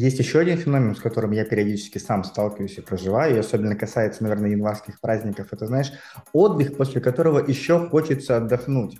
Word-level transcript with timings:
Есть 0.00 0.18
еще 0.18 0.38
один 0.38 0.56
феномен, 0.56 0.96
с 0.96 0.98
которым 0.98 1.32
я 1.32 1.44
периодически 1.44 1.98
сам 1.98 2.24
сталкиваюсь 2.24 2.78
и 2.78 2.80
проживаю, 2.80 3.36
и 3.36 3.38
особенно 3.38 3.76
касается, 3.76 4.22
наверное, 4.22 4.48
январских 4.48 4.98
праздников. 4.98 5.48
Это, 5.50 5.66
знаешь, 5.66 5.92
отдых, 6.32 6.74
после 6.78 7.02
которого 7.02 7.44
еще 7.46 7.86
хочется 7.90 8.38
отдохнуть. 8.38 8.98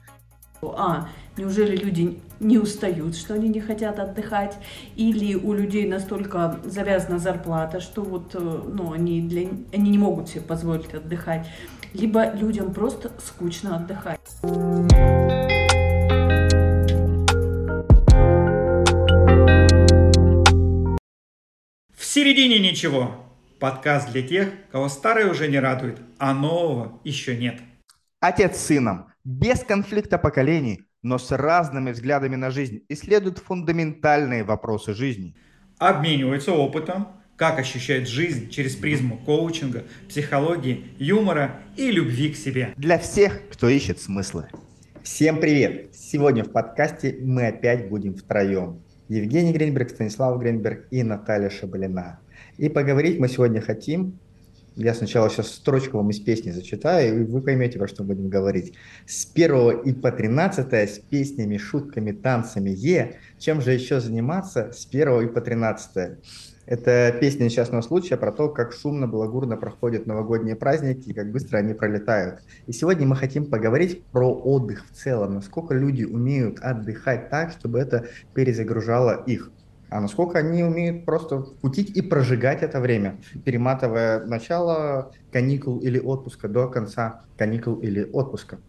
А, 0.62 1.08
неужели 1.38 1.74
люди 1.74 2.20
не 2.38 2.58
устают, 2.58 3.16
что 3.16 3.32
они 3.32 3.48
не 3.48 3.60
хотят 3.60 3.98
отдыхать? 3.98 4.58
Или 4.94 5.36
у 5.36 5.54
людей 5.54 5.88
настолько 5.88 6.58
завязана 6.66 7.18
зарплата, 7.18 7.80
что 7.80 8.02
вот, 8.02 8.34
э, 8.34 8.38
ну, 8.38 8.92
они, 8.92 9.22
для, 9.22 9.48
они 9.72 9.90
не 9.90 9.96
могут 9.96 10.28
себе 10.28 10.42
позволить 10.42 10.92
отдыхать? 10.92 11.46
Либо 11.94 12.30
людям 12.34 12.74
просто 12.74 13.10
скучно 13.24 13.76
отдыхать. 13.76 14.20
Середине 22.20 22.58
ничего. 22.58 23.14
Подкаст 23.58 24.12
для 24.12 24.20
тех, 24.20 24.50
кого 24.70 24.90
старое 24.90 25.30
уже 25.30 25.48
не 25.48 25.58
радует, 25.58 26.02
а 26.18 26.34
нового 26.34 27.00
еще 27.02 27.34
нет. 27.34 27.60
Отец 28.20 28.58
с 28.58 28.66
сыном, 28.66 29.06
без 29.24 29.60
конфликта 29.60 30.18
поколений, 30.18 30.82
но 31.00 31.16
с 31.16 31.34
разными 31.34 31.92
взглядами 31.92 32.36
на 32.36 32.50
жизнь, 32.50 32.82
исследуют 32.90 33.38
фундаментальные 33.38 34.44
вопросы 34.44 34.92
жизни. 34.92 35.34
Обмениваются 35.78 36.52
опытом, 36.52 37.08
как 37.36 37.58
ощущает 37.58 38.06
жизнь 38.06 38.50
через 38.50 38.76
призму 38.76 39.16
коучинга, 39.24 39.84
психологии, 40.06 40.88
юмора 40.98 41.62
и 41.78 41.90
любви 41.90 42.34
к 42.34 42.36
себе. 42.36 42.74
Для 42.76 42.98
всех, 42.98 43.40
кто 43.50 43.66
ищет 43.70 43.98
смыслы. 43.98 44.46
Всем 45.02 45.40
привет! 45.40 45.94
Сегодня 45.94 46.44
в 46.44 46.52
подкасте 46.52 47.16
мы 47.22 47.46
опять 47.46 47.88
будем 47.88 48.14
втроем. 48.14 48.82
Евгений 49.10 49.52
Гринберг, 49.52 49.90
Станислав 49.90 50.38
Гринберг 50.40 50.86
и 50.90 51.02
Наталья 51.02 51.50
Шабалина. 51.50 52.20
И 52.58 52.68
поговорить 52.68 53.18
мы 53.18 53.28
сегодня 53.28 53.60
хотим 53.60 54.18
я 54.76 54.94
сначала 54.94 55.28
сейчас 55.28 55.48
строчку 55.48 55.98
вам 55.98 56.10
из 56.10 56.20
песни 56.20 56.50
зачитаю, 56.52 57.20
и 57.20 57.24
вы 57.24 57.42
поймете, 57.42 57.78
про 57.78 57.88
что 57.88 58.04
будем 58.04 58.28
говорить. 58.28 58.74
С 59.06 59.28
1 59.32 59.80
и 59.80 59.92
по 59.92 60.12
13 60.12 60.72
с 60.72 60.98
песнями, 60.98 61.56
шутками, 61.56 62.12
танцами 62.12 62.70
Е. 62.70 63.16
Чем 63.38 63.60
же 63.60 63.72
еще 63.72 64.00
заниматься 64.00 64.72
с 64.72 64.86
1 64.86 65.22
и 65.22 65.26
по 65.26 65.40
13 65.40 66.18
Это 66.70 67.12
песня 67.20 67.46
несчастного 67.46 67.82
случая 67.82 68.16
про 68.16 68.30
то, 68.30 68.48
как 68.48 68.72
шумно, 68.72 69.08
благурно 69.08 69.56
проходят 69.56 70.06
новогодние 70.06 70.54
праздники 70.54 71.08
и 71.08 71.12
как 71.12 71.32
быстро 71.32 71.58
они 71.58 71.74
пролетают. 71.74 72.42
И 72.68 72.72
сегодня 72.72 73.08
мы 73.08 73.16
хотим 73.16 73.46
поговорить 73.46 74.04
про 74.12 74.32
отдых 74.32 74.86
в 74.88 74.94
целом, 74.94 75.34
насколько 75.34 75.74
люди 75.74 76.04
умеют 76.04 76.60
отдыхать 76.60 77.28
так, 77.28 77.50
чтобы 77.50 77.80
это 77.80 78.06
перезагружало 78.34 79.24
их 79.26 79.50
а 79.92 80.00
насколько 80.00 80.38
они 80.38 80.62
умеют 80.62 81.04
просто 81.04 81.40
кутить 81.40 81.96
и 81.96 82.00
прожигать 82.00 82.62
это 82.62 82.78
время, 82.78 83.18
перематывая 83.44 84.24
начало 84.24 85.10
каникул 85.32 85.80
или 85.80 85.98
отпуска 85.98 86.46
до 86.46 86.68
конца 86.68 87.24
каникул 87.36 87.74
или 87.80 88.08
отпуска. 88.12 88.60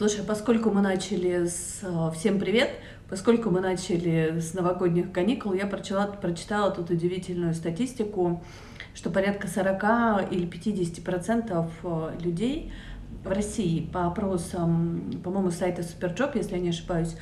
Слушай, 0.00 0.24
поскольку 0.26 0.70
мы 0.70 0.80
начали 0.80 1.44
с 1.44 1.80
э, 1.82 2.10
«Всем 2.14 2.38
привет», 2.38 2.70
поскольку 3.10 3.50
мы 3.50 3.60
начали 3.60 4.38
с 4.38 4.54
новогодних 4.54 5.12
каникул, 5.12 5.52
я 5.52 5.66
прочитала, 5.66 6.06
прочитала 6.06 6.70
тут 6.70 6.90
удивительную 6.90 7.54
статистику, 7.54 8.42
что 8.94 9.10
порядка 9.10 9.48
40 9.48 10.32
или 10.32 10.46
50 10.46 11.04
процентов 11.04 11.70
э, 11.82 12.12
людей 12.20 12.72
в 13.24 13.28
России 13.28 13.80
по 13.92 14.06
опросам, 14.06 15.10
по-моему, 15.24 15.50
сайта 15.50 15.82
Superjob, 15.82 16.36
если 16.36 16.54
я 16.54 16.60
не 16.60 16.68
ошибаюсь, 16.70 17.16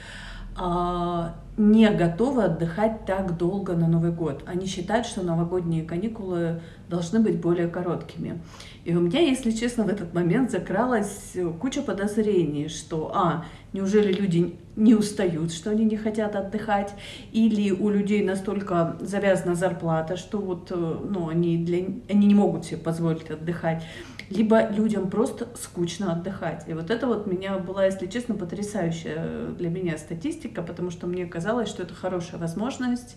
не 1.58 1.90
готовы 1.90 2.44
отдыхать 2.44 3.04
так 3.04 3.36
долго 3.36 3.74
на 3.74 3.88
Новый 3.88 4.12
год. 4.12 4.42
Они 4.46 4.66
считают, 4.66 5.06
что 5.06 5.22
новогодние 5.22 5.82
каникулы 5.82 6.60
должны 6.88 7.18
быть 7.18 7.40
более 7.40 7.66
короткими. 7.66 8.40
И 8.84 8.94
у 8.94 9.00
меня, 9.00 9.20
если 9.20 9.50
честно, 9.50 9.84
в 9.84 9.88
этот 9.88 10.14
момент 10.14 10.50
закралась 10.50 11.36
куча 11.60 11.82
подозрений, 11.82 12.68
что, 12.68 13.10
а, 13.14 13.44
неужели 13.72 14.12
люди 14.12 14.56
не 14.76 14.94
устают, 14.94 15.52
что 15.52 15.70
они 15.70 15.84
не 15.84 15.96
хотят 15.96 16.36
отдыхать, 16.36 16.94
или 17.32 17.72
у 17.72 17.90
людей 17.90 18.24
настолько 18.24 18.96
завязана 19.00 19.56
зарплата, 19.56 20.16
что 20.16 20.38
вот, 20.38 20.70
э, 20.70 20.74
ну, 20.76 21.28
они, 21.28 21.58
для, 21.58 21.78
они 22.08 22.26
не 22.26 22.34
могут 22.34 22.64
себе 22.64 22.78
позволить 22.78 23.28
отдыхать 23.30 23.82
либо 24.30 24.68
людям 24.68 25.10
просто 25.10 25.48
скучно 25.60 26.12
отдыхать. 26.12 26.64
И 26.66 26.74
вот 26.74 26.90
это 26.90 27.06
вот 27.06 27.26
меня 27.26 27.58
была, 27.58 27.86
если 27.86 28.06
честно, 28.06 28.34
потрясающая 28.34 29.48
для 29.58 29.70
меня 29.70 29.96
статистика, 29.96 30.62
потому 30.62 30.90
что 30.90 31.06
мне 31.06 31.26
казалось, 31.26 31.68
что 31.68 31.82
это 31.82 31.94
хорошая 31.94 32.40
возможность 32.40 33.16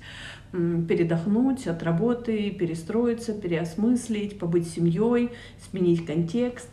передохнуть 0.52 1.68
от 1.68 1.84
работы, 1.84 2.52
перестроиться, 2.52 3.34
переосмыслить, 3.34 4.40
побыть 4.40 4.70
семьей, 4.70 5.32
сменить 5.70 6.06
контекст. 6.06 6.70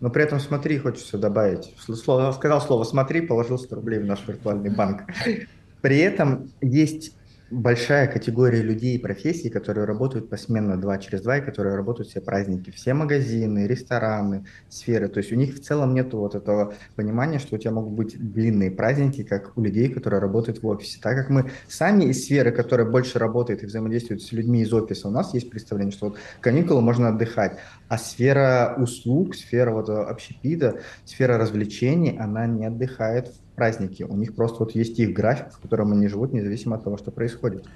Но 0.00 0.10
при 0.10 0.22
этом 0.22 0.38
смотри, 0.38 0.78
хочется 0.78 1.18
добавить. 1.18 1.74
Слово, 1.78 2.30
сказал 2.32 2.60
слово 2.60 2.84
смотри, 2.84 3.20
положил 3.20 3.58
100 3.58 3.74
рублей 3.74 3.98
в 3.98 4.04
наш 4.04 4.26
виртуальный 4.26 4.70
банк. 4.70 5.02
При 5.80 5.98
этом 5.98 6.50
есть 6.60 7.14
большая 7.50 8.06
категория 8.06 8.62
людей 8.62 8.96
и 8.96 8.98
профессий, 8.98 9.48
которые 9.50 9.84
работают 9.86 10.28
посменно 10.28 10.80
два 10.80 10.98
через 10.98 11.22
два, 11.22 11.38
и 11.38 11.44
которые 11.44 11.76
работают 11.76 12.10
все 12.10 12.20
праздники, 12.20 12.70
все 12.70 12.94
магазины, 12.94 13.66
рестораны, 13.66 14.44
сферы. 14.68 15.08
То 15.08 15.18
есть 15.18 15.32
у 15.32 15.36
них 15.36 15.54
в 15.54 15.60
целом 15.60 15.94
нет 15.94 16.12
вот 16.12 16.34
этого 16.34 16.74
понимания, 16.96 17.38
что 17.38 17.56
у 17.56 17.58
тебя 17.58 17.72
могут 17.72 17.92
быть 17.92 18.16
длинные 18.18 18.70
праздники, 18.70 19.22
как 19.22 19.56
у 19.56 19.62
людей, 19.62 19.88
которые 19.88 20.20
работают 20.20 20.62
в 20.62 20.66
офисе. 20.66 20.98
Так 21.02 21.16
как 21.16 21.30
мы 21.30 21.50
сами 21.68 22.04
из 22.04 22.24
сферы, 22.24 22.52
которая 22.52 22.86
больше 22.86 23.18
работает 23.18 23.62
и 23.62 23.66
взаимодействует 23.66 24.22
с 24.22 24.32
людьми 24.32 24.62
из 24.62 24.72
офиса, 24.72 25.08
у 25.08 25.10
нас 25.10 25.34
есть 25.34 25.50
представление, 25.50 25.92
что 25.92 26.08
вот 26.08 26.18
каникулы 26.40 26.82
можно 26.82 27.08
отдыхать, 27.08 27.58
а 27.88 27.98
сфера 27.98 28.74
услуг, 28.78 29.34
сфера 29.34 29.70
вот 29.70 29.88
общепита, 29.88 30.80
сфера 31.04 31.38
развлечений, 31.38 32.16
она 32.18 32.46
не 32.46 32.66
отдыхает 32.66 33.28
в 33.28 33.47
праздники. 33.58 34.04
У 34.04 34.16
них 34.16 34.34
просто 34.34 34.60
вот 34.60 34.74
есть 34.74 34.98
их 34.98 35.12
график, 35.12 35.52
в 35.52 35.60
котором 35.60 35.92
они 35.92 36.08
живут, 36.08 36.32
независимо 36.32 36.76
от 36.76 36.84
того, 36.84 36.96
что 36.96 37.10
происходит. 37.10 37.66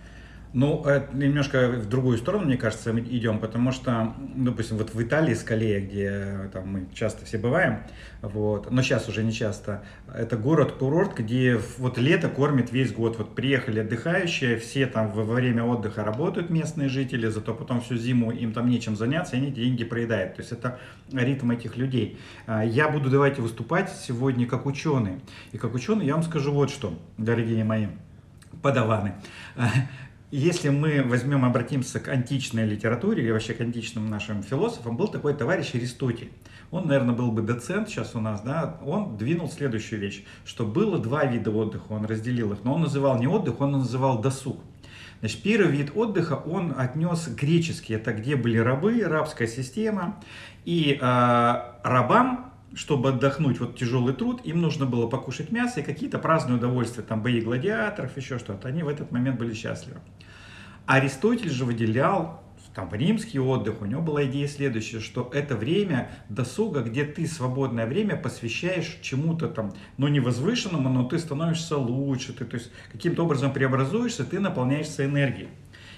Ну, 0.55 0.85
немножко 1.15 1.69
в 1.69 1.89
другую 1.89 2.19
сторону, 2.19 2.45
мне 2.45 2.59
кажется, 2.59 2.93
мы 2.93 3.01
идем, 3.01 3.39
потому 3.39 3.73
что, 3.73 4.15
допустим, 4.35 4.77
вот 4.77 4.93
в 4.93 5.03
Италии, 5.03 5.33
Скалея, 5.33 5.81
где 5.81 6.51
там 6.53 6.69
мы 6.69 6.87
часто 6.93 7.25
все 7.25 7.39
бываем, 7.39 7.79
вот, 8.21 8.71
но 8.71 8.83
сейчас 8.83 9.09
уже 9.09 9.25
не 9.25 9.33
часто, 9.33 9.83
это 10.15 10.37
город-курорт, 10.37 11.17
где 11.17 11.59
вот 11.79 11.97
лето 11.97 12.29
кормит 12.29 12.71
весь 12.71 12.93
год. 12.93 13.17
Вот 13.17 13.35
приехали 13.35 13.81
отдыхающие, 13.81 14.59
все 14.59 14.87
там 14.87 15.11
во 15.11 15.25
время 15.25 15.65
отдыха 15.65 16.05
работают 16.05 16.51
местные 16.51 16.91
жители, 16.91 17.29
зато 17.29 17.55
потом 17.55 17.81
всю 17.81 17.97
зиму 17.97 18.31
им 18.31 18.53
там 18.53 18.69
нечем 18.69 18.95
заняться, 18.95 19.37
и 19.37 19.39
они 19.39 19.51
деньги 19.51 19.85
проедают. 19.85 20.35
То 20.35 20.43
есть 20.43 20.53
это 20.53 20.79
ритм 21.13 21.51
этих 21.51 21.79
людей. 21.79 22.19
А, 22.47 22.63
я 22.63 22.89
буду, 22.89 23.09
давайте, 23.09 23.41
выступать 23.41 23.91
сегодня 23.91 24.47
как 24.47 24.67
ученый. 24.67 25.21
И 25.53 25.59
как 25.59 25.75
ученый 25.75 26.05
я 26.05 26.15
вам 26.15 26.23
скажу 26.23 26.53
вот 26.53 26.71
что, 26.71 26.99
дорогие 27.17 27.65
мои 27.65 27.87
подаваны. 28.63 29.15
Если 30.33 30.71
мы 30.71 31.03
возьмем, 31.03 31.45
обратимся 31.45 32.01
к 32.01 32.09
античной 32.09 32.65
литературе 32.65 33.23
или 33.23 33.31
вообще 33.31 33.53
к 33.53 33.61
античным 33.61 34.09
нашим 34.09 34.43
философам, 34.43 34.97
был 34.97 35.09
такой 35.09 35.35
товарищ 35.35 35.75
Аристотель. 35.75 36.33
Он, 36.71 36.89
наверное, 36.89 37.15
был 37.15 37.31
бы 37.31 37.43
доцент 37.43 37.91
сейчас 37.91 38.15
у 38.15 38.21
нас, 38.21 38.41
да, 38.41 38.79
он 38.83 39.19
двинул 39.19 39.51
следующую 39.51 40.01
вещь, 40.01 40.25
что 40.47 40.65
было 40.65 40.99
два 40.99 41.27
вида 41.27 41.51
отдыха, 41.51 41.85
он 41.91 42.07
разделил 42.07 42.55
их, 42.55 42.65
но 42.65 42.73
он 42.73 42.81
называл 42.81 43.19
не 43.19 43.27
отдых, 43.27 43.61
он 43.61 43.73
называл 43.73 44.23
досуг. 44.23 44.59
Значит, 45.21 45.43
первый 45.43 45.71
вид 45.71 45.93
отдыха 45.95 46.33
он 46.33 46.73
отнес 46.79 47.29
греческий, 47.29 47.93
это 47.93 48.15
где 48.15 48.35
были 48.35 48.57
рабы, 48.57 49.03
рабская 49.05 49.47
система, 49.47 50.19
и 50.65 50.99
э, 50.99 51.63
рабам 51.85 52.52
чтобы 52.75 53.11
отдохнуть, 53.11 53.61
вот 53.61 53.77
тяжелый 53.77 54.15
труд, 54.15 54.41
им 54.45 54.61
нужно 54.61 54.87
было 54.87 55.07
покушать 55.07 55.51
мясо 55.53 55.81
и 55.81 55.83
какие-то 55.83 56.19
праздные 56.19 56.57
удовольствия, 56.57 57.03
там 57.03 57.23
бои 57.23 57.41
гладиаторов, 57.41 58.17
еще 58.17 58.39
что-то. 58.39 58.69
Они 58.69 58.83
в 58.83 58.89
этот 58.89 59.11
момент 59.13 59.39
были 59.39 59.55
счастливы. 59.55 60.01
Аристотель 60.87 61.51
же 61.51 61.65
выделял 61.65 62.43
там 62.75 62.89
римский 62.93 63.39
отдых, 63.39 63.83
у 63.83 63.85
него 63.85 64.01
была 64.01 64.25
идея 64.25 64.49
следующая, 64.49 65.01
что 65.01 65.31
это 65.35 65.57
время 65.57 66.11
досуга, 66.29 66.81
где 66.81 67.05
ты 67.05 67.27
свободное 67.27 67.87
время 67.87 68.17
посвящаешь 68.17 68.99
чему-то 69.03 69.49
там, 69.49 69.73
ну 69.99 70.09
не 70.09 70.21
возвышенному, 70.21 70.89
но 70.89 71.05
ты 71.05 71.19
становишься 71.19 71.77
лучше, 71.77 72.33
ты 72.33 72.45
то 72.47 72.57
есть 72.57 72.71
каким-то 72.91 73.25
образом 73.25 73.53
преобразуешься, 73.53 74.25
ты 74.25 74.41
наполняешься 74.41 75.05
энергией. 75.05 75.49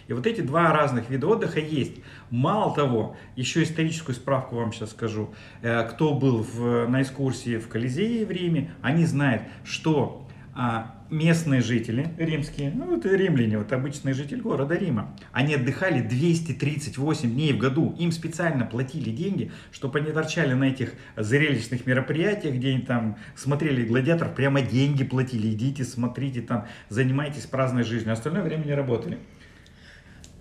И 0.08 0.12
вот 0.12 0.26
эти 0.26 0.40
два 0.40 0.72
разных 0.72 1.10
вида 1.10 1.26
отдыха 1.26 1.60
есть. 1.60 1.96
Мало 2.30 2.74
того, 2.74 3.16
еще 3.36 3.62
историческую 3.62 4.14
справку 4.14 4.56
вам 4.56 4.72
сейчас 4.72 4.90
скажу. 4.90 5.34
Э, 5.62 5.84
кто 5.88 6.14
был 6.14 6.42
в, 6.42 6.86
на 6.88 7.02
экскурсии 7.02 7.58
в 7.58 7.68
Колизее 7.68 8.26
в 8.26 8.30
Риме, 8.30 8.72
они 8.82 9.06
знают, 9.06 9.42
что 9.64 10.26
а, 10.56 10.94
местные 11.10 11.62
жители 11.62 12.14
римские, 12.16 12.70
ну 12.74 12.96
это 12.96 13.14
римляне, 13.14 13.58
вот 13.58 13.72
обычный 13.72 14.12
житель 14.12 14.40
города 14.40 14.76
Рима, 14.76 15.16
они 15.32 15.54
отдыхали 15.54 16.00
238 16.00 17.30
дней 17.30 17.52
в 17.52 17.58
году. 17.58 17.94
Им 17.98 18.12
специально 18.12 18.64
платили 18.64 19.10
деньги, 19.10 19.50
чтобы 19.72 19.98
они 19.98 20.12
торчали 20.12 20.54
на 20.54 20.64
этих 20.64 20.92
зрелищных 21.16 21.86
мероприятиях, 21.86 22.54
где 22.54 22.70
они 22.70 22.82
там 22.82 23.16
смотрели 23.34 23.84
гладиатор, 23.84 24.32
прямо 24.32 24.62
деньги 24.62 25.02
платили. 25.02 25.48
Идите, 25.48 25.84
смотрите, 25.84 26.40
там, 26.40 26.66
занимайтесь 26.88 27.46
праздной 27.46 27.82
жизнью. 27.82 28.12
Остальное 28.12 28.42
время 28.42 28.64
не 28.64 28.74
работали. 28.74 29.18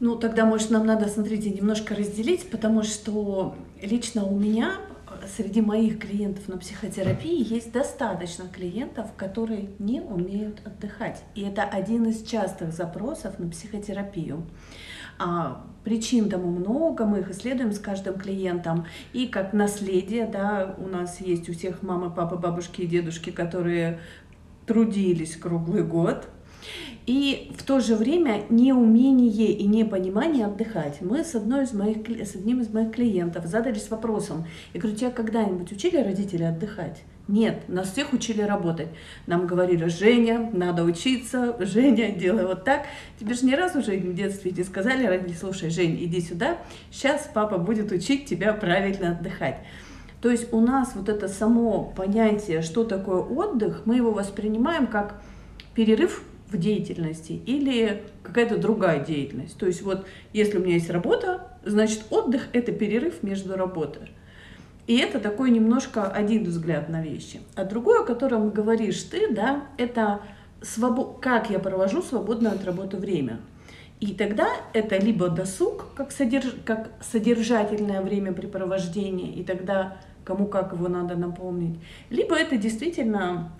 Ну, 0.03 0.17
тогда, 0.17 0.45
может, 0.45 0.69
нам 0.69 0.85
надо, 0.85 1.07
смотрите, 1.07 1.49
немножко 1.49 1.95
разделить, 1.95 2.49
потому 2.49 2.83
что 2.83 3.55
лично 3.81 4.25
у 4.25 4.37
меня 4.37 4.73
среди 5.37 5.61
моих 5.61 5.97
клиентов 5.97 6.49
на 6.49 6.57
психотерапии 6.57 7.53
есть 7.53 7.71
достаточно 7.71 8.49
клиентов, 8.49 9.13
которые 9.15 9.69
не 9.79 10.01
умеют 10.01 10.59
отдыхать. 10.65 11.23
И 11.35 11.43
это 11.43 11.63
один 11.63 12.03
из 12.03 12.21
частых 12.23 12.73
запросов 12.73 13.39
на 13.39 13.49
психотерапию. 13.49 14.43
А, 15.19 15.65
причин 15.85 16.29
тому 16.29 16.51
много, 16.51 17.05
мы 17.05 17.21
их 17.21 17.31
исследуем 17.31 17.71
с 17.71 17.79
каждым 17.79 18.19
клиентом. 18.19 18.85
И 19.13 19.27
как 19.27 19.53
наследие, 19.53 20.27
да, 20.27 20.75
у 20.79 20.87
нас 20.89 21.21
есть 21.21 21.47
у 21.47 21.53
всех 21.53 21.81
мамы, 21.81 22.11
папы, 22.11 22.35
бабушки 22.35 22.81
и 22.81 22.87
дедушки, 22.87 23.29
которые 23.29 24.01
трудились 24.65 25.37
круглый 25.37 25.83
год, 25.83 26.27
и 27.05 27.51
в 27.57 27.63
то 27.63 27.79
же 27.79 27.95
время 27.95 28.43
неумение 28.49 29.51
и 29.51 29.65
непонимание 29.65 30.45
отдыхать. 30.45 31.01
Мы 31.01 31.23
с, 31.23 31.35
одной 31.35 31.63
из 31.63 31.73
моих, 31.73 31.97
с 32.07 32.35
одним 32.35 32.61
из 32.61 32.69
моих 32.69 32.91
клиентов 32.91 33.45
задались 33.45 33.89
вопросом, 33.89 34.45
я 34.73 34.79
говорю, 34.79 34.97
тебя 34.97 35.11
когда-нибудь 35.11 35.71
учили 35.71 35.97
родители 35.97 36.43
отдыхать? 36.43 37.03
Нет, 37.27 37.69
нас 37.69 37.91
всех 37.91 38.11
учили 38.11 38.41
работать. 38.41 38.89
Нам 39.27 39.47
говорили, 39.47 39.85
Женя, 39.87 40.49
надо 40.51 40.83
учиться, 40.83 41.55
Женя, 41.59 42.11
делай 42.11 42.45
вот 42.45 42.65
так. 42.65 42.85
Тебе 43.17 43.33
же 43.33 43.45
ни 43.45 43.53
разу 43.53 43.79
уже 43.79 43.97
в 43.97 44.13
детстве 44.13 44.51
не 44.51 44.63
сказали, 44.63 45.05
родители, 45.05 45.37
слушай, 45.37 45.69
Жень, 45.69 46.03
иди 46.03 46.19
сюда, 46.19 46.57
сейчас 46.91 47.29
папа 47.33 47.57
будет 47.57 47.91
учить 47.93 48.25
тебя 48.25 48.53
правильно 48.53 49.11
отдыхать. 49.11 49.59
То 50.21 50.29
есть 50.29 50.53
у 50.53 50.59
нас 50.61 50.93
вот 50.95 51.09
это 51.09 51.27
само 51.27 51.93
понятие, 51.95 52.61
что 52.61 52.83
такое 52.83 53.19
отдых, 53.21 53.81
мы 53.85 53.95
его 53.97 54.11
воспринимаем 54.11 54.87
как 54.87 55.21
перерыв 55.75 56.23
в 56.53 56.57
деятельности 56.57 57.41
или 57.45 58.03
какая-то 58.21 58.57
другая 58.57 59.03
деятельность. 59.03 59.57
То 59.57 59.65
есть 59.65 59.81
вот 59.81 60.05
если 60.31 60.57
у 60.57 60.61
меня 60.61 60.75
есть 60.75 60.89
работа, 60.89 61.47
значит 61.65 62.03
отдых– 62.09 62.47
это 62.53 62.71
перерыв 62.71 63.23
между 63.23 63.55
работой. 63.55 64.11
И 64.85 64.97
это 64.97 65.19
такой 65.19 65.49
немножко 65.49 66.07
один 66.09 66.43
взгляд 66.43 66.89
на 66.89 67.01
вещи. 67.01 67.39
А 67.55 67.63
другое, 67.63 68.01
о 68.01 68.05
котором 68.05 68.49
говоришь 68.49 69.01
ты, 69.03 69.33
да, 69.33 69.65
это 69.77 70.21
свобод... 70.61 71.19
как 71.21 71.49
я 71.49 71.59
провожу 71.59 72.01
свободное 72.01 72.51
от 72.51 72.65
работы 72.65 72.97
время. 72.97 73.39
И 73.99 74.13
тогда 74.13 74.47
это 74.73 74.97
либо 74.97 75.29
досуг, 75.29 75.85
как, 75.95 76.11
содерж... 76.11 76.53
как 76.65 76.91
содержательное 77.01 78.01
времяпрепровождение, 78.01 79.31
и 79.33 79.43
тогда 79.43 79.97
кому 80.25 80.47
как 80.47 80.73
его 80.73 80.87
надо 80.87 81.15
напомнить, 81.15 81.79
либо 82.09 82.35
это 82.35 82.57
действительно 82.57 83.51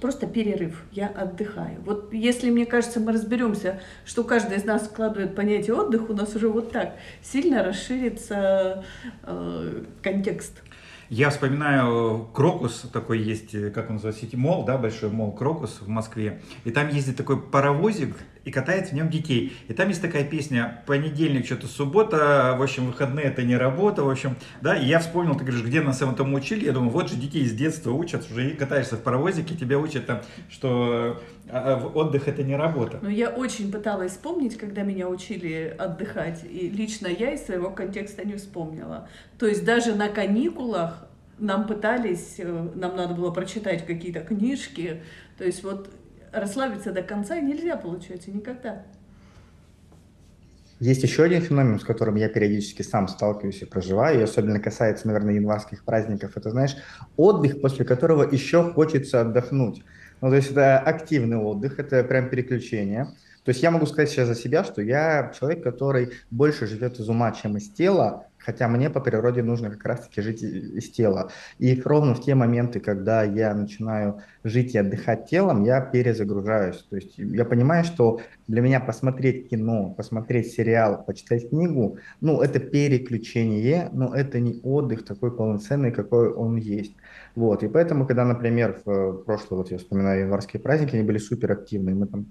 просто 0.00 0.26
перерыв, 0.26 0.82
я 0.92 1.08
отдыхаю. 1.08 1.80
Вот 1.84 2.12
если, 2.12 2.50
мне 2.50 2.66
кажется, 2.66 3.00
мы 3.00 3.12
разберемся, 3.12 3.80
что 4.04 4.24
каждый 4.24 4.56
из 4.56 4.64
нас 4.64 4.82
вкладывает 4.82 5.34
понятие 5.34 5.76
отдых, 5.76 6.10
у 6.10 6.14
нас 6.14 6.34
уже 6.34 6.48
вот 6.48 6.72
так 6.72 6.96
сильно 7.22 7.62
расширится 7.62 8.84
э, 9.22 9.84
контекст. 10.02 10.62
Я 11.10 11.30
вспоминаю 11.30 12.28
Крокус, 12.32 12.84
такой 12.92 13.18
есть, 13.18 13.50
как 13.72 13.88
он 13.88 13.96
называется, 13.96 14.24
сети 14.24 14.36
мол, 14.36 14.64
да, 14.64 14.78
большой 14.78 15.10
мол 15.10 15.32
Крокус 15.32 15.80
в 15.80 15.88
Москве. 15.88 16.40
И 16.64 16.70
там 16.70 16.88
ездит 16.88 17.16
такой 17.16 17.40
паровозик 17.42 18.16
и 18.44 18.50
катает 18.50 18.88
в 18.88 18.92
нем 18.92 19.10
детей. 19.10 19.56
И 19.68 19.72
там 19.72 19.88
есть 19.88 20.02
такая 20.02 20.24
песня 20.24 20.82
«Понедельник, 20.86 21.46
что-то 21.46 21.66
суббота, 21.66 22.56
в 22.58 22.62
общем, 22.62 22.86
выходные 22.86 23.26
это 23.26 23.42
не 23.42 23.56
работа», 23.56 24.02
в 24.02 24.10
общем, 24.10 24.36
да. 24.60 24.76
И 24.76 24.86
я 24.86 24.98
вспомнил, 24.98 25.34
ты 25.34 25.44
говоришь, 25.44 25.64
где 25.64 25.80
нас 25.80 26.00
этому 26.02 26.36
учили? 26.36 26.66
Я 26.66 26.72
думаю, 26.72 26.90
вот 26.90 27.10
же 27.10 27.16
детей 27.16 27.44
с 27.46 27.52
детства 27.52 27.90
учат, 27.90 28.30
уже 28.30 28.50
и 28.50 28.54
катаешься 28.54 28.96
в 28.96 29.02
паровозике, 29.02 29.54
тебя 29.54 29.78
учат 29.78 30.06
там, 30.06 30.22
что 30.48 31.20
а, 31.48 31.74
а, 31.74 31.86
отдых 31.86 32.28
это 32.28 32.42
не 32.42 32.56
работа. 32.56 32.98
Ну, 33.02 33.08
я 33.08 33.30
очень 33.30 33.70
пыталась 33.70 34.12
вспомнить, 34.12 34.56
когда 34.56 34.82
меня 34.82 35.08
учили 35.08 35.74
отдыхать, 35.78 36.44
и 36.44 36.68
лично 36.68 37.06
я 37.06 37.32
из 37.32 37.44
своего 37.44 37.70
контекста 37.70 38.26
не 38.26 38.36
вспомнила. 38.36 39.08
То 39.38 39.46
есть 39.46 39.64
даже 39.64 39.94
на 39.94 40.08
каникулах 40.08 41.06
нам 41.38 41.66
пытались, 41.66 42.34
э, 42.38 42.68
нам 42.74 42.96
надо 42.96 43.14
было 43.14 43.30
прочитать 43.30 43.86
какие-то 43.86 44.20
книжки, 44.20 45.02
то 45.38 45.44
есть 45.44 45.64
вот 45.64 45.90
расслабиться 46.32 46.92
до 46.92 47.02
конца 47.02 47.38
нельзя, 47.40 47.76
получается, 47.76 48.30
никогда. 48.30 48.82
Есть 50.80 51.02
еще 51.02 51.24
один 51.24 51.42
феномен, 51.42 51.78
с 51.78 51.84
которым 51.84 52.14
я 52.14 52.30
периодически 52.30 52.80
сам 52.80 53.06
сталкиваюсь 53.06 53.60
и 53.60 53.66
проживаю, 53.66 54.20
и 54.20 54.22
особенно 54.22 54.60
касается, 54.60 55.06
наверное, 55.08 55.34
январских 55.34 55.84
праздников. 55.84 56.38
Это, 56.38 56.50
знаешь, 56.50 56.74
отдых, 57.18 57.60
после 57.60 57.84
которого 57.84 58.22
еще 58.22 58.72
хочется 58.72 59.20
отдохнуть. 59.20 59.84
Ну, 60.22 60.30
то 60.30 60.36
есть 60.36 60.50
это 60.52 60.78
активный 60.78 61.36
отдых, 61.36 61.78
это 61.78 62.02
прям 62.02 62.30
переключение. 62.30 63.08
То 63.44 63.50
есть 63.50 63.62
я 63.62 63.70
могу 63.70 63.84
сказать 63.84 64.08
сейчас 64.08 64.28
за 64.28 64.34
себя, 64.34 64.64
что 64.64 64.80
я 64.80 65.32
человек, 65.38 65.62
который 65.62 66.12
больше 66.30 66.66
живет 66.66 66.98
из 66.98 67.08
ума, 67.10 67.32
чем 67.32 67.58
из 67.58 67.70
тела, 67.70 68.26
хотя 68.40 68.68
мне 68.68 68.90
по 68.90 69.00
природе 69.00 69.42
нужно 69.42 69.70
как 69.70 69.84
раз-таки 69.84 70.20
жить 70.22 70.42
из 70.42 70.90
тела. 70.90 71.30
И 71.58 71.80
ровно 71.84 72.14
в 72.14 72.22
те 72.22 72.34
моменты, 72.34 72.80
когда 72.80 73.22
я 73.22 73.54
начинаю 73.54 74.22
жить 74.44 74.74
и 74.74 74.78
отдыхать 74.78 75.28
телом, 75.28 75.64
я 75.64 75.80
перезагружаюсь. 75.80 76.86
То 76.90 76.96
есть 76.96 77.18
я 77.18 77.44
понимаю, 77.44 77.84
что 77.84 78.20
для 78.48 78.62
меня 78.62 78.80
посмотреть 78.80 79.50
кино, 79.50 79.94
посмотреть 79.96 80.52
сериал, 80.52 81.04
почитать 81.04 81.50
книгу, 81.50 81.98
ну, 82.20 82.40
это 82.40 82.58
переключение, 82.58 83.88
но 83.92 84.14
это 84.14 84.40
не 84.40 84.60
отдых 84.62 85.04
такой 85.04 85.36
полноценный, 85.36 85.92
какой 85.92 86.32
он 86.32 86.56
есть. 86.56 86.96
Вот, 87.36 87.62
и 87.62 87.68
поэтому, 87.68 88.06
когда, 88.06 88.24
например, 88.24 88.80
в 88.84 89.22
прошлый, 89.24 89.58
вот 89.58 89.70
я 89.70 89.78
вспоминаю 89.78 90.22
январские 90.22 90.60
праздники, 90.60 90.96
они 90.96 91.04
были 91.04 91.18
супер 91.18 91.52
активные, 91.52 91.94
мы 91.94 92.06
там 92.06 92.26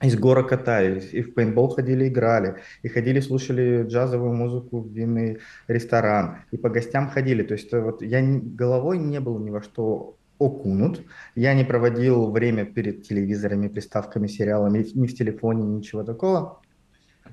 из 0.00 0.16
гора 0.16 0.42
катались, 0.42 1.12
и 1.12 1.22
в 1.22 1.34
пейнтбол 1.34 1.70
ходили, 1.70 2.08
играли, 2.08 2.56
и 2.82 2.88
ходили, 2.88 3.20
слушали 3.20 3.84
джазовую 3.86 4.32
музыку 4.32 4.80
в 4.80 4.92
винный 4.92 5.38
ресторан, 5.66 6.38
и 6.52 6.56
по 6.56 6.68
гостям 6.68 7.10
ходили. 7.10 7.42
То 7.42 7.54
есть 7.54 7.72
вот 7.72 8.02
я 8.02 8.22
головой 8.22 8.98
не 8.98 9.18
был 9.20 9.38
ни 9.40 9.50
во 9.50 9.62
что 9.62 10.16
окунут. 10.38 11.02
Я 11.34 11.54
не 11.54 11.64
проводил 11.64 12.30
время 12.30 12.64
перед 12.64 13.02
телевизорами, 13.02 13.66
приставками, 13.66 14.28
сериалами, 14.28 14.86
ни 14.94 15.06
в 15.06 15.14
телефоне, 15.14 15.64
ничего 15.64 16.04
такого. 16.04 16.60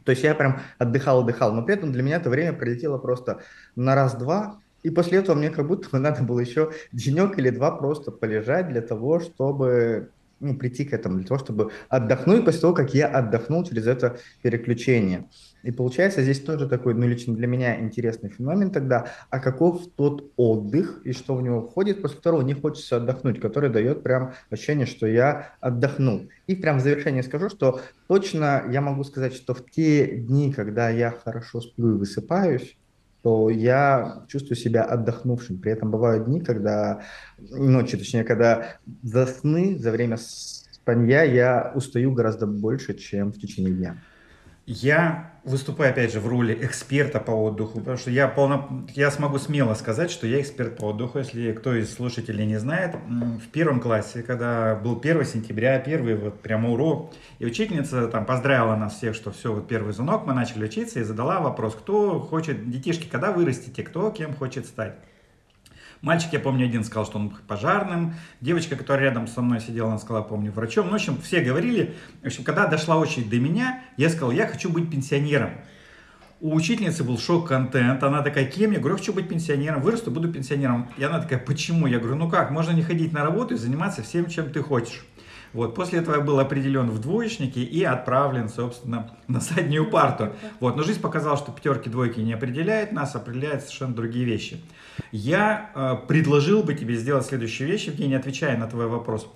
То 0.04 0.12
есть 0.12 0.24
я 0.24 0.36
прям 0.36 0.60
отдыхал, 0.78 1.22
отдыхал, 1.22 1.54
но 1.54 1.64
при 1.64 1.76
этом 1.76 1.92
для 1.92 2.04
меня 2.04 2.18
это 2.18 2.30
время 2.30 2.54
пролетело 2.54 2.98
просто 2.98 3.42
на 3.76 3.96
раз-два, 3.96 4.60
и 4.84 4.92
после 4.92 5.20
этого 5.20 5.36
мне 5.36 5.50
как 5.50 5.68
будто 5.68 5.90
бы 5.90 5.98
надо 5.98 6.22
было 6.22 6.40
еще 6.40 6.72
денек 6.92 7.40
или 7.40 7.50
два 7.50 7.72
просто 7.72 8.12
полежать 8.12 8.70
для 8.70 8.82
того, 8.82 9.20
чтобы 9.20 10.12
ну, 10.40 10.56
прийти 10.56 10.86
к 10.86 10.94
этому, 10.94 11.18
для 11.18 11.28
того, 11.28 11.40
чтобы 11.40 11.72
отдохнуть 11.90 12.46
после 12.46 12.62
того, 12.62 12.74
как 12.74 12.94
я 12.94 13.08
отдохнул 13.08 13.64
через 13.64 13.88
это 13.88 14.18
переключение. 14.42 15.26
И 15.64 15.72
получается 15.72 16.22
здесь 16.22 16.42
тоже 16.42 16.68
такой, 16.68 16.94
ну, 16.94 17.08
лично 17.08 17.34
для 17.36 17.48
меня 17.48 17.80
интересный 17.80 18.30
феномен 18.30 18.70
тогда, 18.70 19.08
а 19.30 19.40
каков 19.40 19.82
тот 19.96 20.32
отдых 20.36 21.02
и 21.04 21.12
что 21.12 21.36
в 21.36 21.42
него 21.42 21.62
входит, 21.62 22.02
после 22.02 22.18
которого 22.18 22.42
не 22.42 22.54
хочется 22.54 22.98
отдохнуть, 22.98 23.40
который 23.40 23.70
дает 23.70 24.04
прям 24.04 24.34
ощущение, 24.50 24.86
что 24.86 25.08
я 25.08 25.54
отдохнул. 25.62 26.28
И 26.48 26.56
прям 26.56 26.78
в 26.78 26.82
завершение 26.82 27.24
скажу, 27.24 27.50
что 27.50 27.82
точно 28.08 28.64
я 28.70 28.82
могу 28.82 29.04
сказать, 29.04 29.34
что 29.34 29.54
в 29.54 29.66
те 29.70 30.06
дни, 30.18 30.54
когда 30.54 30.90
я 30.90 31.12
хорошо 31.12 31.62
сплю 31.62 31.96
и 31.96 31.98
высыпаюсь, 31.98 32.78
то 33.26 33.50
я 33.50 34.24
чувствую 34.28 34.56
себя 34.56 34.84
отдохнувшим. 34.84 35.58
При 35.58 35.72
этом 35.72 35.90
бывают 35.90 36.26
дни, 36.26 36.42
когда, 36.42 37.02
ночи 37.40 37.98
точнее, 37.98 38.24
когда 38.24 38.78
за 39.02 39.26
сны, 39.26 39.80
за 39.80 39.90
время 39.90 40.18
спанья 40.18 41.24
я 41.24 41.72
устаю 41.74 42.12
гораздо 42.12 42.46
больше, 42.46 42.94
чем 42.94 43.32
в 43.32 43.40
течение 43.40 43.74
дня. 43.74 43.98
Я 44.68 45.32
выступаю, 45.44 45.92
опять 45.92 46.12
же, 46.12 46.20
в 46.20 46.28
роли 46.28 46.58
эксперта 46.66 47.20
по 47.20 47.30
отдыху, 47.30 47.80
потому 47.80 47.98
что 47.98 48.10
я, 48.10 48.28
полно, 48.28 48.88
я 48.96 49.12
смогу 49.12 49.38
смело 49.38 49.76
сказать, 49.76 50.10
что 50.10 50.26
я 50.26 50.42
эксперт 50.42 50.78
по 50.78 50.86
отдыху. 50.86 51.20
Если 51.20 51.52
кто 51.52 51.76
из 51.76 51.94
слушателей 51.94 52.48
не 52.48 52.58
знает, 52.58 52.96
в 52.96 53.48
первом 53.52 53.80
классе, 53.80 54.24
когда 54.24 54.74
был 54.76 55.00
1 55.00 55.24
сентября, 55.26 55.78
первый 55.78 56.16
вот 56.16 56.42
прямо 56.42 56.72
урок, 56.72 57.14
и 57.38 57.46
учительница 57.46 58.08
там 58.08 58.26
поздравила 58.26 58.76
нас 58.76 58.96
всех, 58.96 59.14
что 59.14 59.32
все, 59.32 59.54
вот 59.54 59.68
первый 59.68 59.94
звонок, 59.94 60.26
мы 60.26 60.34
начали 60.34 60.66
учиться, 60.66 61.00
и 61.00 61.04
задала 61.04 61.42
вопрос, 61.42 61.76
кто 61.76 62.20
хочет, 62.20 62.72
детишки, 62.72 63.08
когда 63.08 63.32
вырастете, 63.32 63.84
кто 63.84 64.10
кем 64.10 64.34
хочет 64.34 64.66
стать. 64.66 64.96
Мальчик, 66.06 66.34
я 66.34 66.40
помню, 66.40 66.68
один 66.68 66.84
сказал, 66.84 67.08
что 67.08 67.18
он 67.18 67.32
пожарным. 67.48 68.14
Девочка, 68.40 68.76
которая 68.76 69.06
рядом 69.06 69.26
со 69.26 69.42
мной 69.42 69.60
сидела, 69.60 69.90
она 69.90 69.98
сказала, 69.98 70.22
помню, 70.22 70.52
врачом. 70.52 70.86
Ну, 70.86 70.92
в 70.92 70.96
общем, 70.96 71.20
все 71.20 71.42
говорили. 71.42 71.96
В 72.22 72.28
общем, 72.28 72.44
когда 72.44 72.68
дошла 72.68 72.98
очередь 72.98 73.28
до 73.28 73.38
меня, 73.38 73.82
я 73.98 74.10
сказал, 74.10 74.30
я 74.30 74.46
хочу 74.46 74.70
быть 74.70 74.92
пенсионером. 74.92 75.50
У 76.42 76.54
учительницы 76.54 77.04
был 77.04 77.18
шок-контент. 77.18 78.04
Она 78.04 78.22
такая, 78.22 78.46
кем? 78.46 78.70
Я 78.70 78.78
говорю, 78.78 78.98
хочу 78.98 79.14
быть 79.14 79.28
пенсионером. 79.28 79.82
Вырасту, 79.82 80.12
буду 80.12 80.32
пенсионером. 80.32 80.92
И 80.96 81.04
она 81.04 81.20
такая, 81.20 81.40
почему? 81.40 81.88
Я 81.88 81.98
говорю, 81.98 82.18
ну 82.18 82.30
как, 82.30 82.52
можно 82.52 82.70
не 82.70 82.84
ходить 82.84 83.12
на 83.12 83.24
работу 83.24 83.56
и 83.56 83.58
заниматься 83.58 84.04
всем, 84.04 84.28
чем 84.28 84.52
ты 84.52 84.62
хочешь. 84.62 85.04
Вот, 85.56 85.74
после 85.74 86.00
этого 86.00 86.16
я 86.16 86.22
был 86.22 86.38
определен 86.42 86.90
в 86.92 87.00
двоечнике 87.00 87.64
и 87.64 87.82
отправлен, 87.82 88.50
собственно, 88.50 89.10
на 89.30 89.40
заднюю 89.40 89.90
парту. 89.90 90.34
Вот, 90.60 90.76
но 90.76 90.84
жизнь 90.84 91.00
показала, 91.00 91.38
что 91.38 91.54
пятерки, 91.54 91.90
двойки 91.90 92.20
не 92.20 92.34
определяет 92.34 92.92
нас, 92.92 93.16
определяет 93.16 93.62
совершенно 93.62 93.96
другие 93.96 94.26
вещи. 94.26 94.60
Я 95.14 95.72
э, 95.74 95.96
предложил 96.10 96.62
бы 96.62 96.74
тебе 96.74 96.96
сделать 96.96 97.26
следующую 97.26 97.70
вещь, 97.70 97.86
Евгений, 97.86 98.16
отвечая 98.16 98.58
на 98.58 98.68
твой 98.68 98.88
вопрос 98.88 99.32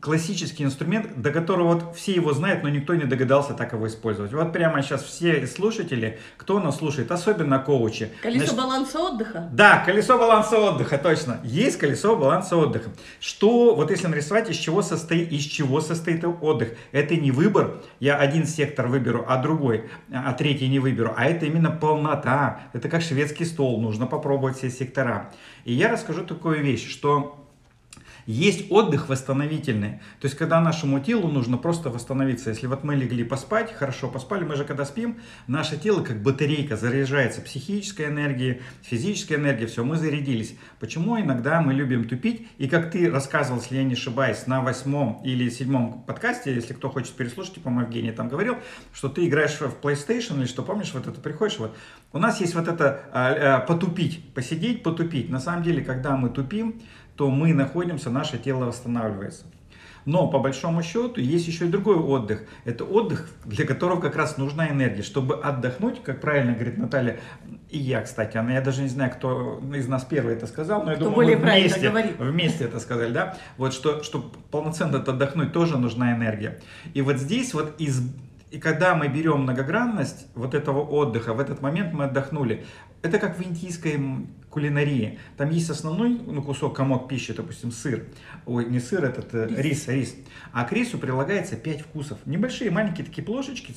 классический 0.00 0.64
инструмент, 0.64 1.20
до 1.20 1.30
которого 1.30 1.74
вот 1.74 1.96
все 1.96 2.12
его 2.12 2.32
знают, 2.32 2.62
но 2.62 2.68
никто 2.68 2.94
не 2.94 3.04
догадался 3.04 3.54
так 3.54 3.72
его 3.72 3.86
использовать. 3.86 4.32
Вот 4.32 4.52
прямо 4.52 4.82
сейчас 4.82 5.02
все 5.02 5.46
слушатели, 5.46 6.18
кто 6.36 6.60
нас 6.60 6.78
слушает, 6.78 7.10
особенно 7.10 7.58
коучи. 7.58 8.10
Колесо 8.22 8.46
Значит, 8.46 8.56
баланса 8.56 8.98
отдыха? 8.98 9.48
Да, 9.52 9.82
колесо 9.84 10.18
баланса 10.18 10.58
отдыха, 10.58 10.98
точно. 10.98 11.40
Есть 11.44 11.78
колесо 11.78 12.16
баланса 12.16 12.56
отдыха. 12.56 12.90
Что, 13.20 13.74
вот 13.74 13.90
если 13.90 14.06
нарисовать, 14.06 14.50
из 14.50 14.56
чего 14.56 14.82
состоит, 14.82 15.32
из 15.32 15.42
чего 15.42 15.80
состоит 15.80 16.24
отдых? 16.24 16.70
Это 16.92 17.16
не 17.16 17.30
выбор, 17.30 17.82
я 18.00 18.16
один 18.16 18.46
сектор 18.46 18.88
выберу, 18.88 19.24
а 19.26 19.38
другой, 19.38 19.88
а 20.12 20.32
третий 20.32 20.68
не 20.68 20.78
выберу, 20.78 21.14
а 21.16 21.24
это 21.24 21.46
именно 21.46 21.70
полнота. 21.70 22.60
Это 22.72 22.88
как 22.88 23.02
шведский 23.02 23.44
стол, 23.44 23.80
нужно 23.80 24.06
попробовать 24.06 24.58
все 24.58 24.70
сектора. 24.70 25.32
И 25.64 25.72
я 25.72 25.90
расскажу 25.90 26.24
такую 26.24 26.62
вещь, 26.62 26.88
что 26.88 27.43
есть 28.26 28.70
отдых 28.70 29.08
восстановительный. 29.08 30.00
То 30.20 30.26
есть, 30.26 30.36
когда 30.36 30.60
нашему 30.60 31.00
телу 31.00 31.28
нужно 31.28 31.58
просто 31.58 31.90
восстановиться. 31.90 32.50
Если 32.50 32.66
вот 32.66 32.84
мы 32.84 32.94
легли 32.94 33.24
поспать, 33.24 33.72
хорошо 33.72 34.08
поспали, 34.08 34.44
мы 34.44 34.56
же 34.56 34.64
когда 34.64 34.84
спим, 34.84 35.20
наше 35.46 35.76
тело 35.76 36.02
как 36.02 36.22
батарейка 36.22 36.76
заряжается 36.76 37.40
психической 37.40 38.06
энергией, 38.06 38.62
физической 38.82 39.34
энергией, 39.34 39.66
все, 39.66 39.84
мы 39.84 39.96
зарядились. 39.96 40.56
Почему 40.80 41.20
иногда 41.20 41.60
мы 41.60 41.74
любим 41.74 42.08
тупить? 42.08 42.48
И 42.58 42.68
как 42.68 42.90
ты 42.90 43.10
рассказывал, 43.10 43.60
если 43.60 43.76
я 43.76 43.84
не 43.84 43.94
ошибаюсь, 43.94 44.46
на 44.46 44.62
восьмом 44.62 45.20
или 45.24 45.48
седьмом 45.50 46.02
подкасте, 46.06 46.54
если 46.54 46.72
кто 46.72 46.90
хочет 46.90 47.14
переслушать, 47.14 47.62
по-моему, 47.62 47.86
Евгений 47.86 48.12
там 48.12 48.28
говорил, 48.28 48.56
что 48.92 49.08
ты 49.08 49.26
играешь 49.26 49.58
в 49.60 49.80
PlayStation 49.82 50.38
или 50.38 50.46
что, 50.46 50.62
помнишь, 50.62 50.92
вот 50.94 51.06
это 51.06 51.20
приходишь, 51.20 51.58
вот, 51.58 51.76
у 52.12 52.18
нас 52.18 52.40
есть 52.40 52.54
вот 52.54 52.68
это 52.68 53.02
а, 53.12 53.56
а, 53.56 53.60
потупить, 53.60 54.32
посидеть, 54.34 54.82
потупить. 54.82 55.28
На 55.28 55.40
самом 55.40 55.62
деле, 55.62 55.82
когда 55.82 56.16
мы 56.16 56.30
тупим, 56.30 56.80
то 57.16 57.30
мы 57.30 57.54
находимся, 57.54 58.10
наше 58.10 58.38
тело 58.38 58.66
восстанавливается. 58.66 59.44
Но 60.04 60.28
по 60.28 60.38
большому 60.38 60.82
счету 60.82 61.20
есть 61.20 61.46
еще 61.46 61.66
и 61.66 61.68
другой 61.68 61.96
отдых. 61.96 62.42
Это 62.64 62.84
отдых, 62.84 63.30
для 63.44 63.66
которого 63.66 64.00
как 64.00 64.16
раз 64.16 64.36
нужна 64.36 64.68
энергия. 64.68 65.02
Чтобы 65.02 65.36
отдохнуть, 65.36 66.02
как 66.02 66.20
правильно 66.20 66.52
говорит 66.52 66.76
Наталья, 66.76 67.20
и 67.70 67.78
я, 67.78 68.02
кстати, 68.02 68.36
она, 68.36 68.52
я 68.52 68.60
даже 68.60 68.82
не 68.82 68.88
знаю, 68.88 69.10
кто 69.12 69.62
из 69.74 69.88
нас 69.88 70.04
первый 70.04 70.34
это 70.34 70.46
сказал, 70.46 70.82
но 70.82 70.90
я 70.90 70.96
кто 70.96 71.06
думаю, 71.06 71.38
мы 71.38 71.42
вместе, 71.42 71.90
вместе 72.18 72.64
это 72.64 72.80
сказали, 72.80 73.12
да? 73.12 73.38
Вот 73.56 73.72
что, 73.72 74.02
чтобы 74.02 74.26
полноценно 74.50 74.98
отдохнуть, 74.98 75.52
тоже 75.52 75.78
нужна 75.78 76.14
энергия. 76.14 76.60
И 76.92 77.00
вот 77.00 77.16
здесь 77.16 77.54
вот 77.54 77.80
из 77.80 78.02
и 78.50 78.60
когда 78.60 78.94
мы 78.94 79.08
берем 79.08 79.40
многогранность 79.40 80.28
вот 80.36 80.54
этого 80.54 80.80
отдыха, 80.80 81.34
в 81.34 81.40
этот 81.40 81.60
момент 81.60 81.92
мы 81.92 82.04
отдохнули. 82.04 82.64
Это 83.04 83.18
как 83.18 83.38
в 83.38 83.42
индийской 83.44 84.00
кулинарии. 84.48 85.18
Там 85.36 85.50
есть 85.50 85.68
основной 85.68 86.18
ну, 86.26 86.42
кусок, 86.42 86.74
комок 86.74 87.06
пищи, 87.06 87.34
допустим, 87.34 87.70
сыр. 87.70 88.06
Ой, 88.46 88.64
не 88.64 88.80
сыр, 88.80 89.04
этот 89.04 89.34
э, 89.34 89.46
рис. 89.46 89.58
рис, 89.58 89.88
рис. 89.88 90.16
А 90.52 90.64
к 90.64 90.72
рису 90.72 90.96
прилагается 90.96 91.56
5 91.56 91.82
вкусов. 91.82 92.18
Небольшие, 92.24 92.70
маленькие 92.70 93.04
такие 93.04 93.22
плошечки, 93.22 93.74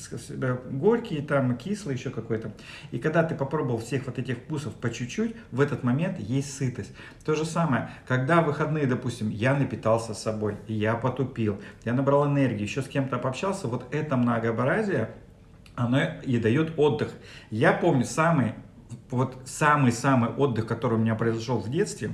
горькие, 0.70 1.20
там, 1.20 1.58
кислые, 1.58 1.98
еще 1.98 2.08
какой-то. 2.08 2.52
И 2.90 2.98
когда 2.98 3.22
ты 3.22 3.34
попробовал 3.34 3.80
всех 3.80 4.06
вот 4.06 4.18
этих 4.18 4.38
вкусов 4.38 4.72
по 4.76 4.88
чуть-чуть, 4.88 5.36
в 5.52 5.60
этот 5.60 5.82
момент 5.82 6.18
есть 6.18 6.56
сытость. 6.56 6.92
То 7.26 7.34
же 7.34 7.44
самое, 7.44 7.90
когда 8.06 8.40
в 8.40 8.46
выходные, 8.46 8.86
допустим, 8.86 9.28
я 9.28 9.54
напитался 9.54 10.14
собой, 10.14 10.56
я 10.68 10.94
потупил, 10.94 11.60
я 11.84 11.92
набрал 11.92 12.26
энергии, 12.26 12.62
еще 12.62 12.80
с 12.80 12.88
кем-то 12.88 13.18
пообщался, 13.18 13.68
вот 13.68 13.84
это 13.90 14.16
многообразие, 14.16 15.10
оно 15.74 16.00
и 16.24 16.38
дает 16.38 16.78
отдых. 16.78 17.12
Я 17.50 17.74
помню 17.74 18.06
самый 18.06 18.54
вот 19.10 19.36
самый-самый 19.44 20.30
отдых, 20.30 20.66
который 20.66 20.94
у 20.94 20.98
меня 20.98 21.14
произошел 21.14 21.58
в 21.58 21.70
детстве, 21.70 22.12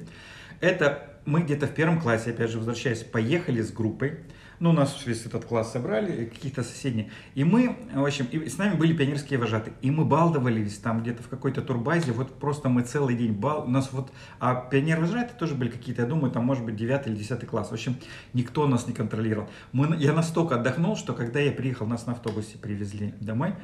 это 0.60 1.14
мы 1.26 1.42
где-то 1.42 1.66
в 1.66 1.74
первом 1.74 2.00
классе, 2.00 2.30
опять 2.30 2.50
же, 2.50 2.58
возвращаясь, 2.58 3.02
поехали 3.02 3.62
с 3.62 3.72
группой, 3.72 4.20
ну, 4.60 4.72
нас 4.72 4.96
весь 5.04 5.26
этот 5.26 5.44
класс 5.44 5.72
собрали, 5.72 6.26
какие-то 6.26 6.62
соседние, 6.62 7.10
и 7.34 7.44
мы, 7.44 7.76
в 7.92 8.04
общем, 8.04 8.26
и 8.26 8.48
с 8.48 8.56
нами 8.56 8.76
были 8.76 8.92
пионерские 8.94 9.38
вожатые, 9.38 9.74
и 9.82 9.90
мы 9.90 10.04
балдовались 10.04 10.78
там 10.78 11.02
где-то 11.02 11.22
в 11.22 11.28
какой-то 11.28 11.60
турбазе, 11.60 12.12
вот 12.12 12.38
просто 12.38 12.68
мы 12.68 12.82
целый 12.82 13.16
день 13.16 13.32
бал, 13.32 13.64
у 13.64 13.70
нас 13.70 13.92
вот, 13.92 14.12
а 14.38 14.54
пионер 14.54 15.00
вожатые 15.00 15.36
тоже 15.38 15.54
были 15.54 15.70
какие-то, 15.70 16.02
я 16.02 16.08
думаю, 16.08 16.30
там, 16.30 16.44
может 16.44 16.64
быть, 16.64 16.76
9 16.76 17.06
или 17.06 17.16
10 17.16 17.46
класс, 17.46 17.70
в 17.70 17.72
общем, 17.72 17.96
никто 18.32 18.66
нас 18.66 18.86
не 18.86 18.94
контролировал. 18.94 19.48
Мы, 19.72 19.96
я 19.96 20.12
настолько 20.12 20.54
отдохнул, 20.56 20.96
что 20.96 21.14
когда 21.14 21.40
я 21.40 21.52
приехал, 21.52 21.86
нас 21.86 22.06
на 22.06 22.12
автобусе 22.12 22.58
привезли 22.58 23.14
домой, 23.20 23.54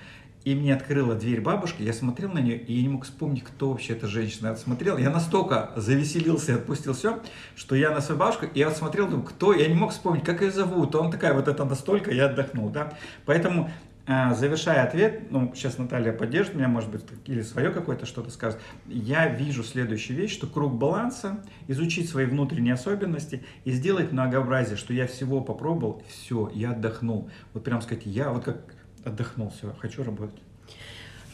и 0.45 0.55
мне 0.55 0.75
открыла 0.75 1.15
дверь 1.15 1.41
бабушка, 1.41 1.83
я 1.83 1.93
смотрел 1.93 2.31
на 2.33 2.39
нее, 2.39 2.57
и 2.57 2.73
я 2.73 2.83
не 2.83 2.89
мог 2.89 3.05
вспомнить, 3.05 3.45
кто 3.45 3.71
вообще 3.71 3.93
эта 3.93 4.07
женщина. 4.07 4.49
Я 4.49 4.57
смотрел, 4.57 4.97
я 4.97 5.11
настолько 5.11 5.73
завеселился 5.77 6.53
и 6.53 6.55
отпустил 6.55 6.95
все, 6.95 7.21
что 7.57 7.75
я 7.75 7.91
на 7.91 8.01
свою 8.01 8.19
бабушку, 8.19 8.47
и 8.47 8.59
я 8.59 8.71
смотрел, 8.71 9.07
думаю, 9.07 9.27
кто, 9.27 9.53
я 9.53 9.69
не 9.69 9.75
мог 9.75 9.93
вспомнить, 9.93 10.25
как 10.25 10.41
ее 10.41 10.51
зовут. 10.51 10.95
Он 10.95 11.11
такая, 11.11 11.35
вот 11.35 11.47
это 11.47 11.65
настолько, 11.65 12.11
я 12.11 12.27
отдохнул, 12.27 12.71
да. 12.71 12.95
Поэтому, 13.27 13.71
а, 14.07 14.33
завершая 14.33 14.83
ответ, 14.83 15.31
ну, 15.31 15.53
сейчас 15.55 15.77
Наталья 15.77 16.13
поддержит 16.13 16.55
меня, 16.55 16.69
может 16.69 16.91
быть, 16.91 17.03
или 17.27 17.43
свое 17.43 17.71
какое-то 17.71 18.07
что-то 18.07 18.31
скажет, 18.31 18.59
я 18.87 19.29
вижу 19.29 19.63
следующую 19.63 20.17
вещь, 20.17 20.33
что 20.33 20.47
круг 20.47 20.73
баланса, 20.73 21.45
изучить 21.69 22.09
свои 22.09 22.25
внутренние 22.25 22.75
особенности 22.75 23.45
и 23.65 23.73
сделать 23.73 24.11
многообразие, 24.11 24.79
что 24.79 24.95
я 24.95 25.07
всего 25.07 25.43
попробовал, 25.43 26.03
все, 26.09 26.51
я 26.55 26.71
отдохнул. 26.71 27.29
Вот 27.53 27.63
прям 27.63 27.83
сказать, 27.83 28.07
я 28.07 28.31
вот 28.31 28.45
как 28.45 28.80
отдохнул, 29.05 29.51
все, 29.51 29.73
хочу 29.79 30.03
работать. 30.03 30.41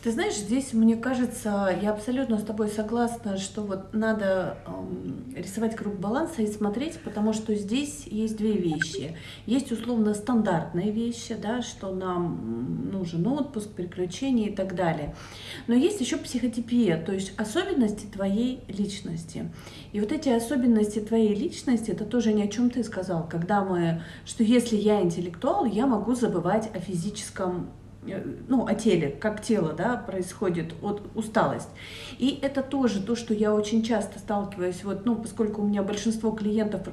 Ты 0.06 0.12
знаешь, 0.12 0.36
здесь, 0.36 0.72
мне 0.72 0.94
кажется, 0.94 1.76
я 1.82 1.90
абсолютно 1.90 2.38
с 2.38 2.44
тобой 2.44 2.68
согласна, 2.68 3.36
что 3.38 3.62
вот 3.62 3.92
надо 3.92 4.56
эм, 4.64 5.34
рисовать 5.34 5.74
круг 5.74 5.96
баланса 5.96 6.42
и 6.42 6.46
смотреть, 6.46 7.00
потому 7.00 7.32
что 7.32 7.56
здесь 7.56 8.06
есть 8.06 8.36
две 8.36 8.52
вещи. 8.52 9.16
Есть 9.46 9.72
условно 9.72 10.14
стандартные 10.14 10.92
вещи, 10.92 11.34
да, 11.34 11.60
что 11.60 11.92
нам 11.92 12.88
нужен 12.92 13.26
отпуск, 13.26 13.70
приключения 13.70 14.50
и 14.50 14.54
так 14.54 14.76
далее. 14.76 15.16
Но 15.66 15.74
есть 15.74 16.00
еще 16.00 16.18
психотипия, 16.18 17.02
то 17.04 17.10
есть 17.10 17.32
особенности 17.36 18.06
твоей 18.06 18.60
личности. 18.68 19.50
И 19.92 19.98
вот 19.98 20.12
эти 20.12 20.28
особенности 20.28 21.00
твоей 21.00 21.34
личности, 21.34 21.90
это 21.90 22.04
тоже 22.04 22.32
не 22.32 22.44
о 22.44 22.48
чем 22.48 22.70
ты 22.70 22.84
сказал, 22.84 23.28
когда 23.28 23.64
мы, 23.64 24.02
что 24.24 24.44
если 24.44 24.76
я 24.76 25.02
интеллектуал, 25.02 25.64
я 25.64 25.88
могу 25.88 26.14
забывать 26.14 26.70
о 26.72 26.78
физическом 26.78 27.70
Э, 27.70 27.85
ну, 28.48 28.66
о 28.66 28.74
теле, 28.74 29.10
как 29.10 29.42
тело, 29.42 29.72
да, 29.72 29.96
происходит 29.96 30.74
от 30.82 31.02
усталость. 31.14 31.68
И 32.18 32.38
это 32.42 32.62
тоже 32.62 33.02
то, 33.02 33.16
что 33.16 33.34
я 33.34 33.54
очень 33.54 33.82
часто 33.82 34.18
сталкиваюсь, 34.18 34.84
вот, 34.84 35.04
ну, 35.04 35.16
поскольку 35.16 35.62
у 35.62 35.66
меня 35.66 35.82
большинство 35.82 36.30
клиентов, 36.30 36.88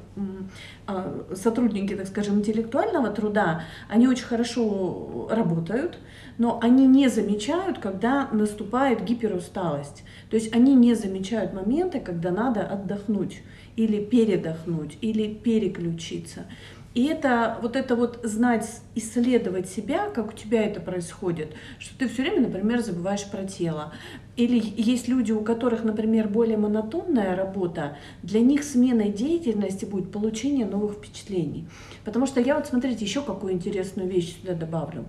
а, 0.88 1.26
сотрудники, 1.36 1.96
так 1.96 2.08
скажем, 2.08 2.40
интеллектуального 2.40 3.10
труда, 3.10 3.64
они 3.90 4.08
очень 4.08 4.26
хорошо 4.26 5.28
работают, 5.32 6.00
но 6.38 6.60
они 6.62 6.88
не 6.88 7.08
замечают, 7.10 7.80
когда 7.80 8.28
наступает 8.32 9.04
гиперусталость. 9.04 10.04
То 10.30 10.36
есть 10.36 10.54
они 10.54 10.76
не 10.76 10.96
замечают 10.96 11.54
моменты, 11.54 12.00
когда 12.00 12.32
надо 12.32 12.62
отдохнуть 12.62 13.42
или 13.76 14.04
передохнуть, 14.04 14.98
или 15.02 15.34
переключиться. 15.34 16.46
И 16.94 17.06
это 17.06 17.58
вот 17.62 17.76
это 17.76 17.96
вот 17.96 18.20
знать, 18.24 18.70
исследовать 18.94 19.68
себя, 19.68 20.10
как 20.10 20.30
у 20.30 20.34
тебя 20.34 20.64
это 20.64 20.80
происходит, 20.80 21.54
что 21.80 21.98
ты 21.98 22.08
все 22.08 22.22
время, 22.22 22.42
например, 22.42 22.82
забываешь 22.82 23.26
про 23.26 23.46
тело. 23.46 23.94
Или 24.36 24.62
есть 24.78 25.08
люди, 25.08 25.32
у 25.32 25.42
которых, 25.42 25.84
например, 25.84 26.28
более 26.28 26.58
монотонная 26.58 27.36
работа, 27.36 27.98
для 28.24 28.42
них 28.42 28.64
сменой 28.64 29.10
деятельности 29.10 29.86
будет 29.86 30.12
получение 30.12 30.66
новых 30.66 30.94
впечатлений. 30.94 31.68
Потому 32.04 32.26
что 32.26 32.42
я 32.42 32.56
вот, 32.56 32.68
смотрите, 32.68 33.06
еще 33.06 33.22
какую 33.22 33.54
интересную 33.54 34.10
вещь 34.10 34.40
сюда 34.40 34.54
добавлю. 34.54 35.06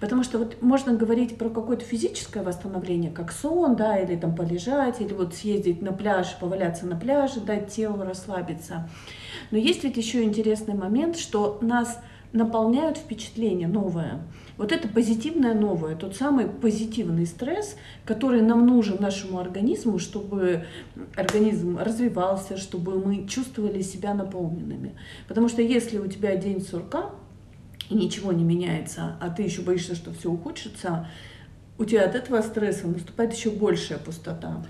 Потому 0.00 0.22
что 0.22 0.38
вот 0.38 0.62
можно 0.62 0.94
говорить 0.94 1.36
про 1.36 1.48
какое-то 1.48 1.84
физическое 1.84 2.42
восстановление, 2.42 3.10
как 3.10 3.32
сон, 3.32 3.74
да, 3.76 3.98
или 3.98 4.16
там 4.16 4.34
полежать, 4.36 5.00
или 5.00 5.12
вот 5.12 5.34
съездить 5.34 5.82
на 5.82 5.92
пляж, 5.92 6.36
поваляться 6.40 6.86
на 6.86 6.96
пляже, 6.96 7.40
дать 7.40 7.72
телу 7.72 8.04
расслабиться. 8.04 8.88
Но 9.50 9.58
есть 9.58 9.84
ведь 9.84 9.96
еще 9.96 10.22
интересный 10.22 10.74
момент, 10.74 11.16
что 11.16 11.58
нас 11.60 12.00
наполняют 12.32 12.96
впечатления 12.96 13.66
новое. 13.66 14.20
Вот 14.56 14.72
это 14.72 14.86
позитивное 14.88 15.54
новое, 15.54 15.96
тот 15.96 16.16
самый 16.16 16.46
позитивный 16.46 17.26
стресс, 17.26 17.76
который 18.04 18.42
нам 18.42 18.66
нужен 18.66 18.98
нашему 19.00 19.38
организму, 19.38 19.98
чтобы 19.98 20.66
организм 21.16 21.78
развивался, 21.78 22.56
чтобы 22.56 23.04
мы 23.04 23.26
чувствовали 23.26 23.82
себя 23.82 24.14
наполненными. 24.14 24.94
Потому 25.26 25.48
что 25.48 25.62
если 25.62 25.98
у 25.98 26.06
тебя 26.06 26.36
день 26.36 26.60
сурка, 26.60 27.10
и 27.88 27.94
ничего 27.94 28.32
не 28.32 28.44
меняется, 28.44 29.16
а 29.20 29.30
ты 29.30 29.42
еще 29.42 29.62
боишься, 29.62 29.96
что 29.96 30.12
все 30.12 30.30
ухудшится, 30.30 31.08
у 31.76 31.84
тебя 31.84 32.04
от 32.04 32.14
этого 32.14 32.40
стресса 32.42 32.86
наступает 32.86 33.32
еще 33.32 33.50
большая 33.50 33.98
пустота. 33.98 34.64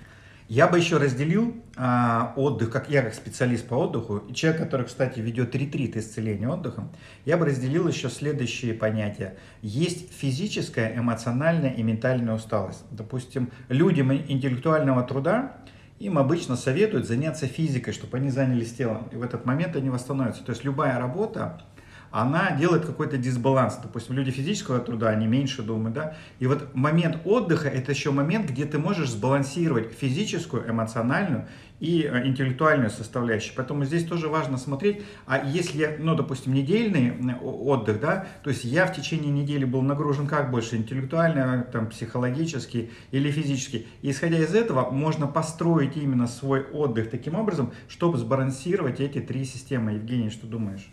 Я 0.51 0.67
бы 0.67 0.79
еще 0.79 0.97
разделил 0.97 1.55
а, 1.77 2.33
отдых, 2.35 2.73
как 2.73 2.91
я 2.91 3.03
как 3.03 3.15
специалист 3.15 3.69
по 3.69 3.75
отдыху, 3.75 4.17
и 4.17 4.35
человек, 4.35 4.61
который, 4.61 4.85
кстати, 4.85 5.21
ведет 5.21 5.55
ретрит 5.55 5.97
исцеления 5.97 6.49
отдыхом, 6.49 6.91
я 7.25 7.37
бы 7.37 7.47
разделил 7.47 7.87
еще 7.87 8.11
следующие 8.11 8.75
понятия. 8.75 9.37
Есть 9.63 10.13
физическая, 10.13 10.99
эмоциональная 10.99 11.71
и 11.71 11.85
ментальная 11.85 12.35
усталость. 12.35 12.83
Допустим, 12.91 13.53
людям 13.69 14.13
интеллектуального 14.13 15.05
труда 15.05 15.57
им 16.01 16.19
обычно 16.19 16.57
советуют 16.57 17.07
заняться 17.07 17.47
физикой, 17.47 17.93
чтобы 17.93 18.17
они 18.17 18.31
занялись 18.31 18.73
телом, 18.73 19.07
и 19.13 19.17
в 19.17 19.23
этот 19.23 19.45
момент 19.45 19.77
они 19.77 19.89
восстановятся. 19.89 20.43
То 20.43 20.51
есть 20.51 20.65
любая 20.65 20.99
работа, 20.99 21.63
она 22.11 22.53
делает 22.53 22.85
какой-то 22.85 23.17
дисбаланс. 23.17 23.77
Допустим, 23.83 24.17
люди 24.17 24.31
физического 24.31 24.81
труда, 24.81 25.11
они 25.11 25.27
меньше 25.27 25.63
думают, 25.63 25.95
да. 25.95 26.17
И 26.39 26.47
вот 26.47 26.75
момент 26.75 27.19
отдыха– 27.25 27.69
это 27.71 27.93
еще 27.93 28.11
момент, 28.11 28.51
где 28.51 28.65
ты 28.65 28.79
можешь 28.79 29.11
сбалансировать 29.11 29.93
физическую, 29.93 30.69
эмоциональную 30.69 31.47
и 31.79 32.03
э, 32.03 32.27
интеллектуальную 32.27 32.91
составляющую. 32.91 33.55
Поэтому 33.57 33.85
здесь 33.85 34.05
тоже 34.05 34.29
важно 34.29 34.59
смотреть, 34.59 35.03
а 35.27 35.43
если 35.45 35.97
ну, 35.99 36.15
допустим, 36.15 36.53
недельный 36.53 37.15
отдых, 37.41 38.01
да, 38.01 38.27
то 38.43 38.51
есть 38.51 38.65
я 38.65 38.87
в 38.87 38.95
течение 38.95 39.31
недели 39.31 39.65
был 39.65 39.83
нагружен 39.83 40.27
как 40.27 40.51
больше, 40.51 40.77
интеллектуально, 40.77 41.67
там, 41.73 41.89
психологически 41.89 42.91
или 43.11 43.31
физически. 43.31 43.87
И 44.03 44.11
исходя 44.11 44.39
из 44.39 44.55
этого, 44.55 44.91
можно 44.91 45.27
построить 45.27 45.97
именно 45.97 46.27
свой 46.27 46.63
отдых 46.63 47.11
таким 47.11 47.35
образом, 47.35 47.73
чтобы 47.89 48.19
сбалансировать 48.19 49.01
эти 49.01 49.21
три 49.21 49.45
системы. 49.45 49.93
Евгений, 49.93 50.31
что 50.31 50.47
думаешь? 50.47 50.87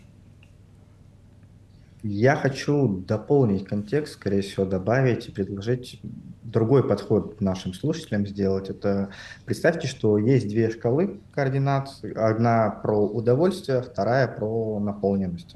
Я 2.02 2.36
хочу 2.36 2.88
дополнить 2.88 3.64
контекст, 3.64 4.14
скорее 4.14 4.42
всего, 4.42 4.64
добавить 4.64 5.28
и 5.28 5.32
предложить 5.32 6.00
другой 6.44 6.86
подход 6.86 7.40
нашим 7.40 7.74
слушателям 7.74 8.26
сделать. 8.26 8.70
Это 8.70 9.10
представьте, 9.44 9.88
что 9.88 10.16
есть 10.16 10.48
две 10.48 10.70
шкалы 10.70 11.20
координат. 11.34 11.88
Одна 12.14 12.70
про 12.70 13.04
удовольствие, 13.04 13.82
вторая 13.82 14.28
про 14.28 14.78
наполненность 14.78 15.54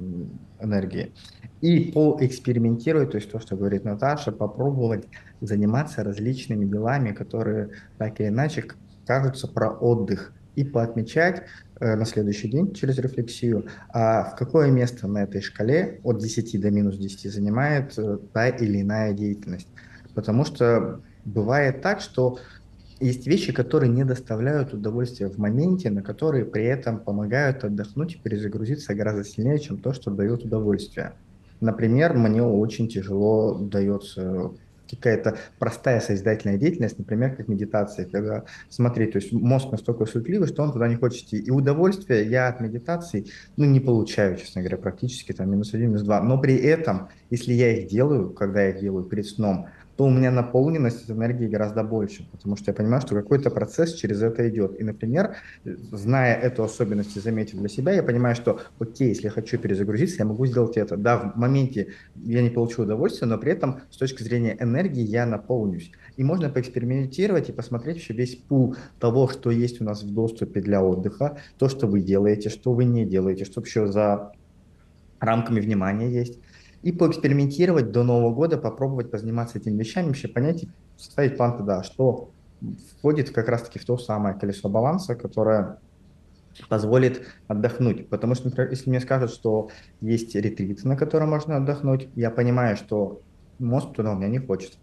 энергии. 0.60 1.12
И 1.60 1.92
поэкспериментировать, 1.92 3.12
то 3.12 3.18
есть 3.18 3.30
то, 3.30 3.38
что 3.38 3.56
говорит 3.56 3.84
Наташа, 3.84 4.32
попробовать 4.32 5.06
заниматься 5.40 6.02
различными 6.02 6.64
делами, 6.64 7.12
которые 7.12 7.70
так 7.98 8.20
или 8.20 8.28
иначе 8.28 8.64
кажутся 9.06 9.46
про 9.46 9.70
отдых, 9.70 10.32
и 10.54 10.64
поотмечать, 10.64 11.44
на 11.82 12.04
следующий 12.04 12.48
день 12.48 12.72
через 12.74 12.98
рефлексию, 12.98 13.66
а 13.88 14.24
в 14.24 14.36
какое 14.36 14.70
место 14.70 15.06
на 15.06 15.24
этой 15.24 15.40
шкале 15.40 16.00
от 16.04 16.18
10 16.18 16.60
до 16.60 16.70
минус 16.70 16.96
10 16.96 17.32
занимает 17.32 17.98
э, 17.98 18.18
та 18.32 18.48
или 18.48 18.82
иная 18.82 19.12
деятельность. 19.12 19.68
Потому 20.14 20.44
что 20.44 21.00
бывает 21.24 21.82
так, 21.82 22.00
что 22.00 22.38
есть 23.00 23.26
вещи, 23.26 23.52
которые 23.52 23.90
не 23.90 24.04
доставляют 24.04 24.72
удовольствия 24.72 25.28
в 25.28 25.38
моменте, 25.38 25.90
но 25.90 26.02
которые 26.02 26.44
при 26.44 26.64
этом 26.64 27.00
помогают 27.00 27.64
отдохнуть 27.64 28.14
и 28.14 28.18
перезагрузиться 28.18 28.94
гораздо 28.94 29.24
сильнее, 29.24 29.58
чем 29.58 29.78
то, 29.78 29.92
что 29.92 30.10
дает 30.10 30.44
удовольствие. 30.44 31.14
Например, 31.60 32.14
мне 32.14 32.42
очень 32.42 32.88
тяжело 32.88 33.58
дается 33.58 34.52
какая-то 34.96 35.38
простая 35.58 36.00
созидательная 36.00 36.58
деятельность, 36.58 36.98
например, 36.98 37.36
как 37.36 37.48
медитация, 37.48 38.06
когда, 38.06 38.44
смотри, 38.68 39.06
то 39.06 39.18
есть 39.18 39.32
мозг 39.32 39.70
настолько 39.70 40.06
суетливый, 40.06 40.48
что 40.48 40.62
он 40.62 40.72
туда 40.72 40.88
не 40.88 40.96
хочет 40.96 41.24
идти. 41.24 41.38
И 41.38 41.50
удовольствие 41.50 42.28
я 42.28 42.48
от 42.48 42.60
медитации, 42.60 43.26
ну, 43.56 43.64
не 43.64 43.80
получаю, 43.80 44.36
честно 44.36 44.62
говоря, 44.62 44.78
практически 44.78 45.32
там 45.32 45.50
минус 45.50 45.74
один, 45.74 45.88
минус 45.88 46.02
два. 46.02 46.22
Но 46.22 46.40
при 46.40 46.56
этом, 46.56 47.08
если 47.30 47.52
я 47.52 47.76
их 47.76 47.88
делаю, 47.88 48.30
когда 48.30 48.62
я 48.62 48.70
их 48.70 48.80
делаю 48.80 49.04
перед 49.04 49.26
сном, 49.26 49.68
то 49.96 50.04
у 50.04 50.10
меня 50.10 50.30
наполненность 50.30 51.10
энергии 51.10 51.46
гораздо 51.46 51.84
больше, 51.84 52.26
потому 52.32 52.56
что 52.56 52.70
я 52.70 52.74
понимаю, 52.74 53.02
что 53.02 53.14
какой-то 53.14 53.50
процесс 53.50 53.94
через 53.94 54.22
это 54.22 54.48
идет. 54.48 54.80
И, 54.80 54.84
например, 54.84 55.36
зная 55.64 56.34
эту 56.34 56.64
особенность 56.64 57.16
и 57.16 57.20
заметив 57.20 57.58
для 57.58 57.68
себя, 57.68 57.92
я 57.92 58.02
понимаю, 58.02 58.34
что, 58.34 58.60
окей, 58.78 59.08
если 59.08 59.24
я 59.24 59.30
хочу 59.30 59.58
перезагрузиться, 59.58 60.16
я 60.20 60.24
могу 60.24 60.46
сделать 60.46 60.76
это. 60.76 60.96
Да, 60.96 61.32
в 61.34 61.36
моменте 61.36 61.88
я 62.16 62.42
не 62.42 62.50
получу 62.50 62.82
удовольствия, 62.82 63.26
но 63.26 63.38
при 63.38 63.52
этом 63.52 63.80
с 63.90 63.96
точки 63.96 64.22
зрения 64.22 64.56
энергии 64.58 65.02
я 65.02 65.26
наполнюсь. 65.26 65.92
И 66.16 66.24
можно 66.24 66.48
поэкспериментировать 66.48 67.50
и 67.50 67.52
посмотреть 67.52 67.96
вообще 67.96 68.14
весь 68.14 68.36
пул 68.36 68.76
того, 68.98 69.28
что 69.28 69.50
есть 69.50 69.80
у 69.80 69.84
нас 69.84 70.02
в 70.02 70.12
доступе 70.12 70.60
для 70.60 70.82
отдыха, 70.82 71.38
то, 71.58 71.68
что 71.68 71.86
вы 71.86 72.00
делаете, 72.00 72.48
что 72.48 72.72
вы 72.72 72.84
не 72.84 73.04
делаете, 73.04 73.44
что 73.44 73.60
вообще 73.60 73.86
за 73.86 74.32
рамками 75.20 75.60
внимания 75.60 76.10
есть 76.10 76.38
и 76.82 76.92
поэкспериментировать 76.92 77.92
до 77.92 78.02
Нового 78.02 78.34
года, 78.34 78.58
попробовать 78.58 79.10
позаниматься 79.10 79.58
этими 79.58 79.78
вещами, 79.78 80.08
вообще 80.08 80.28
понять 80.28 80.64
составить 80.96 81.36
план 81.36 81.56
тогда, 81.56 81.82
что 81.82 82.30
входит 82.98 83.30
как 83.30 83.48
раз-таки 83.48 83.78
в 83.78 83.84
то 83.84 83.98
самое 83.98 84.34
колесо 84.34 84.68
баланса, 84.68 85.14
которое 85.14 85.78
позволит 86.68 87.26
отдохнуть. 87.48 88.08
Потому 88.08 88.34
что, 88.34 88.46
например, 88.48 88.70
если 88.70 88.90
мне 88.90 89.00
скажут, 89.00 89.30
что 89.30 89.70
есть 90.00 90.34
ретрит, 90.34 90.84
на 90.84 90.96
котором 90.96 91.30
можно 91.30 91.56
отдохнуть, 91.56 92.08
я 92.14 92.30
понимаю, 92.30 92.76
что 92.76 93.22
мозг 93.58 93.94
туда 93.94 94.12
у 94.12 94.16
меня 94.16 94.28
не 94.28 94.38
хочет. 94.38 94.78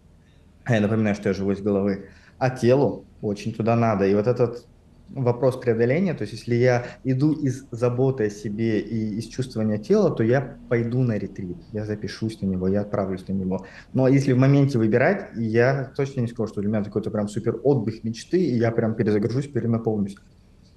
А 0.64 0.74
я 0.74 0.80
напоминаю, 0.80 1.14
что 1.14 1.28
я 1.28 1.34
живу 1.34 1.52
из 1.52 1.60
головы. 1.60 2.08
А 2.38 2.50
телу 2.50 3.04
очень 3.22 3.52
туда 3.54 3.76
надо. 3.76 4.06
И 4.06 4.14
вот 4.14 4.26
этот 4.26 4.66
вопрос 5.14 5.56
преодоления, 5.56 6.14
то 6.14 6.22
есть 6.22 6.34
если 6.34 6.54
я 6.54 6.86
иду 7.04 7.32
из 7.32 7.66
заботы 7.70 8.26
о 8.26 8.30
себе 8.30 8.80
и 8.80 9.18
из 9.18 9.26
чувствования 9.26 9.78
тела, 9.78 10.10
то 10.10 10.22
я 10.22 10.58
пойду 10.68 11.02
на 11.02 11.18
ретрит, 11.18 11.56
я 11.72 11.84
запишусь 11.84 12.40
на 12.40 12.46
него, 12.46 12.68
я 12.68 12.82
отправлюсь 12.82 13.26
на 13.28 13.32
него. 13.32 13.66
Но 13.92 14.08
если 14.08 14.32
в 14.32 14.38
моменте 14.38 14.78
выбирать, 14.78 15.30
я 15.36 15.92
точно 15.96 16.20
не 16.20 16.28
скажу, 16.28 16.48
что 16.48 16.60
для 16.60 16.70
меня 16.70 16.84
какой-то 16.84 17.10
прям 17.10 17.28
супер 17.28 17.58
отдых 17.62 18.04
мечты, 18.04 18.38
и 18.38 18.56
я 18.56 18.70
прям 18.70 18.94
перезагружусь, 18.94 19.48
перенаполнюсь. 19.48 20.16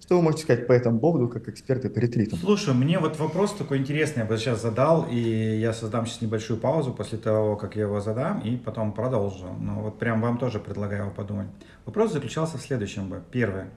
Что 0.02 0.18
вы 0.18 0.24
можете 0.24 0.44
сказать 0.44 0.68
по 0.68 0.74
этому 0.74 1.00
поводу, 1.00 1.30
как 1.30 1.48
эксперты 1.48 1.90
по 1.90 1.98
ретритам? 1.98 2.38
Слушай, 2.38 2.74
мне 2.74 3.00
вот 3.00 3.18
вопрос 3.20 3.54
такой 3.54 3.78
интересный, 3.78 4.24
я 4.24 4.26
бы 4.26 4.38
сейчас 4.38 4.62
задал, 4.62 5.08
и 5.10 5.18
я 5.18 5.72
создам 5.72 6.06
сейчас 6.06 6.22
небольшую 6.22 6.60
паузу 6.60 6.92
после 6.92 7.18
того, 7.18 7.56
как 7.56 7.78
я 7.78 7.84
его 7.84 8.02
задам, 8.02 8.42
и 8.42 8.58
потом 8.58 8.92
продолжу. 8.92 9.46
Но 9.62 9.82
вот 9.82 10.00
прям 10.00 10.20
вам 10.22 10.38
тоже 10.40 10.60
предлагаю 10.60 11.04
его 11.04 11.12
подумать. 11.12 11.48
Вопрос 11.86 12.12
заключался 12.12 12.58
в 12.58 12.62
следующем. 12.62 13.08
Бы. 13.08 13.22
Первое. 13.32 13.70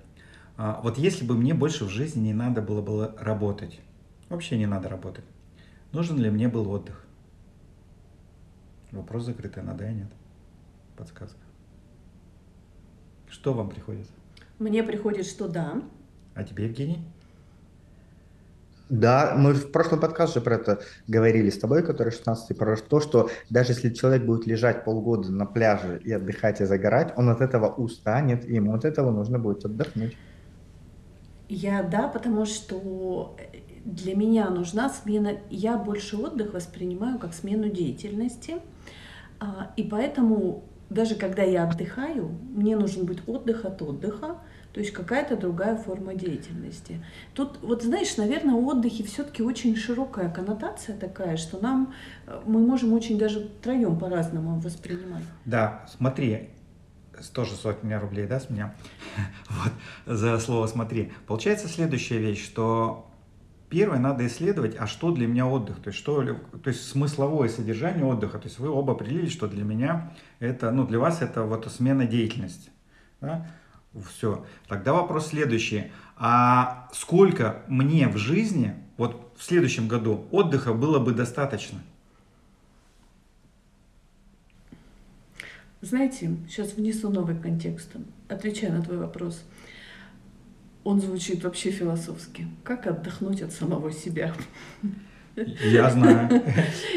А, 0.57 0.81
вот 0.83 0.99
если 0.99 1.25
бы 1.25 1.35
мне 1.35 1.55
больше 1.55 1.85
в 1.85 1.89
жизни 1.89 2.29
не 2.29 2.35
надо 2.35 2.63
было, 2.63 2.81
было 2.81 3.15
работать, 3.19 3.81
вообще 4.29 4.57
не 4.57 4.67
надо 4.67 4.89
работать, 4.89 5.25
нужен 5.93 6.19
ли 6.19 6.31
мне 6.31 6.49
был 6.49 6.71
отдых? 6.71 7.05
Вопрос 8.93 9.25
закрытый, 9.25 9.63
надо 9.63 9.89
и 9.89 9.93
нет. 9.93 10.09
Подсказка. 10.97 11.39
Что 13.29 13.53
вам 13.53 13.69
приходит? 13.69 14.07
Мне 14.59 14.83
приходит, 14.83 15.27
что 15.27 15.49
да. 15.49 15.83
А 16.35 16.45
тебе, 16.45 16.65
Евгений? 16.65 17.05
Да, 18.89 19.35
мы 19.37 19.53
в 19.53 19.73
прошлом 19.73 19.99
подкасте 19.99 20.41
про 20.41 20.55
это 20.55 20.81
говорили 21.09 21.51
с 21.51 21.59
тобой, 21.59 21.83
который 21.83 22.13
16 22.13 22.57
про 22.57 22.77
то, 22.77 23.01
что 23.01 23.31
даже 23.51 23.73
если 23.73 23.93
человек 23.93 24.25
будет 24.25 24.47
лежать 24.47 24.85
полгода 24.85 25.33
на 25.33 25.45
пляже 25.45 26.01
и 26.05 26.13
отдыхать 26.13 26.61
и 26.61 26.65
загорать, 26.65 27.13
он 27.17 27.29
от 27.29 27.41
этого 27.41 27.67
устанет, 27.75 28.49
и 28.49 28.55
ему 28.55 28.75
от 28.75 28.85
этого 28.85 29.11
нужно 29.11 29.41
будет 29.41 29.65
отдохнуть. 29.65 30.17
Я 31.49 31.83
да, 31.83 32.09
потому 32.09 32.45
что 32.45 33.37
для 33.85 34.17
меня 34.17 34.51
нужна 34.51 34.89
смена. 34.89 35.39
Я 35.51 35.77
больше 35.79 36.17
отдых 36.17 36.55
воспринимаю 36.55 37.19
как 37.19 37.35
смену 37.35 37.69
деятельности. 37.69 38.57
А, 39.39 39.71
и 39.77 39.83
поэтому 39.83 40.65
даже 40.91 41.15
когда 41.15 41.43
я 41.43 41.65
отдыхаю, 41.65 42.31
мне 42.55 42.77
нужен 42.77 43.07
быть 43.07 43.19
отдых 43.27 43.65
от 43.65 43.83
отдыха, 43.83 44.39
то 44.73 44.81
есть 44.81 44.93
какая-то 44.93 45.37
другая 45.37 45.77
форма 45.77 46.15
деятельности. 46.15 47.03
Тут, 47.35 47.59
вот 47.63 47.83
знаешь, 47.83 48.17
наверное, 48.17 48.55
у 48.55 48.67
отдыхе 48.69 49.05
все-таки 49.05 49.43
очень 49.43 49.75
широкая 49.75 50.31
коннотация 50.31 50.97
такая, 50.97 51.37
что 51.37 51.59
нам 51.61 51.95
э, 52.27 52.41
мы 52.45 52.61
можем 52.61 52.93
очень 52.93 53.19
даже 53.19 53.49
втроем 53.61 53.99
по-разному 53.99 54.61
воспринимать. 54.61 55.23
Да, 55.45 55.87
смотри, 55.97 56.51
тоже 57.33 57.55
сотня 57.55 58.01
рублей, 58.01 58.27
да, 58.27 58.41
с 58.41 58.51
меня, 58.51 58.75
вот, 59.49 59.73
за 60.07 60.39
слово 60.39 60.67
«смотри». 60.67 61.13
Получается 61.27 61.69
следующая 61.69 62.19
вещь, 62.19 62.45
что 62.45 63.11
первое 63.69 63.99
надо 63.99 64.27
исследовать, 64.27 64.77
а 64.79 64.87
что 64.87 65.11
для 65.13 65.27
меня 65.27 65.47
отдых, 65.47 65.83
то 65.83 65.89
есть, 65.89 65.99
что, 65.99 66.23
то 66.25 66.69
есть 66.69 66.89
смысловое 66.89 67.49
содержание 67.49 68.05
отдыха, 68.05 68.39
то 68.39 68.47
есть 68.47 68.59
вы 68.59 68.69
оба 68.69 68.93
определили, 68.93 69.29
что 69.29 69.49
для 69.49 69.65
меня 69.65 70.13
это, 70.39 70.71
ну, 70.71 70.87
для 70.87 70.99
вас 70.99 71.23
это 71.23 71.43
вот 71.43 71.71
смена 71.71 72.07
деятельности, 72.07 72.71
да? 73.21 73.47
Все. 74.11 74.45
Тогда 74.69 74.93
вопрос 74.93 75.29
следующий. 75.29 75.91
А 76.17 76.89
сколько 76.93 77.63
мне 77.67 78.09
в 78.09 78.17
жизни, 78.17 78.75
вот 78.97 79.35
в 79.39 79.43
следующем 79.43 79.89
году, 79.89 80.27
отдыха 80.31 80.73
было 80.73 80.99
бы 80.99 81.13
достаточно? 81.13 81.79
Знаете, 85.89 86.37
сейчас 86.49 86.73
внесу 86.73 87.11
новый 87.11 87.37
контекст, 87.37 87.91
отвечая 88.29 88.73
на 88.73 88.83
твой 88.83 88.99
вопрос. 88.99 89.45
Он 90.83 91.01
звучит 91.01 91.45
вообще 91.45 91.71
философски. 91.71 92.49
Как 92.65 92.89
отдохнуть 92.89 93.41
от 93.41 93.53
самого 93.53 93.93
себя? 93.93 94.33
Я 95.37 95.89
знаю. 95.91 96.43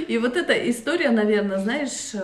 И 0.07 0.17
вот 0.17 0.35
эта 0.37 0.53
история, 0.71 1.11
наверное, 1.11 1.59
знаешь, 1.59 2.15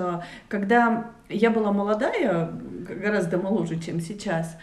когда 0.47 1.11
я 1.29 1.51
была 1.51 1.71
молодая, 1.71 2.51
гораздо 2.87 3.37
моложе, 3.37 3.79
чем 3.79 3.99
сейчас, 3.99 4.57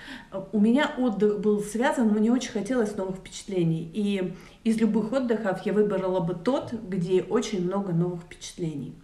у 0.51 0.59
меня 0.59 0.91
отдых 0.99 1.41
был 1.41 1.62
связан, 1.62 2.09
мне 2.09 2.33
очень 2.33 2.51
хотелось 2.51 2.97
новых 2.97 3.19
впечатлений. 3.19 3.88
И 3.95 4.35
из 4.65 4.77
любых 4.79 5.12
отдыхов 5.12 5.65
я 5.65 5.73
выбрала 5.73 6.19
бы 6.19 6.35
тот, 6.35 6.73
где 6.73 7.23
очень 7.23 7.65
много 7.65 7.93
новых 7.93 8.23
впечатлений. 8.23 8.95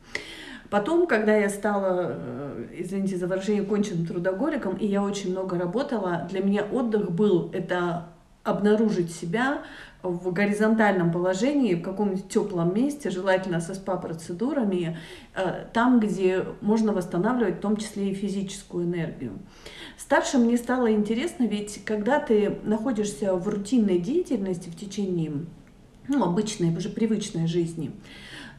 Потом, 0.70 1.06
когда 1.06 1.34
я 1.34 1.48
стала, 1.48 2.12
э, 2.16 2.66
извините 2.78 3.16
за 3.16 3.26
выражение, 3.26 3.64
конченным 3.64 4.06
трудоголиком, 4.06 4.76
и 4.76 4.86
я 4.86 5.02
очень 5.02 5.30
много 5.30 5.58
работала, 5.58 6.28
для 6.30 6.42
меня 6.42 6.64
отдых 6.64 7.10
был 7.10 7.50
это 7.52 8.08
обнаружить 8.44 9.14
себя 9.14 9.62
в 10.02 10.32
горизонтальном 10.32 11.10
положении, 11.10 11.74
в 11.74 11.82
каком-нибудь 11.82 12.28
теплом 12.28 12.74
месте, 12.74 13.10
желательно 13.10 13.60
со 13.60 13.74
СПА-процедурами, 13.74 14.96
э, 15.34 15.66
там, 15.72 16.00
где 16.00 16.44
можно 16.60 16.92
восстанавливать 16.92 17.56
в 17.56 17.60
том 17.60 17.76
числе 17.76 18.10
и 18.10 18.14
физическую 18.14 18.84
энергию. 18.84 19.32
Старше 19.96 20.38
мне 20.38 20.56
стало 20.56 20.92
интересно, 20.92 21.44
ведь 21.44 21.84
когда 21.84 22.20
ты 22.20 22.58
находишься 22.62 23.34
в 23.34 23.48
рутинной 23.48 23.98
деятельности 23.98 24.68
в 24.68 24.76
течение 24.76 25.32
ну, 26.06 26.24
обычной, 26.24 26.74
уже 26.76 26.88
привычной 26.88 27.46
жизни, 27.46 27.90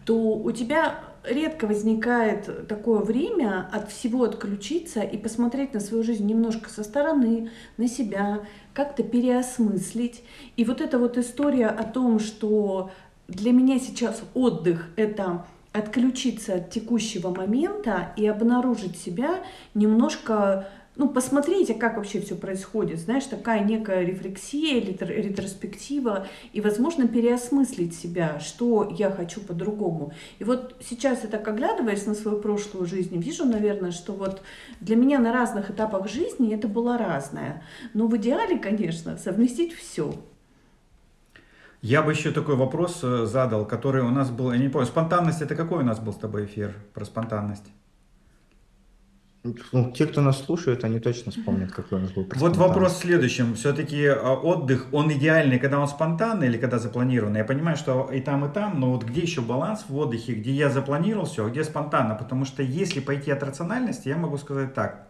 то 0.06 0.16
у 0.16 0.52
тебя 0.52 1.00
редко 1.30 1.68
возникает 1.68 2.68
такое 2.68 3.00
время 3.00 3.70
от 3.72 3.92
всего 3.92 4.24
отключиться 4.24 5.02
и 5.02 5.18
посмотреть 5.18 5.74
на 5.74 5.80
свою 5.80 6.04
жизнь 6.04 6.26
немножко 6.26 6.70
со 6.70 6.84
стороны, 6.84 7.52
на 7.78 7.88
себя, 7.88 8.42
как-то 8.74 9.04
переосмыслить. 9.04 10.24
И 10.58 10.66
вот 10.66 10.82
эта 10.82 10.98
вот 10.98 11.18
история 11.18 11.68
о 11.68 11.84
том, 11.84 12.20
что 12.20 12.92
для 13.28 13.52
меня 13.52 13.80
сейчас 13.80 14.24
отдых— 14.34 14.88
это 14.96 15.46
отключиться 15.72 16.56
от 16.56 16.72
текущего 16.72 17.30
момента 17.30 18.12
и 18.18 18.26
обнаружить 18.26 18.98
себя 18.98 19.44
немножко 19.76 20.68
ну, 21.00 21.08
посмотрите, 21.08 21.76
как 21.76 21.96
вообще 21.96 22.20
все 22.20 22.36
происходит, 22.36 23.00
знаешь, 23.00 23.24
такая 23.24 23.64
некая 23.64 24.04
рефлексия, 24.04 24.82
ретроспектива, 24.82 26.28
и, 26.52 26.60
возможно, 26.60 27.08
переосмыслить 27.08 27.96
себя, 27.96 28.42
что 28.42 28.94
я 28.98 29.10
хочу 29.10 29.40
по-другому. 29.40 30.12
И 30.40 30.44
вот 30.44 30.76
сейчас 30.82 31.24
я 31.24 31.30
так 31.30 31.48
оглядываясь 31.48 32.06
на 32.06 32.16
свою 32.16 32.42
прошлую 32.42 32.86
жизнь, 32.86 33.18
вижу, 33.18 33.46
наверное, 33.46 33.92
что 33.92 34.12
вот 34.12 34.42
для 34.82 34.98
меня 34.98 35.20
на 35.20 35.32
разных 35.32 35.72
этапах 35.72 36.10
жизни 36.10 36.54
это 36.54 36.68
было 36.68 36.98
разное. 36.98 37.64
Но 37.94 38.08
в 38.08 38.18
идеале, 38.18 38.60
конечно, 38.60 39.18
совместить 39.18 39.74
все. 39.74 40.14
Я 41.82 42.04
бы 42.04 42.12
еще 42.12 42.32
такой 42.32 42.58
вопрос 42.58 43.00
э, 43.04 43.26
задал, 43.26 43.66
который 43.66 44.02
у 44.02 44.10
нас 44.10 44.30
был, 44.32 44.52
я 44.52 44.58
не 44.58 44.68
помню, 44.68 44.86
спонтанность 44.86 45.42
это 45.42 45.56
какой 45.56 45.80
у 45.80 45.86
нас 45.86 45.98
был 45.98 46.12
с 46.12 46.18
тобой 46.18 46.44
эфир 46.44 46.76
про 46.94 47.06
спонтанность? 47.06 47.72
Ну, 49.44 49.92
те, 49.92 50.06
кто 50.06 50.22
нас 50.22 50.44
слушает, 50.44 50.84
они 50.84 51.00
точно 51.00 51.32
вспомнят, 51.32 51.72
какой 51.72 52.00
у 52.00 52.02
нас 52.02 52.12
был 52.12 52.28
Вот 52.36 52.58
вопрос 52.58 52.96
в 52.96 52.98
следующем. 52.98 53.56
Все-таки 53.56 54.06
а, 54.06 54.34
отдых, 54.34 54.88
он 54.92 55.12
идеальный, 55.14 55.60
когда 55.60 55.80
он 55.80 55.88
спонтанный 55.88 56.48
или 56.48 56.58
когда 56.58 56.78
запланированный? 56.78 57.40
Я 57.40 57.46
понимаю, 57.46 57.78
что 57.78 58.10
и 58.12 58.20
там, 58.20 58.46
и 58.46 58.54
там, 58.54 58.82
но 58.82 58.92
вот 58.92 59.06
где 59.06 59.22
еще 59.22 59.40
баланс 59.40 59.86
в 59.88 59.96
отдыхе, 59.96 60.34
где 60.34 60.52
я 60.52 60.70
запланировал 60.70 61.26
все, 61.26 61.46
а 61.46 61.50
где 61.50 61.64
спонтанно? 61.64 62.16
Потому 62.16 62.44
что 62.44 62.64
если 62.64 63.00
пойти 63.00 63.32
от 63.32 63.42
рациональности, 63.42 64.10
я 64.10 64.18
могу 64.18 64.38
сказать 64.38 64.74
так. 64.74 65.08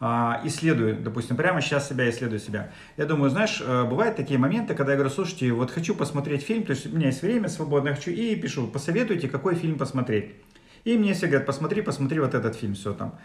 А, 0.00 0.40
исследую, 0.44 1.00
допустим, 1.00 1.36
прямо 1.36 1.60
сейчас 1.60 1.88
себя 1.88 2.10
исследую 2.10 2.40
себя. 2.40 2.72
Я 2.96 3.06
думаю, 3.06 3.30
знаешь, 3.30 3.62
э, 3.64 3.84
бывают 3.84 4.16
такие 4.16 4.38
моменты, 4.38 4.74
когда 4.74 4.92
я 4.92 4.98
говорю, 4.98 5.12
слушайте, 5.12 5.52
вот 5.52 5.70
хочу 5.70 5.94
посмотреть 5.94 6.42
фильм, 6.42 6.64
то 6.64 6.70
есть 6.70 6.86
у 6.86 6.96
меня 6.96 7.06
есть 7.06 7.22
время 7.22 7.48
свободное, 7.48 7.94
хочу, 7.94 8.10
и 8.10 8.34
пишу, 8.36 8.66
посоветуйте, 8.66 9.28
какой 9.28 9.54
фильм 9.54 9.78
посмотреть. 9.78 10.34
И 10.84 10.96
мне 10.96 11.14
все 11.14 11.26
говорят, 11.26 11.46
посмотри, 11.46 11.82
посмотри 11.82 12.20
вот 12.20 12.34
этот 12.34 12.56
фильм, 12.56 12.74
все 12.74 12.94
там. 12.94 13.18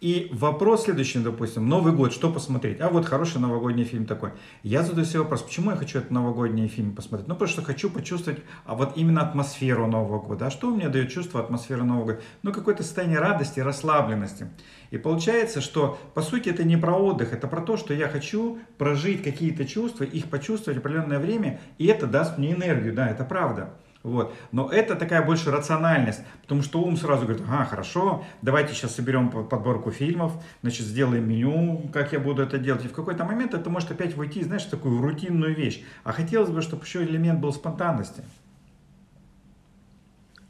И 0.00 0.30
вопрос 0.32 0.84
следующий, 0.84 1.18
допустим, 1.18 1.68
Новый 1.68 1.92
год, 1.92 2.14
что 2.14 2.32
посмотреть? 2.32 2.80
А 2.80 2.88
вот 2.88 3.04
хороший 3.04 3.38
новогодний 3.38 3.84
фильм 3.84 4.06
такой. 4.06 4.30
Я 4.62 4.82
задаю 4.82 5.04
себе 5.06 5.20
вопрос, 5.20 5.42
почему 5.42 5.72
я 5.72 5.76
хочу 5.76 5.98
этот 5.98 6.10
новогодний 6.10 6.68
фильм 6.68 6.94
посмотреть? 6.94 7.28
Ну, 7.28 7.34
потому 7.34 7.50
что 7.50 7.62
хочу 7.62 7.90
почувствовать 7.90 8.40
а 8.64 8.74
вот 8.74 8.96
именно 8.96 9.20
атмосферу 9.20 9.86
Нового 9.86 10.18
года. 10.18 10.46
А 10.46 10.50
что 10.50 10.70
меня 10.70 10.88
дает 10.88 11.10
чувство 11.10 11.40
атмосферы 11.40 11.84
Нового 11.84 12.04
года? 12.06 12.20
Ну, 12.42 12.52
какое-то 12.52 12.82
состояние 12.82 13.18
радости, 13.18 13.60
расслабленности. 13.60 14.48
И 14.90 14.96
получается, 14.96 15.60
что 15.60 15.98
по 16.14 16.22
сути 16.22 16.48
это 16.48 16.64
не 16.64 16.78
про 16.78 16.96
отдых, 16.96 17.34
это 17.34 17.46
про 17.46 17.60
то, 17.60 17.76
что 17.76 17.92
я 17.92 18.08
хочу 18.08 18.58
прожить 18.78 19.22
какие-то 19.22 19.66
чувства, 19.66 20.04
их 20.04 20.30
почувствовать 20.30 20.78
определенное 20.78 21.18
время, 21.18 21.60
и 21.76 21.86
это 21.86 22.06
даст 22.06 22.38
мне 22.38 22.52
энергию, 22.52 22.94
да, 22.94 23.08
это 23.08 23.24
правда. 23.24 23.74
Вот. 24.02 24.34
Но 24.50 24.70
это 24.70 24.96
такая 24.96 25.22
больше 25.24 25.50
рациональность, 25.50 26.22
потому 26.42 26.62
что 26.62 26.80
ум 26.80 26.96
сразу 26.96 27.26
говорит, 27.26 27.44
ага, 27.46 27.66
хорошо, 27.66 28.24
давайте 28.40 28.72
сейчас 28.72 28.94
соберем 28.94 29.30
подборку 29.30 29.90
фильмов, 29.90 30.42
значит, 30.62 30.86
сделаем 30.86 31.28
меню, 31.28 31.90
как 31.92 32.12
я 32.12 32.18
буду 32.18 32.42
это 32.42 32.56
делать. 32.56 32.84
И 32.86 32.88
в 32.88 32.92
какой-то 32.92 33.24
момент 33.24 33.52
это 33.52 33.68
может 33.68 33.90
опять 33.90 34.16
войти, 34.16 34.42
знаешь, 34.42 34.64
в 34.64 34.70
такую 34.70 35.02
рутинную 35.02 35.54
вещь. 35.54 35.84
А 36.02 36.12
хотелось 36.12 36.50
бы, 36.50 36.62
чтобы 36.62 36.84
еще 36.84 37.04
элемент 37.04 37.40
был 37.40 37.52
спонтанности. 37.52 38.22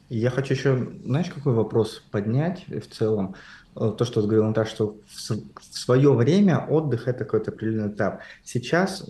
Я 0.08 0.30
хочу 0.30 0.54
еще, 0.54 0.88
знаешь, 1.04 1.28
какой 1.28 1.52
вопрос 1.52 2.04
поднять 2.10 2.66
в 2.66 2.86
целом? 2.88 3.34
Э, 3.76 3.92
то, 3.96 4.04
что 4.04 4.22
говорил 4.22 4.44
Наташа, 4.44 4.70
что 4.70 4.96
в 5.06 5.76
свое 5.76 6.12
время 6.12 6.66
отдых– 6.68 7.02
это 7.08 7.24
какой-то 7.24 7.52
определенный 7.52 7.92
этап. 7.92 8.20
Сейчас 8.44 9.04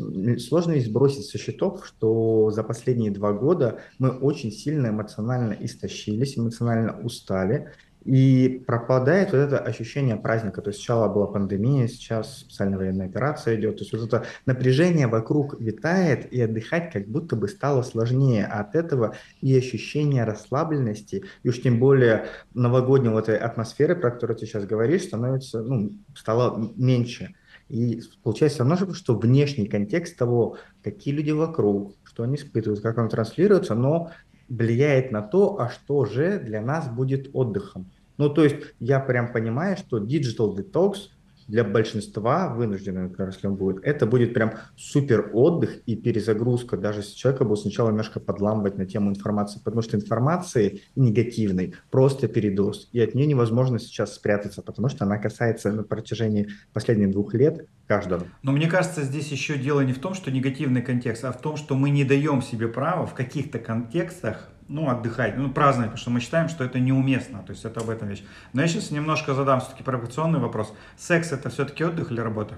сложно 0.47 0.73
ведь 0.73 0.87
сбросить 0.87 1.27
со 1.27 1.39
счетов, 1.39 1.87
что 1.87 2.51
за 2.51 2.63
последние 2.63 3.11
два 3.11 3.33
года 3.33 3.81
мы 3.99 4.11
очень 4.11 4.53
сильно 4.53 4.89
эмоционально 4.89 5.57
истощились, 5.61 6.37
эмоционально 6.37 7.01
устали, 7.01 7.73
и 8.05 8.63
пропадает 8.67 9.33
вот 9.33 9.39
это 9.39 9.59
ощущение 9.59 10.17
праздника. 10.17 10.63
То 10.63 10.71
есть 10.71 10.81
сначала 10.81 11.13
была 11.13 11.27
пандемия, 11.27 11.87
сейчас 11.87 12.39
специальная 12.39 12.79
военная 12.79 13.07
операция 13.07 13.57
идет. 13.57 13.77
То 13.77 13.83
есть 13.83 13.93
вот 13.93 14.03
это 14.05 14.27
напряжение 14.47 15.07
вокруг 15.07 15.61
витает, 15.61 16.33
и 16.33 16.41
отдыхать 16.41 16.93
как 16.93 17.07
будто 17.07 17.37
бы 17.37 17.49
стало 17.49 17.83
сложнее. 17.83 18.47
А 18.47 18.61
от 18.61 18.75
этого 18.75 19.17
и 19.41 19.57
ощущение 19.57 20.25
расслабленности, 20.25 21.25
и 21.43 21.49
уж 21.49 21.61
тем 21.61 21.79
более 21.79 22.27
новогодней 22.55 23.11
вот 23.11 23.29
этой 23.29 23.39
атмосферы, 23.39 23.95
про 23.95 24.11
которую 24.11 24.39
ты 24.39 24.47
сейчас 24.47 24.65
говоришь, 24.65 25.05
становится, 25.05 25.63
ну, 25.63 25.93
стало 26.15 26.73
меньше. 26.77 27.35
И 27.69 28.03
получается 28.25 28.65
все 28.75 28.95
что 28.95 29.15
внешний 29.17 29.67
контекст 29.67 30.17
того, 30.17 30.57
какие 30.83 31.15
люди 31.15 31.31
вокруг, 31.31 31.95
что 32.03 32.25
они 32.25 32.35
испытывают, 32.35 32.81
как 32.81 32.99
он 32.99 33.09
транслируется, 33.09 33.77
но 33.77 34.11
влияет 34.51 35.13
на 35.13 35.23
то, 35.23 35.59
а 35.59 35.71
что 35.71 36.05
же 36.05 36.39
для 36.39 36.61
нас 36.61 36.89
будет 36.89 37.31
отдыхом. 37.33 37.91
Ну, 38.19 38.29
то 38.29 38.45
есть 38.45 38.57
я 38.81 39.01
прям 39.01 39.33
понимаю, 39.33 39.79
что 39.79 39.99
digital 39.99 40.55
detox 40.55 41.09
для 41.51 41.65
большинства 41.65 42.57
если 42.61 43.47
он 43.47 43.57
будет, 43.57 43.85
это 43.85 44.07
будет 44.07 44.35
прям 44.35 44.55
супер 44.77 45.31
отдых 45.33 45.79
и 45.87 45.97
перезагрузка. 45.97 46.77
Даже 46.77 47.01
если 47.01 47.17
человека 47.17 47.45
будет 47.45 47.61
сначала 47.61 47.91
немножко 47.91 48.21
подламывать 48.21 48.79
на 48.79 48.87
тему 48.87 49.11
информации, 49.11 49.61
потому 49.63 49.83
что 49.83 49.97
информации 49.97 50.83
негативной 50.97 51.75
просто 51.91 52.29
передоз, 52.29 52.89
и 52.93 53.01
от 53.01 53.15
нее 53.15 53.27
невозможно 53.27 53.79
сейчас 53.79 54.15
спрятаться, 54.15 54.63
потому 54.63 54.89
что 54.89 55.05
она 55.05 55.19
касается 55.19 55.73
на 55.73 55.83
протяжении 55.83 56.49
последних 56.73 57.11
двух 57.11 57.35
лет 57.35 57.67
каждого. 57.87 58.27
Но 58.43 58.53
мне 58.53 58.69
кажется, 58.69 59.03
здесь 59.03 59.29
еще 59.33 59.59
дело 59.59 59.81
не 59.81 59.93
в 59.93 59.99
том, 59.99 60.15
что 60.15 60.31
негативный 60.31 60.83
контекст, 60.83 61.25
а 61.25 61.33
в 61.33 61.41
том, 61.41 61.57
что 61.57 61.75
мы 61.75 61.91
не 61.91 62.05
даем 62.05 62.43
себе 62.43 62.69
права 62.69 63.07
в 63.07 63.15
каких-то 63.15 63.59
контекстах 63.59 64.49
ну, 64.71 64.89
отдыхать, 64.89 65.37
ну, 65.37 65.51
праздновать, 65.51 65.91
потому 65.91 66.01
что 66.01 66.11
мы 66.11 66.21
считаем, 66.21 66.49
что 66.49 66.63
это 66.63 66.79
неуместно, 66.79 67.43
то 67.43 67.51
есть 67.51 67.65
это 67.65 67.81
об 67.81 67.91
этом 67.91 68.09
вещь. 68.09 68.23
Но 68.53 68.63
я 68.63 68.69
сейчас 68.69 68.93
немножко 68.93 69.35
задам 69.35 69.61
все-таки 69.61 69.83
провокационный 69.83 70.39
вопрос. 70.39 70.73
Секс 70.97 71.33
это 71.33 71.51
все-таки 71.51 71.85
отдых 71.85 72.13
или 72.13 72.21
работа? 72.21 72.55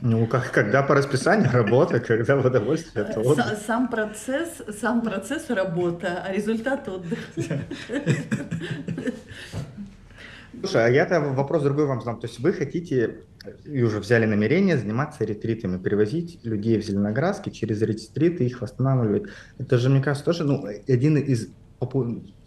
Ну, 0.00 0.26
как, 0.26 0.50
когда 0.50 0.82
по 0.82 0.96
расписанию 0.96 1.50
работа, 1.52 2.00
когда 2.00 2.36
в 2.36 2.46
удовольствие, 2.46 3.04
это 3.04 3.20
отдых. 3.20 3.46
Сам 3.66 3.88
процесс, 3.88 4.62
сам 4.80 5.00
процесс 5.00 5.48
работа, 5.48 6.24
а 6.24 6.32
результат 6.32 6.88
отдых. 6.88 7.18
Слушай, 10.60 10.86
а 10.86 10.88
я-то 10.88 11.20
вопрос 11.20 11.62
другой 11.62 11.86
вам 11.86 12.00
задам. 12.00 12.20
То 12.20 12.26
есть 12.26 12.40
вы 12.40 12.52
хотите 12.52 13.18
и 13.64 13.82
уже 13.82 14.00
взяли 14.00 14.26
намерение 14.26 14.76
заниматься 14.76 15.24
ретритами, 15.24 15.78
перевозить 15.78 16.40
людей 16.44 16.78
в 16.78 16.84
Зеленоградске 16.84 17.50
через 17.50 17.80
ретриты, 17.82 18.44
их 18.44 18.60
восстанавливать. 18.60 19.24
Это 19.58 19.78
же, 19.78 19.88
мне 19.88 20.02
кажется, 20.02 20.24
тоже 20.24 20.44
ну, 20.44 20.66
один 20.88 21.16
из 21.16 21.48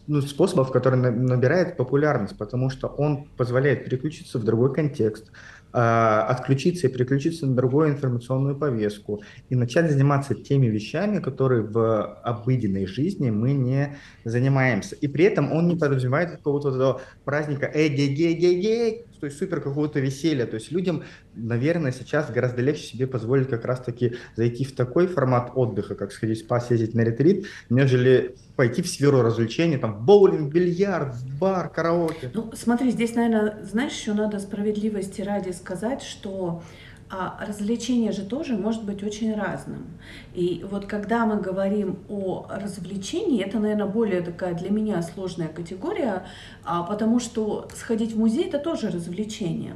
ну, 0.08 0.22
способов, 0.22 0.72
который 0.72 0.98
набирает 0.98 1.78
популярность, 1.78 2.38
потому 2.38 2.70
что 2.70 2.88
он 2.88 3.30
позволяет 3.38 3.86
переключиться 3.86 4.40
в 4.40 4.44
другой 4.44 4.74
контекст, 4.74 5.32
отключиться 5.72 6.88
и 6.88 6.92
переключиться 6.92 7.46
на 7.48 7.56
другую 7.56 7.90
информационную 7.90 8.56
повестку 8.56 9.22
и 9.50 9.56
начать 9.56 9.90
заниматься 9.92 10.36
теми 10.36 10.68
вещами, 10.68 11.20
которые 11.20 11.64
в 11.64 12.20
обыденной 12.24 12.86
жизни 12.86 13.30
мы 13.30 13.54
не 13.54 13.98
занимаемся. 14.26 14.96
И 14.96 15.08
при 15.08 15.26
этом 15.26 15.52
он 15.52 15.68
не 15.68 15.76
подразумевает 15.76 16.32
какого-то 16.32 17.02
праздника 17.26 17.70
«Эй, 17.74 17.90
гей, 17.90 18.14
гей, 18.14 18.34
гей, 18.36 18.60
гей, 18.60 19.06
то 19.22 19.26
есть 19.26 19.38
супер 19.38 19.62
какого-то 19.62 20.00
веселья. 20.00 20.48
То 20.48 20.56
есть 20.56 20.72
людям, 20.72 21.04
наверное, 21.36 21.92
сейчас 21.92 22.32
гораздо 22.32 22.64
легче 22.64 22.84
себе 22.84 23.06
позволить 23.06 23.48
как 23.48 23.66
раз-таки 23.66 24.16
зайти 24.36 24.66
в 24.66 24.76
такой 24.76 25.06
формат 25.06 25.52
отдыха, 25.54 25.94
как 25.94 26.12
сходить 26.12 26.40
в 26.40 26.42
спа, 26.42 26.60
съездить 26.60 26.96
на 26.96 27.02
ретрит, 27.02 27.46
нежели 27.70 28.36
пойти 28.56 28.82
в 28.82 28.88
сферу 28.88 29.22
развлечений, 29.22 29.78
там, 29.78 30.04
боулинг, 30.04 30.52
бильярд, 30.52 31.14
бар, 31.40 31.70
караоке. 31.70 32.32
Ну, 32.34 32.52
смотри, 32.56 32.90
здесь, 32.90 33.14
наверное, 33.14 33.64
знаешь, 33.64 33.94
еще 33.94 34.14
надо 34.14 34.40
справедливости 34.40 35.22
ради 35.22 35.52
сказать, 35.52 36.02
что 36.02 36.64
а 37.12 37.38
развлечение 37.46 38.14
же 38.14 38.24
тоже 38.24 38.56
может 38.56 38.84
быть 38.86 39.04
очень 39.04 39.36
разным. 39.36 39.86
И 40.34 40.66
вот 40.70 40.86
когда 40.86 41.26
мы 41.26 41.42
говорим 41.42 42.00
о 42.08 42.48
развлечении, 42.50 43.44
это, 43.44 43.60
наверное, 43.60 43.86
более 43.86 44.22
такая 44.22 44.54
для 44.54 44.70
меня 44.70 45.02
сложная 45.02 45.50
категория, 45.50 46.24
а 46.64 46.84
потому 46.84 47.20
что 47.20 47.68
сходить 47.76 48.14
в 48.14 48.20
музей 48.20 48.46
это 48.46 48.60
тоже 48.60 48.90
развлечение. 48.90 49.74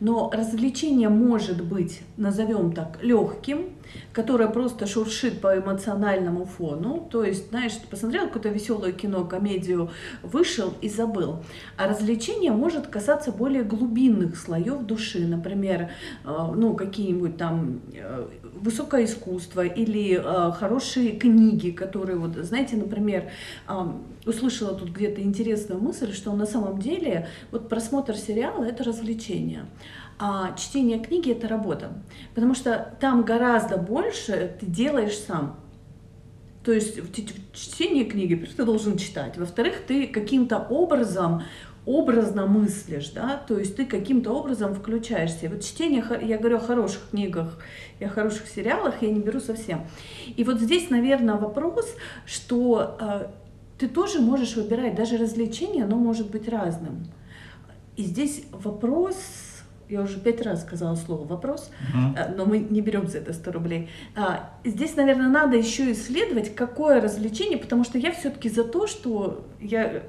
Но 0.00 0.30
развлечение 0.30 1.08
может 1.08 1.64
быть, 1.64 2.02
назовем 2.18 2.72
так, 2.72 3.02
легким, 3.02 3.70
которое 4.12 4.48
просто 4.48 4.86
шуршит 4.86 5.40
по 5.40 5.58
эмоциональному 5.58 6.44
фону. 6.44 7.08
То 7.10 7.24
есть, 7.24 7.50
знаешь, 7.50 7.72
ты 7.72 7.86
посмотрел 7.86 8.26
какое-то 8.26 8.48
веселое 8.48 8.92
кино, 8.92 9.24
комедию, 9.24 9.90
вышел 10.22 10.74
и 10.80 10.88
забыл. 10.88 11.42
А 11.76 11.88
развлечение 11.88 12.52
может 12.52 12.86
касаться 12.86 13.32
более 13.32 13.64
глубинных 13.64 14.36
слоев 14.36 14.82
души, 14.82 15.26
например, 15.26 15.90
э, 16.24 16.52
ну, 16.54 16.74
какие-нибудь 16.74 17.36
там 17.36 17.80
э, 17.92 18.26
высокое 18.54 19.04
искусство 19.04 19.64
или 19.64 20.20
э, 20.22 20.52
хорошие 20.52 21.12
книги, 21.12 21.70
которые, 21.70 22.16
вот, 22.16 22.36
знаете, 22.36 22.76
например, 22.76 23.30
услышала 24.26 24.74
тут 24.74 24.90
где-то 24.90 25.20
интересную 25.22 25.80
мысль, 25.80 26.12
что 26.12 26.32
на 26.32 26.46
самом 26.46 26.78
деле 26.78 27.28
вот 27.50 27.68
просмотр 27.68 28.16
сериала 28.16 28.64
это 28.64 28.84
развлечение 28.84 29.66
а 30.18 30.54
чтение 30.56 30.98
книги 30.98 31.32
это 31.32 31.48
работа, 31.48 31.92
потому 32.34 32.54
что 32.54 32.96
там 33.00 33.24
гораздо 33.24 33.76
больше 33.76 34.56
ты 34.60 34.66
делаешь 34.66 35.18
сам. 35.18 35.56
То 36.64 36.72
есть 36.72 36.98
в 36.98 37.12
чтении 37.52 38.04
книги 38.04 38.34
ты 38.34 38.64
должен 38.64 38.96
читать. 38.96 39.36
Во-вторых, 39.36 39.82
ты 39.86 40.06
каким-то 40.06 40.58
образом 40.58 41.42
образно 41.86 42.46
мыслишь, 42.46 43.10
да, 43.10 43.36
то 43.46 43.58
есть 43.58 43.76
ты 43.76 43.84
каким-то 43.84 44.32
образом 44.32 44.74
включаешься. 44.74 45.50
Вот 45.50 45.62
чтение, 45.62 46.02
я 46.22 46.38
говорю 46.38 46.56
о 46.56 46.60
хороших 46.60 47.10
книгах 47.10 47.58
и 47.98 48.04
о 48.04 48.08
хороших 48.08 48.48
сериалах, 48.48 49.02
я 49.02 49.10
не 49.10 49.20
беру 49.20 49.40
совсем. 49.40 49.82
И 50.34 50.44
вот 50.44 50.60
здесь, 50.60 50.88
наверное, 50.88 51.34
вопрос, 51.34 51.94
что 52.24 52.96
э, 52.98 53.26
ты 53.78 53.88
тоже 53.88 54.20
можешь 54.20 54.56
выбирать, 54.56 54.94
даже 54.94 55.18
развлечение, 55.18 55.84
оно 55.84 55.96
может 55.96 56.30
быть 56.30 56.48
разным. 56.48 57.06
И 57.96 58.02
здесь 58.02 58.44
вопрос 58.50 59.16
я 59.88 60.02
уже 60.02 60.18
пять 60.18 60.40
раз 60.42 60.62
сказала 60.62 60.96
слово 60.96 61.24
вопрос, 61.24 61.70
угу. 61.92 62.16
но 62.36 62.44
мы 62.44 62.58
не 62.58 62.80
берем 62.80 63.06
за 63.08 63.18
это 63.18 63.32
100 63.32 63.52
рублей. 63.52 63.88
А, 64.16 64.50
здесь, 64.64 64.96
наверное, 64.96 65.28
надо 65.28 65.56
еще 65.56 65.92
исследовать, 65.92 66.54
какое 66.54 67.00
развлечение, 67.00 67.58
потому 67.58 67.84
что 67.84 67.98
я 67.98 68.12
все-таки 68.12 68.48
за 68.48 68.64
то, 68.64 68.86
что 68.86 69.44
я 69.60 70.02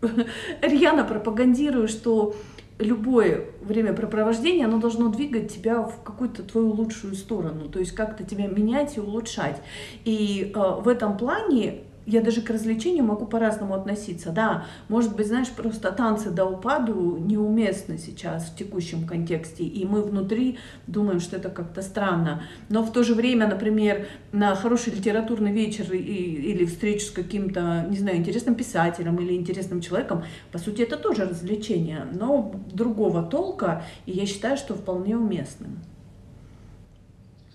рьяно 0.62 1.04
пропагандирую, 1.04 1.88
что 1.88 2.34
любое 2.78 3.46
времяпрепровождение, 3.62 4.66
оно 4.66 4.78
должно 4.78 5.08
двигать 5.08 5.52
тебя 5.52 5.82
в 5.82 6.02
какую-то 6.02 6.42
твою 6.42 6.70
лучшую 6.70 7.14
сторону, 7.14 7.68
то 7.68 7.78
есть 7.78 7.92
как-то 7.92 8.24
тебя 8.24 8.46
менять 8.46 8.96
и 8.96 9.00
улучшать. 9.00 9.60
И 10.04 10.52
э, 10.54 10.58
в 10.58 10.88
этом 10.88 11.16
плане 11.16 11.84
я 12.06 12.20
даже 12.20 12.40
к 12.40 12.50
развлечению 12.50 13.04
могу 13.04 13.26
по-разному 13.26 13.74
относиться. 13.74 14.30
Да, 14.30 14.64
может 14.88 15.16
быть, 15.16 15.26
знаешь, 15.26 15.50
просто 15.50 15.90
танцы 15.92 16.30
до 16.30 16.44
упаду 16.44 17.16
неуместны 17.18 17.98
сейчас 17.98 18.48
в 18.48 18.56
текущем 18.56 19.06
контексте, 19.06 19.64
и 19.64 19.84
мы 19.84 20.02
внутри 20.02 20.58
думаем, 20.86 21.20
что 21.20 21.36
это 21.36 21.50
как-то 21.50 21.82
странно. 21.82 22.44
Но 22.68 22.82
в 22.82 22.92
то 22.92 23.02
же 23.02 23.14
время, 23.14 23.48
например, 23.48 24.06
на 24.32 24.54
хороший 24.54 24.94
литературный 24.94 25.52
вечер 25.52 25.92
и, 25.92 25.98
или 25.98 26.64
встречу 26.64 27.06
с 27.06 27.10
каким-то, 27.10 27.86
не 27.90 27.98
знаю, 27.98 28.18
интересным 28.18 28.54
писателем 28.54 29.16
или 29.16 29.34
интересным 29.34 29.80
человеком, 29.80 30.24
по 30.52 30.58
сути, 30.58 30.82
это 30.82 30.96
тоже 30.96 31.26
развлечение, 31.26 32.06
но 32.12 32.54
другого 32.72 33.22
толка, 33.24 33.82
и 34.06 34.12
я 34.12 34.26
считаю, 34.26 34.56
что 34.56 34.74
вполне 34.74 35.16
уместным. 35.16 35.80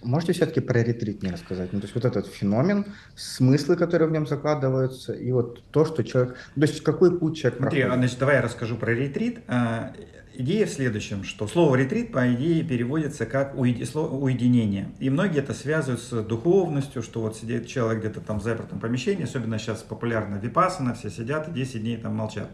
Можете 0.03 0.33
все-таки 0.33 0.61
про 0.61 0.81
ретрит 0.81 1.21
мне 1.21 1.31
рассказать? 1.31 1.73
Ну, 1.73 1.79
то 1.79 1.85
есть 1.85 1.93
вот 1.95 2.05
этот 2.05 2.27
феномен, 2.27 2.85
смыслы, 3.15 3.75
которые 3.75 4.09
в 4.09 4.11
нем 4.11 4.25
закладываются, 4.25 5.13
и 5.13 5.31
вот 5.31 5.63
то, 5.71 5.85
что 5.85 6.03
человек... 6.03 6.35
То 6.55 6.61
есть 6.61 6.81
какой 6.81 7.17
путь 7.17 7.37
человек 7.37 7.59
Смотри, 7.59 7.81
проходит? 7.81 7.99
значит, 7.99 8.19
давай 8.19 8.35
я 8.37 8.41
расскажу 8.41 8.77
про 8.77 8.93
ретрит. 8.93 9.41
А, 9.47 9.93
идея 10.33 10.65
в 10.65 10.69
следующем, 10.69 11.23
что 11.23 11.47
слово 11.47 11.75
ретрит, 11.75 12.11
по 12.11 12.33
идее, 12.33 12.63
переводится 12.63 13.27
как 13.27 13.55
уединение. 13.55 14.91
И 14.99 15.09
многие 15.11 15.39
это 15.39 15.53
связывают 15.53 16.01
с 16.01 16.23
духовностью, 16.23 17.03
что 17.03 17.21
вот 17.21 17.37
сидит 17.37 17.67
человек 17.67 17.99
где-то 18.03 18.21
там 18.21 18.39
в 18.39 18.43
запертом 18.43 18.79
помещении, 18.79 19.23
особенно 19.23 19.59
сейчас 19.59 19.83
популярно 19.83 20.37
випасана, 20.37 20.95
все 20.95 21.11
сидят 21.11 21.47
и 21.49 21.51
10 21.51 21.81
дней 21.81 21.97
там 21.97 22.15
молчат. 22.15 22.49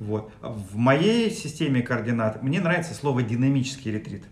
Вот. 0.00 0.32
В 0.40 0.76
моей 0.76 1.30
системе 1.30 1.82
координат 1.82 2.42
мне 2.42 2.60
нравится 2.60 2.94
слово 2.94 3.22
динамический 3.22 3.92
ретрит 3.92 4.24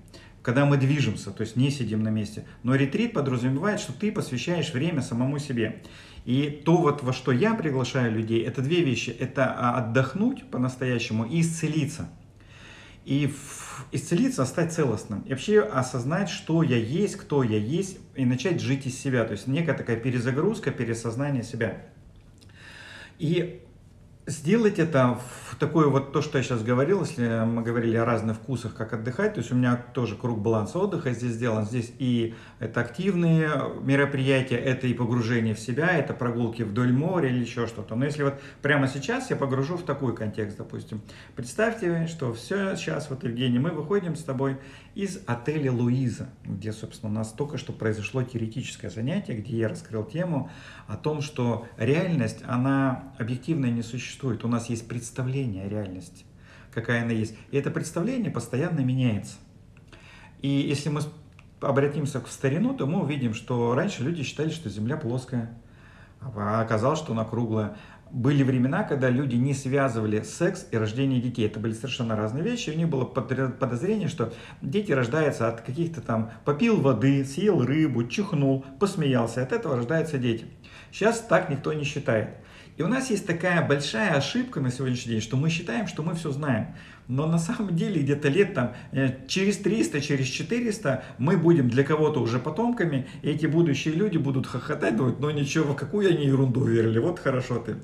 когда 0.42 0.64
мы 0.64 0.76
движемся, 0.76 1.30
то 1.30 1.42
есть 1.42 1.56
не 1.56 1.70
сидим 1.70 2.02
на 2.02 2.08
месте. 2.08 2.44
Но 2.62 2.74
ретрит 2.74 3.12
подразумевает, 3.12 3.80
что 3.80 3.92
ты 3.92 4.10
посвящаешь 4.10 4.72
время 4.72 5.00
самому 5.02 5.38
себе. 5.38 5.82
И 6.24 6.62
то, 6.64 6.76
вот, 6.76 7.02
во 7.02 7.12
что 7.12 7.32
я 7.32 7.54
приглашаю 7.54 8.12
людей, 8.12 8.42
это 8.44 8.62
две 8.62 8.82
вещи. 8.82 9.10
Это 9.10 9.46
а, 9.46 9.78
отдохнуть 9.78 10.50
по-настоящему 10.50 11.24
и 11.24 11.40
исцелиться. 11.40 12.08
И 13.04 13.32
исцелиться, 13.90 14.44
стать 14.44 14.72
целостным. 14.72 15.22
И 15.22 15.30
вообще 15.30 15.60
осознать, 15.60 16.28
что 16.28 16.62
я 16.62 16.76
есть, 16.76 17.16
кто 17.16 17.42
я 17.42 17.58
есть, 17.58 17.98
и 18.14 18.24
начать 18.24 18.60
жить 18.60 18.86
из 18.86 18.98
себя. 18.98 19.24
То 19.24 19.32
есть 19.32 19.46
некая 19.46 19.74
такая 19.74 19.96
перезагрузка, 19.96 20.70
пересознание 20.70 21.42
себя. 21.42 21.86
И 23.18 23.62
сделать 24.26 24.78
это 24.78 25.18
в 25.50 25.56
такое 25.56 25.88
вот 25.88 26.12
то, 26.12 26.22
что 26.22 26.38
я 26.38 26.44
сейчас 26.44 26.62
говорил, 26.62 27.00
если 27.02 27.44
мы 27.44 27.62
говорили 27.62 27.96
о 27.96 28.04
разных 28.04 28.36
вкусах, 28.36 28.74
как 28.74 28.92
отдыхать, 28.92 29.34
то 29.34 29.40
есть 29.40 29.52
у 29.52 29.54
меня 29.54 29.76
тоже 29.94 30.16
круг 30.16 30.40
баланса 30.40 30.78
отдыха 30.78 31.12
здесь 31.12 31.32
сделан. 31.32 31.66
Здесь 31.66 31.92
и 31.98 32.34
это 32.58 32.80
активные 32.80 33.50
мероприятия, 33.82 34.56
это 34.56 34.86
и 34.86 34.94
погружение 34.94 35.54
в 35.54 35.60
себя, 35.60 35.96
это 35.96 36.14
прогулки 36.14 36.62
вдоль 36.62 36.92
моря 36.92 37.28
или 37.28 37.40
еще 37.40 37.66
что-то. 37.66 37.96
Но 37.96 38.04
если 38.04 38.22
вот 38.22 38.34
прямо 38.60 38.88
сейчас 38.88 39.30
я 39.30 39.36
погружу 39.36 39.76
в 39.76 39.82
такой 39.82 40.14
контекст, 40.14 40.56
допустим, 40.56 41.00
представьте, 41.34 42.06
что 42.06 42.32
все 42.32 42.76
сейчас, 42.76 43.10
вот, 43.10 43.24
Евгений, 43.24 43.58
мы 43.58 43.70
выходим 43.70 44.14
с 44.14 44.22
тобой 44.22 44.56
из 44.94 45.20
отеля 45.26 45.72
Луиза, 45.72 46.28
где, 46.44 46.72
собственно, 46.72 47.10
у 47.10 47.14
нас 47.14 47.32
только 47.32 47.56
что 47.56 47.72
произошло 47.72 48.22
теоретическое 48.22 48.90
занятие, 48.90 49.34
где 49.34 49.56
я 49.56 49.68
раскрыл 49.68 50.04
тему 50.04 50.50
о 50.86 50.96
том, 50.96 51.22
что 51.22 51.66
реальность, 51.78 52.40
она 52.46 53.14
объективно 53.18 53.66
не 53.66 53.82
существует. 53.82 54.44
У 54.44 54.48
нас 54.48 54.68
есть 54.68 54.86
представление 54.86 55.64
о 55.64 55.68
реальности, 55.68 56.24
какая 56.72 57.02
она 57.02 57.12
есть. 57.12 57.34
И 57.50 57.56
это 57.56 57.70
представление 57.70 58.30
постоянно 58.30 58.80
меняется. 58.80 59.36
И 60.42 60.48
если 60.48 60.90
мы 60.90 61.00
обратимся 61.60 62.20
к 62.20 62.28
старину, 62.28 62.74
то 62.74 62.86
мы 62.86 63.02
увидим, 63.02 63.32
что 63.32 63.74
раньше 63.74 64.02
люди 64.02 64.22
считали, 64.22 64.50
что 64.50 64.68
Земля 64.68 64.96
плоская, 64.96 65.56
а 66.20 66.60
оказалось, 66.60 66.98
что 66.98 67.12
она 67.12 67.24
круглая 67.24 67.76
были 68.12 68.42
времена, 68.42 68.84
когда 68.84 69.08
люди 69.08 69.36
не 69.36 69.54
связывали 69.54 70.22
секс 70.22 70.66
и 70.70 70.76
рождение 70.76 71.20
детей. 71.20 71.46
Это 71.46 71.58
были 71.58 71.72
совершенно 71.72 72.14
разные 72.14 72.44
вещи. 72.44 72.70
У 72.70 72.74
них 72.74 72.88
было 72.88 73.04
подозрение, 73.04 74.08
что 74.08 74.32
дети 74.60 74.92
рождаются 74.92 75.48
от 75.48 75.62
каких-то 75.62 76.02
там 76.02 76.30
попил 76.44 76.80
воды, 76.80 77.24
съел 77.24 77.64
рыбу, 77.64 78.06
чихнул, 78.06 78.64
посмеялся. 78.78 79.42
От 79.42 79.52
этого 79.52 79.76
рождаются 79.76 80.18
дети. 80.18 80.44
Сейчас 80.92 81.20
так 81.20 81.48
никто 81.48 81.72
не 81.72 81.84
считает. 81.84 82.36
И 82.76 82.82
у 82.82 82.88
нас 82.88 83.10
есть 83.10 83.26
такая 83.26 83.66
большая 83.66 84.14
ошибка 84.14 84.60
на 84.60 84.70
сегодняшний 84.70 85.12
день, 85.12 85.20
что 85.20 85.36
мы 85.36 85.50
считаем, 85.50 85.86
что 85.86 86.02
мы 86.02 86.14
все 86.14 86.30
знаем. 86.30 86.68
Но 87.08 87.26
на 87.26 87.38
самом 87.38 87.76
деле 87.76 88.00
где-то 88.00 88.28
лет 88.28 88.54
там 88.54 88.72
э, 88.92 89.26
через 89.26 89.58
300, 89.58 90.00
через 90.00 90.26
400 90.26 91.04
мы 91.18 91.36
будем 91.36 91.68
для 91.68 91.84
кого-то 91.84 92.20
уже 92.20 92.38
потомками, 92.38 93.06
и 93.22 93.30
эти 93.30 93.46
будущие 93.46 93.94
люди 93.94 94.16
будут 94.16 94.46
хохотать, 94.46 94.96
думать, 94.96 95.20
ну 95.20 95.30
ничего, 95.30 95.72
в 95.72 95.76
какую 95.76 96.08
они 96.08 96.26
ерунду 96.26 96.64
верили, 96.64 96.98
вот 96.98 97.18
хорошо 97.18 97.58
ты. 97.58 97.76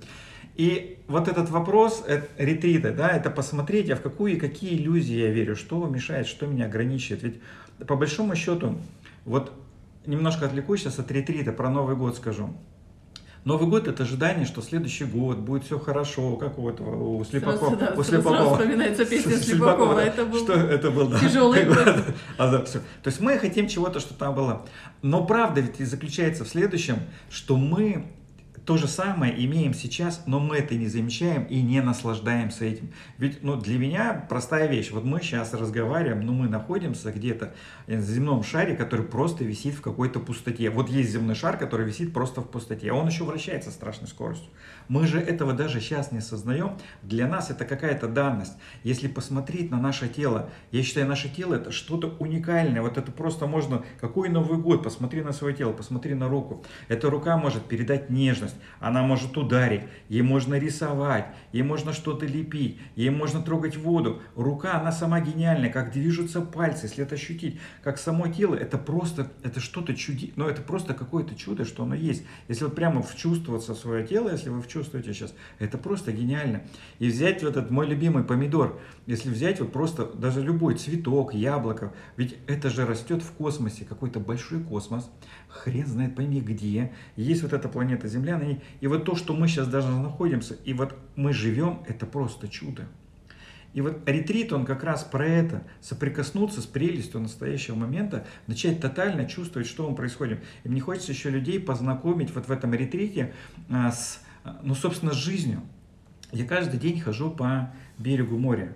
И 0.54 0.98
вот 1.06 1.28
этот 1.28 1.50
вопрос 1.50 2.02
это, 2.06 2.26
ретрита, 2.36 2.92
да, 2.92 3.10
это 3.10 3.30
посмотреть, 3.30 3.90
а 3.90 3.96
в 3.96 4.02
какую 4.02 4.32
и 4.32 4.36
какие 4.36 4.76
иллюзии 4.76 5.16
я 5.16 5.30
верю, 5.30 5.54
что 5.54 5.86
мешает, 5.86 6.26
что 6.26 6.46
меня 6.46 6.66
ограничивает. 6.66 7.22
Ведь 7.22 7.40
по 7.86 7.96
большому 7.96 8.34
счету, 8.34 8.76
вот 9.24 9.52
немножко 10.06 10.46
отвлекусь 10.46 10.80
сейчас 10.80 10.98
от 10.98 11.10
ретрита, 11.12 11.52
про 11.52 11.70
Новый 11.70 11.94
год 11.94 12.16
скажу. 12.16 12.56
Новый 13.44 13.68
год 13.68 13.88
это 13.88 14.02
ожидание, 14.02 14.46
что 14.46 14.62
следующий 14.62 15.04
год 15.04 15.38
будет 15.38 15.64
все 15.64 15.78
хорошо, 15.78 16.36
как 16.36 16.58
у 16.58 16.68
этого 16.68 17.16
у 17.16 17.24
Слепакова. 17.24 17.70
Сразу, 17.70 17.76
да, 17.76 17.94
у 17.96 18.02
Слепакова. 18.02 18.36
Сразу 18.36 18.50
вспоминается 18.54 19.04
песня 19.04 19.36
Слепакова. 19.36 19.94
Да. 19.94 20.04
Это 20.04 20.24
был 20.24 20.38
что 20.38 20.52
это 20.52 20.90
был, 20.90 21.08
да. 21.08 21.18
тяжелый 21.18 21.64
год. 21.64 21.76
А, 22.36 22.50
да, 22.50 22.64
все. 22.64 22.78
То 23.02 23.08
есть 23.08 23.20
мы 23.20 23.38
хотим 23.38 23.68
чего-то, 23.68 24.00
что 24.00 24.14
там 24.14 24.34
было. 24.34 24.66
Но 25.02 25.24
правда 25.24 25.60
ведь 25.60 25.80
и 25.80 25.84
заключается 25.84 26.44
в 26.44 26.48
следующем, 26.48 26.98
что 27.30 27.56
мы 27.56 28.06
то 28.68 28.76
же 28.76 28.86
самое 28.86 29.32
имеем 29.46 29.72
сейчас, 29.72 30.24
но 30.26 30.40
мы 30.40 30.58
это 30.58 30.74
не 30.74 30.88
замечаем 30.88 31.44
и 31.44 31.62
не 31.62 31.80
наслаждаемся 31.80 32.66
этим. 32.66 32.92
Ведь 33.16 33.42
ну, 33.42 33.56
для 33.56 33.78
меня 33.78 34.26
простая 34.28 34.66
вещь. 34.66 34.90
Вот 34.90 35.04
мы 35.04 35.22
сейчас 35.22 35.54
разговариваем, 35.54 36.20
но 36.20 36.34
мы 36.34 36.50
находимся 36.50 37.10
где-то 37.10 37.54
в 37.86 38.02
земном 38.02 38.42
шаре, 38.42 38.76
который 38.76 39.06
просто 39.06 39.42
висит 39.42 39.74
в 39.74 39.80
какой-то 39.80 40.20
пустоте. 40.20 40.68
Вот 40.68 40.90
есть 40.90 41.12
земной 41.12 41.34
шар, 41.34 41.56
который 41.56 41.86
висит 41.86 42.12
просто 42.12 42.42
в 42.42 42.50
пустоте, 42.50 42.90
а 42.90 42.94
он 42.94 43.08
еще 43.08 43.24
вращается 43.24 43.70
страшной 43.70 44.06
скоростью. 44.06 44.50
Мы 44.88 45.06
же 45.06 45.18
этого 45.18 45.54
даже 45.54 45.80
сейчас 45.80 46.12
не 46.12 46.18
осознаем. 46.18 46.76
Для 47.00 47.26
нас 47.26 47.48
это 47.50 47.64
какая-то 47.64 48.06
данность. 48.06 48.52
Если 48.82 49.08
посмотреть 49.08 49.70
на 49.70 49.80
наше 49.80 50.08
тело, 50.08 50.50
я 50.72 50.82
считаю, 50.82 51.06
наше 51.06 51.30
тело 51.30 51.54
это 51.54 51.72
что-то 51.72 52.14
уникальное. 52.18 52.82
Вот 52.82 52.98
это 52.98 53.12
просто 53.12 53.46
можно, 53.46 53.82
какой 53.98 54.28
Новый 54.28 54.58
год, 54.58 54.82
посмотри 54.82 55.22
на 55.22 55.32
свое 55.32 55.56
тело, 55.56 55.72
посмотри 55.72 56.12
на 56.12 56.28
руку. 56.28 56.62
Эта 56.88 57.08
рука 57.08 57.38
может 57.38 57.64
передать 57.64 58.10
нежность, 58.10 58.56
она 58.80 59.02
может 59.02 59.36
ударить, 59.36 59.82
ей 60.08 60.22
можно 60.22 60.54
рисовать, 60.56 61.26
ей 61.52 61.62
можно 61.62 61.92
что-то 61.92 62.26
лепить, 62.26 62.78
ей 62.96 63.10
можно 63.10 63.42
трогать 63.42 63.76
воду. 63.76 64.22
Рука, 64.36 64.80
она 64.80 64.92
сама 64.92 65.20
гениальная, 65.20 65.70
как 65.70 65.92
движутся 65.92 66.40
пальцы, 66.40 66.86
если 66.86 67.04
это 67.04 67.14
ощутить, 67.14 67.60
как 67.82 67.98
само 67.98 68.28
тело, 68.28 68.54
это 68.54 68.78
просто, 68.78 69.30
это 69.42 69.60
что-то 69.60 69.94
чуди, 69.94 70.32
но 70.36 70.48
это 70.48 70.62
просто 70.62 70.94
какое-то 70.94 71.34
чудо, 71.34 71.64
что 71.64 71.82
оно 71.84 71.94
есть. 71.94 72.24
Если 72.48 72.64
вот 72.64 72.74
прямо 72.74 73.02
вчувствоваться 73.02 73.74
в 73.74 73.78
свое 73.78 74.06
тело, 74.06 74.30
если 74.30 74.48
вы 74.50 74.62
чувствуете 74.66 75.12
сейчас, 75.12 75.34
это 75.58 75.78
просто 75.78 76.12
гениально. 76.12 76.62
И 76.98 77.08
взять 77.08 77.42
вот 77.42 77.56
этот 77.56 77.70
мой 77.70 77.86
любимый 77.86 78.24
помидор, 78.24 78.80
если 79.06 79.30
взять 79.30 79.60
вот 79.60 79.72
просто 79.72 80.04
даже 80.04 80.42
любой 80.42 80.74
цветок, 80.74 81.34
яблоко, 81.34 81.92
ведь 82.16 82.36
это 82.46 82.70
же 82.70 82.86
растет 82.86 83.22
в 83.22 83.32
космосе, 83.32 83.84
какой-то 83.84 84.20
большой 84.20 84.62
космос, 84.62 85.10
хрен 85.48 85.86
знает 85.86 86.14
пойми 86.14 86.40
где, 86.40 86.92
есть 87.16 87.42
вот 87.42 87.52
эта 87.52 87.68
планета 87.68 88.08
Земля 88.08 88.38
на 88.38 88.44
ней, 88.44 88.60
и 88.80 88.86
вот 88.86 89.04
то, 89.04 89.16
что 89.16 89.34
мы 89.34 89.48
сейчас 89.48 89.68
даже 89.68 89.88
находимся, 89.88 90.54
и 90.64 90.72
вот 90.72 90.96
мы 91.16 91.32
живем, 91.32 91.82
это 91.86 92.06
просто 92.06 92.48
чудо. 92.48 92.86
И 93.74 93.80
вот 93.80 94.08
ретрит, 94.08 94.52
он 94.52 94.64
как 94.64 94.82
раз 94.82 95.04
про 95.04 95.26
это, 95.26 95.62
соприкоснуться 95.80 96.62
с 96.62 96.66
прелестью 96.66 97.20
настоящего 97.20 97.74
момента, 97.76 98.26
начать 98.46 98.80
тотально 98.80 99.26
чувствовать, 99.26 99.68
что 99.68 99.86
он 99.86 99.94
происходит. 99.94 100.42
И 100.64 100.68
мне 100.68 100.80
хочется 100.80 101.12
еще 101.12 101.30
людей 101.30 101.60
познакомить 101.60 102.34
вот 102.34 102.48
в 102.48 102.50
этом 102.50 102.72
ретрите 102.72 103.34
а, 103.68 103.92
с, 103.92 104.22
ну, 104.62 104.74
собственно, 104.74 105.12
с 105.12 105.16
жизнью. 105.16 105.60
Я 106.32 106.46
каждый 106.46 106.80
день 106.80 106.98
хожу 107.00 107.30
по 107.30 107.72
берегу 107.98 108.38
моря. 108.38 108.74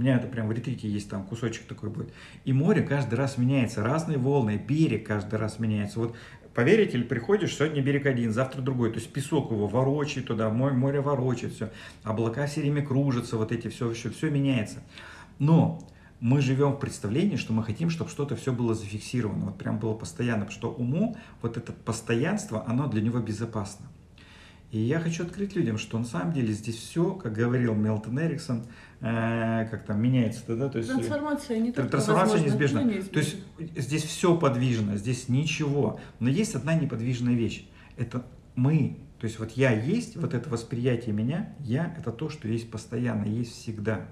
У 0.00 0.02
меня 0.02 0.16
это 0.16 0.28
прям 0.28 0.48
в 0.48 0.52
ретрите 0.52 0.88
есть 0.88 1.10
там 1.10 1.24
кусочек 1.24 1.66
такой 1.66 1.90
будет. 1.90 2.10
И 2.46 2.54
море 2.54 2.80
каждый 2.80 3.16
раз 3.16 3.36
меняется, 3.36 3.82
разные 3.82 4.16
волны, 4.16 4.56
берег 4.56 5.06
каждый 5.06 5.38
раз 5.38 5.58
меняется. 5.58 6.00
Вот 6.00 6.16
поверите 6.54 6.96
или 6.96 7.04
приходишь, 7.04 7.54
сегодня 7.54 7.82
берег 7.82 8.06
один, 8.06 8.32
завтра 8.32 8.62
другой. 8.62 8.92
То 8.92 8.98
есть 8.98 9.12
песок 9.12 9.50
его 9.50 9.66
ворочает 9.66 10.26
туда, 10.26 10.48
море, 10.48 10.74
море 10.74 11.00
ворочает, 11.02 11.52
все. 11.52 11.70
Облака 12.02 12.46
все 12.46 12.62
время 12.62 12.82
кружатся, 12.82 13.36
вот 13.36 13.52
эти 13.52 13.68
все, 13.68 13.92
все, 13.92 14.08
все 14.08 14.30
меняется. 14.30 14.78
Но 15.38 15.86
мы 16.18 16.40
живем 16.40 16.72
в 16.72 16.78
представлении, 16.78 17.36
что 17.36 17.52
мы 17.52 17.62
хотим, 17.62 17.90
чтобы 17.90 18.08
что-то 18.08 18.36
все 18.36 18.54
было 18.54 18.72
зафиксировано, 18.72 19.44
вот 19.44 19.58
прям 19.58 19.78
было 19.78 19.92
постоянно, 19.92 20.46
потому 20.46 20.58
что 20.58 20.72
уму 20.72 21.14
вот 21.42 21.58
это 21.58 21.72
постоянство, 21.72 22.64
оно 22.66 22.86
для 22.86 23.02
него 23.02 23.18
безопасно. 23.18 23.84
И 24.70 24.78
я 24.78 25.00
хочу 25.00 25.24
открыть 25.24 25.56
людям, 25.56 25.78
что 25.78 25.98
на 25.98 26.04
самом 26.04 26.32
деле 26.32 26.52
здесь 26.52 26.76
все, 26.76 27.12
как 27.14 27.32
говорил 27.32 27.74
Мелтон 27.74 28.20
Эриксон, 28.20 28.66
э, 29.00 29.66
как 29.68 29.84
там 29.84 30.00
меняется, 30.00 30.42
да, 30.54 30.68
то 30.68 30.78
есть 30.78 30.90
трансформация 30.90 31.58
не 31.58 31.72
только 31.72 31.90
трансформация 31.90 32.40
неизбежна. 32.40 32.84
неизбежна. 32.84 33.12
То 33.12 33.18
есть 33.18 33.36
здесь 33.76 34.04
все 34.04 34.36
подвижно, 34.36 34.96
здесь 34.96 35.28
ничего, 35.28 35.98
но 36.20 36.28
есть 36.28 36.54
одна 36.54 36.74
неподвижная 36.74 37.34
вещь. 37.34 37.66
Это 37.96 38.24
мы, 38.54 38.98
то 39.18 39.26
есть 39.26 39.40
вот 39.40 39.50
я 39.52 39.72
есть, 39.72 40.16
вот 40.16 40.34
это 40.34 40.48
восприятие 40.48 41.14
меня, 41.16 41.52
я 41.58 41.92
это 41.98 42.12
то, 42.12 42.28
что 42.28 42.46
есть 42.46 42.70
постоянно, 42.70 43.24
есть 43.24 43.52
всегда. 43.52 44.06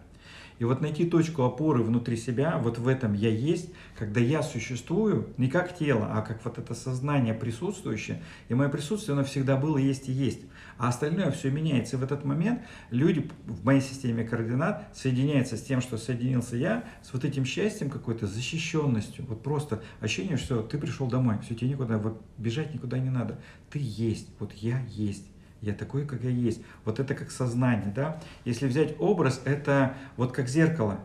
И 0.59 0.65
вот 0.65 0.81
найти 0.81 1.05
точку 1.05 1.43
опоры 1.43 1.83
внутри 1.83 2.17
себя, 2.17 2.59
вот 2.59 2.79
в 2.79 2.89
этом 2.89 3.13
я 3.13 3.31
есть, 3.31 3.71
когда 3.97 4.21
я 4.21 4.43
существую 4.43 5.29
не 5.37 5.49
как 5.49 5.77
тело, 5.77 6.09
а 6.11 6.23
как 6.23 6.45
вот 6.45 6.59
это 6.59 6.75
сознание 6.75 7.35
присутствующее. 7.35 8.23
И 8.49 8.55
мое 8.55 8.69
присутствие, 8.69 9.15
оно 9.15 9.25
всегда 9.25 9.57
было, 9.57 9.79
есть 9.79 10.09
и 10.09 10.13
есть. 10.13 10.41
А 10.77 10.89
остальное 10.89 11.31
все 11.31 11.51
меняется. 11.51 11.97
И 11.97 11.99
в 11.99 12.03
этот 12.03 12.25
момент 12.25 12.63
люди 12.91 13.31
в 13.47 13.65
моей 13.65 13.81
системе 13.81 14.25
координат 14.25 14.89
соединяются 14.95 15.57
с 15.57 15.63
тем, 15.63 15.81
что 15.81 15.97
соединился 15.97 16.57
я, 16.57 16.85
с 17.03 17.13
вот 17.13 17.25
этим 17.25 17.45
счастьем 17.45 17.89
какой-то, 17.89 18.27
защищенностью. 18.27 19.25
Вот 19.27 19.43
просто 19.43 19.83
ощущение, 20.01 20.37
что 20.37 20.63
ты 20.63 20.79
пришел 20.79 21.07
домой, 21.07 21.39
все, 21.45 21.55
тебе 21.55 21.71
никуда, 21.71 21.99
вот 21.99 22.21
бежать 22.37 22.75
никуда 22.75 22.99
не 22.99 23.11
надо. 23.11 23.39
Ты 23.71 23.79
есть, 23.81 24.29
вот 24.39 24.53
я 24.55 24.81
есть. 24.89 25.27
Я 25.61 25.73
такой, 25.73 26.07
как 26.07 26.23
я 26.23 26.31
есть. 26.31 26.63
Вот 26.85 27.01
это 27.01 27.15
как 27.15 27.31
сознание, 27.31 27.93
да. 27.95 28.21
Если 28.45 28.67
взять 28.67 28.95
образ, 28.99 29.41
это 29.45 29.95
вот 30.17 30.33
как 30.33 30.49
зеркало. 30.49 31.01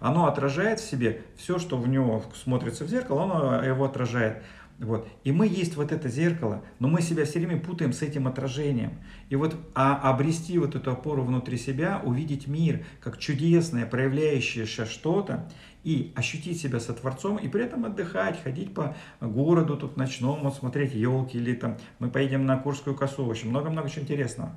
Оно 0.00 0.26
отражает 0.26 0.80
в 0.80 0.88
себе 0.88 1.22
все, 1.36 1.58
что 1.58 1.76
в 1.76 1.88
него 1.88 2.24
смотрится 2.34 2.84
в 2.84 2.88
зеркало, 2.88 3.24
оно 3.24 3.64
его 3.64 3.84
отражает. 3.84 4.42
Вот. 4.78 5.08
И 5.24 5.32
мы 5.32 5.48
есть 5.48 5.74
вот 5.74 5.90
это 5.90 6.08
зеркало, 6.08 6.62
но 6.78 6.86
мы 6.86 7.02
себя 7.02 7.24
все 7.24 7.40
время 7.40 7.58
путаем 7.58 7.92
с 7.92 8.00
этим 8.00 8.28
отражением. 8.28 8.92
И 9.28 9.34
вот 9.34 9.56
а 9.74 9.96
обрести 10.08 10.56
вот 10.56 10.76
эту 10.76 10.92
опору 10.92 11.24
внутри 11.24 11.58
себя, 11.58 12.00
увидеть 12.04 12.46
мир 12.46 12.84
как 13.00 13.18
чудесное, 13.18 13.86
проявляющееся 13.86 14.86
что-то, 14.86 15.50
и 15.84 16.12
ощутить 16.14 16.60
себя 16.60 16.80
со 16.80 16.92
Творцом, 16.92 17.36
и 17.36 17.48
при 17.48 17.64
этом 17.64 17.84
отдыхать, 17.84 18.42
ходить 18.42 18.74
по 18.74 18.96
городу 19.20 19.76
тут 19.76 19.96
ночному, 19.96 20.50
смотреть 20.50 20.94
елки, 20.94 21.38
или 21.38 21.54
там 21.54 21.76
мы 21.98 22.10
поедем 22.10 22.46
на 22.46 22.58
Курскую 22.58 22.96
косу, 22.96 23.24
в 23.24 23.30
общем, 23.30 23.50
много-много 23.50 23.88
чего 23.88 24.02
интересного. 24.02 24.56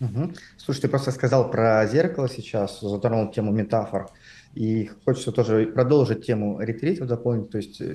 Угу. 0.00 0.32
Слушай, 0.56 0.82
ты 0.82 0.88
просто 0.88 1.10
сказал 1.10 1.50
про 1.50 1.86
зеркало 1.86 2.28
сейчас, 2.28 2.80
затронул 2.80 3.30
тему 3.30 3.52
метафор. 3.52 4.08
И 4.54 4.90
хочется 5.04 5.30
тоже 5.30 5.66
продолжить 5.66 6.26
тему 6.26 6.58
ретрита, 6.60 7.04
дополнить, 7.04 7.50
то 7.50 7.58
есть 7.58 7.80
э, 7.80 7.94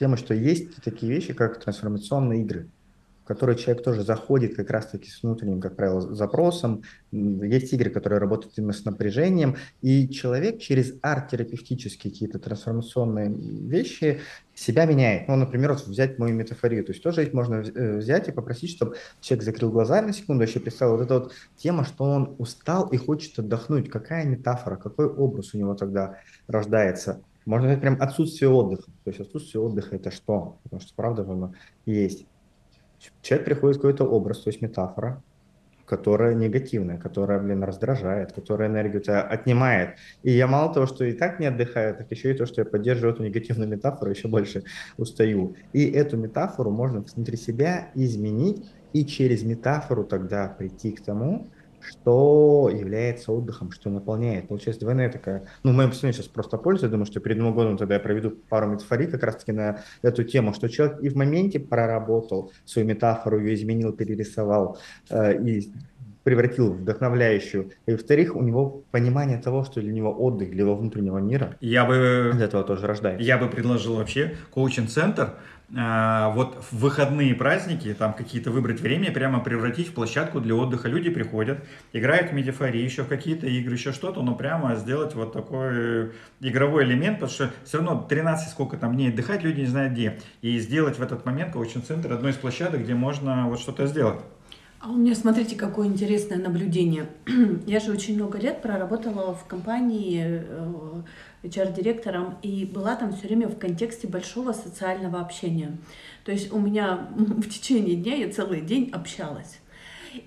тему, 0.00 0.16
что 0.16 0.34
есть 0.34 0.82
такие 0.82 1.12
вещи, 1.12 1.32
как 1.32 1.60
трансформационные 1.60 2.40
игры 2.40 2.68
в 3.22 3.24
который 3.24 3.54
человек 3.54 3.84
тоже 3.84 4.02
заходит 4.02 4.56
как 4.56 4.70
раз-таки 4.70 5.08
с 5.08 5.22
внутренним, 5.22 5.60
как 5.60 5.76
правило, 5.76 6.00
запросом. 6.00 6.82
Есть 7.12 7.72
игры, 7.72 7.90
которые 7.90 8.18
работают 8.18 8.58
именно 8.58 8.72
с 8.72 8.84
напряжением, 8.84 9.56
и 9.80 10.08
человек 10.08 10.58
через 10.58 10.94
арт-терапевтические 11.02 12.12
какие-то 12.12 12.38
трансформационные 12.40 13.32
вещи 13.32 14.20
себя 14.54 14.86
меняет. 14.86 15.28
Ну, 15.28 15.36
например, 15.36 15.72
вот 15.72 15.86
взять 15.86 16.18
мою 16.18 16.34
метафорию. 16.34 16.84
То 16.84 16.92
есть 16.92 17.02
тоже 17.02 17.22
их 17.22 17.32
можно 17.32 17.56
э, 17.56 17.98
взять 17.98 18.28
и 18.28 18.32
попросить, 18.32 18.70
чтобы 18.70 18.96
человек 19.20 19.44
закрыл 19.44 19.70
глаза 19.70 20.02
на 20.02 20.12
секунду, 20.12 20.42
еще 20.42 20.60
представил 20.60 20.96
вот 20.96 21.02
эта 21.02 21.14
вот 21.20 21.32
тема, 21.56 21.84
что 21.84 22.04
он 22.04 22.34
устал 22.38 22.88
и 22.88 22.96
хочет 22.96 23.38
отдохнуть. 23.38 23.88
Какая 23.88 24.24
метафора, 24.24 24.76
какой 24.76 25.06
образ 25.06 25.54
у 25.54 25.58
него 25.58 25.74
тогда 25.74 26.18
рождается? 26.48 27.22
Можно 27.44 27.68
сказать, 27.68 27.80
прям 27.80 27.96
отсутствие 28.00 28.50
отдыха. 28.50 28.90
То 29.04 29.10
есть 29.10 29.20
отсутствие 29.20 29.62
отдыха– 29.62 29.96
это 29.96 30.10
что? 30.10 30.58
Потому 30.64 30.80
что 30.80 30.92
правда 30.94 31.22
оно 31.22 31.54
есть 31.86 32.26
человек 33.22 33.46
приходит 33.46 33.76
какой-то 33.76 34.04
образ, 34.04 34.40
то 34.40 34.50
есть 34.50 34.62
метафора, 34.62 35.22
которая 35.86 36.34
негативная, 36.34 36.98
которая, 36.98 37.38
блин, 37.38 37.62
раздражает, 37.62 38.32
которая 38.32 38.68
энергию 38.68 39.02
тебя 39.02 39.22
отнимает. 39.22 39.96
И 40.22 40.30
я 40.30 40.46
мало 40.46 40.72
того, 40.72 40.86
что 40.86 41.04
и 41.04 41.12
так 41.12 41.38
не 41.38 41.46
отдыхаю, 41.46 41.94
так 41.94 42.10
еще 42.10 42.30
и 42.30 42.34
то, 42.34 42.46
что 42.46 42.62
я 42.62 42.64
поддерживаю 42.64 43.14
эту 43.14 43.24
негативную 43.24 43.68
метафору, 43.68 44.10
еще 44.10 44.28
больше 44.28 44.64
устаю. 44.96 45.54
И 45.72 45.90
эту 45.90 46.16
метафору 46.16 46.70
можно 46.70 47.04
внутри 47.14 47.36
себя 47.36 47.90
изменить 47.94 48.64
и 48.92 49.04
через 49.04 49.42
метафору 49.42 50.04
тогда 50.04 50.48
прийти 50.48 50.92
к 50.92 51.02
тому, 51.02 51.48
что 51.88 52.70
является 52.72 53.32
отдыхом, 53.32 53.72
что 53.72 53.90
наполняет. 53.90 54.48
Получается 54.48 54.80
двойная 54.80 55.10
такая, 55.10 55.48
ну, 55.62 55.72
в 55.72 55.74
моем 55.74 55.90
представлении 55.90 56.16
сейчас 56.16 56.28
просто 56.28 56.58
польза, 56.58 56.88
думаю, 56.88 57.06
что 57.06 57.20
перед 57.20 57.38
Новым 57.38 57.54
годом 57.54 57.76
тогда 57.76 57.94
я 57.94 58.00
проведу 58.00 58.30
пару 58.30 58.68
метафорий 58.68 59.06
как 59.06 59.22
раз-таки 59.22 59.52
на 59.52 59.82
эту 60.02 60.24
тему, 60.24 60.54
что 60.54 60.68
человек 60.68 61.02
и 61.02 61.08
в 61.08 61.16
моменте 61.16 61.60
проработал 61.60 62.52
свою 62.64 62.88
метафору, 62.88 63.40
ее 63.40 63.54
изменил, 63.54 63.92
перерисовал 63.92 64.78
э, 65.10 65.42
и 65.42 65.72
превратил 66.24 66.72
в 66.72 66.78
вдохновляющую. 66.78 67.72
И, 67.86 67.92
во-вторых, 67.92 68.36
у 68.36 68.42
него 68.42 68.84
понимание 68.90 69.38
того, 69.38 69.64
что 69.64 69.80
для 69.80 69.92
него 69.92 70.12
отдых, 70.12 70.50
для 70.50 70.62
его 70.62 70.74
внутреннего 70.74 71.18
мира, 71.18 71.56
я 71.60 71.84
бы, 71.84 72.32
из 72.34 72.40
этого 72.40 72.64
тоже 72.64 72.86
рождается. 72.86 73.24
Я 73.24 73.38
бы 73.38 73.48
предложил 73.48 73.96
вообще 73.96 74.36
коучинг-центр, 74.50 75.34
а, 75.74 76.30
вот 76.34 76.62
в 76.70 76.80
выходные 76.80 77.34
праздники, 77.34 77.94
там 77.94 78.12
какие-то 78.12 78.50
выбрать 78.50 78.80
время, 78.80 79.10
прямо 79.10 79.40
превратить 79.40 79.88
в 79.88 79.94
площадку 79.94 80.38
для 80.38 80.54
отдыха. 80.54 80.88
Люди 80.88 81.08
приходят, 81.08 81.64
играют 81.94 82.30
в 82.30 82.34
медифории, 82.34 82.82
еще 82.82 83.04
в 83.04 83.08
какие-то 83.08 83.46
игры, 83.46 83.74
еще 83.74 83.92
что-то, 83.92 84.22
но 84.22 84.34
прямо 84.34 84.74
сделать 84.76 85.14
вот 85.14 85.32
такой 85.32 86.12
игровой 86.40 86.84
элемент, 86.84 87.20
потому 87.20 87.32
что 87.32 87.50
все 87.64 87.78
равно 87.78 88.06
13 88.06 88.50
сколько 88.50 88.76
там 88.76 88.94
дней 88.94 89.08
отдыхать, 89.08 89.42
люди 89.42 89.60
не 89.60 89.66
знают 89.66 89.94
где. 89.94 90.18
И 90.42 90.58
сделать 90.58 90.98
в 90.98 91.02
этот 91.02 91.24
момент 91.24 91.54
коучинг-центр 91.54 92.12
одной 92.12 92.32
из 92.32 92.36
площадок, 92.36 92.82
где 92.82 92.94
можно 92.94 93.48
вот 93.48 93.58
что-то 93.58 93.86
сделать. 93.86 94.20
А 94.84 94.90
у 94.90 94.94
меня, 94.94 95.14
смотрите, 95.14 95.54
какое 95.54 95.86
интересное 95.86 96.38
наблюдение. 96.38 97.06
Я 97.68 97.78
же 97.78 97.92
очень 97.92 98.16
много 98.16 98.36
лет 98.36 98.62
проработала 98.62 99.32
в 99.32 99.46
компании 99.46 100.42
HR-директором 101.44 102.36
и 102.42 102.64
была 102.64 102.96
там 102.96 103.12
все 103.12 103.28
время 103.28 103.46
в 103.46 103.56
контексте 103.56 104.08
большого 104.08 104.52
социального 104.52 105.20
общения. 105.20 105.78
То 106.24 106.32
есть 106.32 106.52
у 106.52 106.58
меня 106.58 107.06
в 107.14 107.48
течение 107.48 107.94
дня 107.94 108.16
я 108.16 108.32
целый 108.32 108.60
день 108.60 108.90
общалась. 108.90 109.60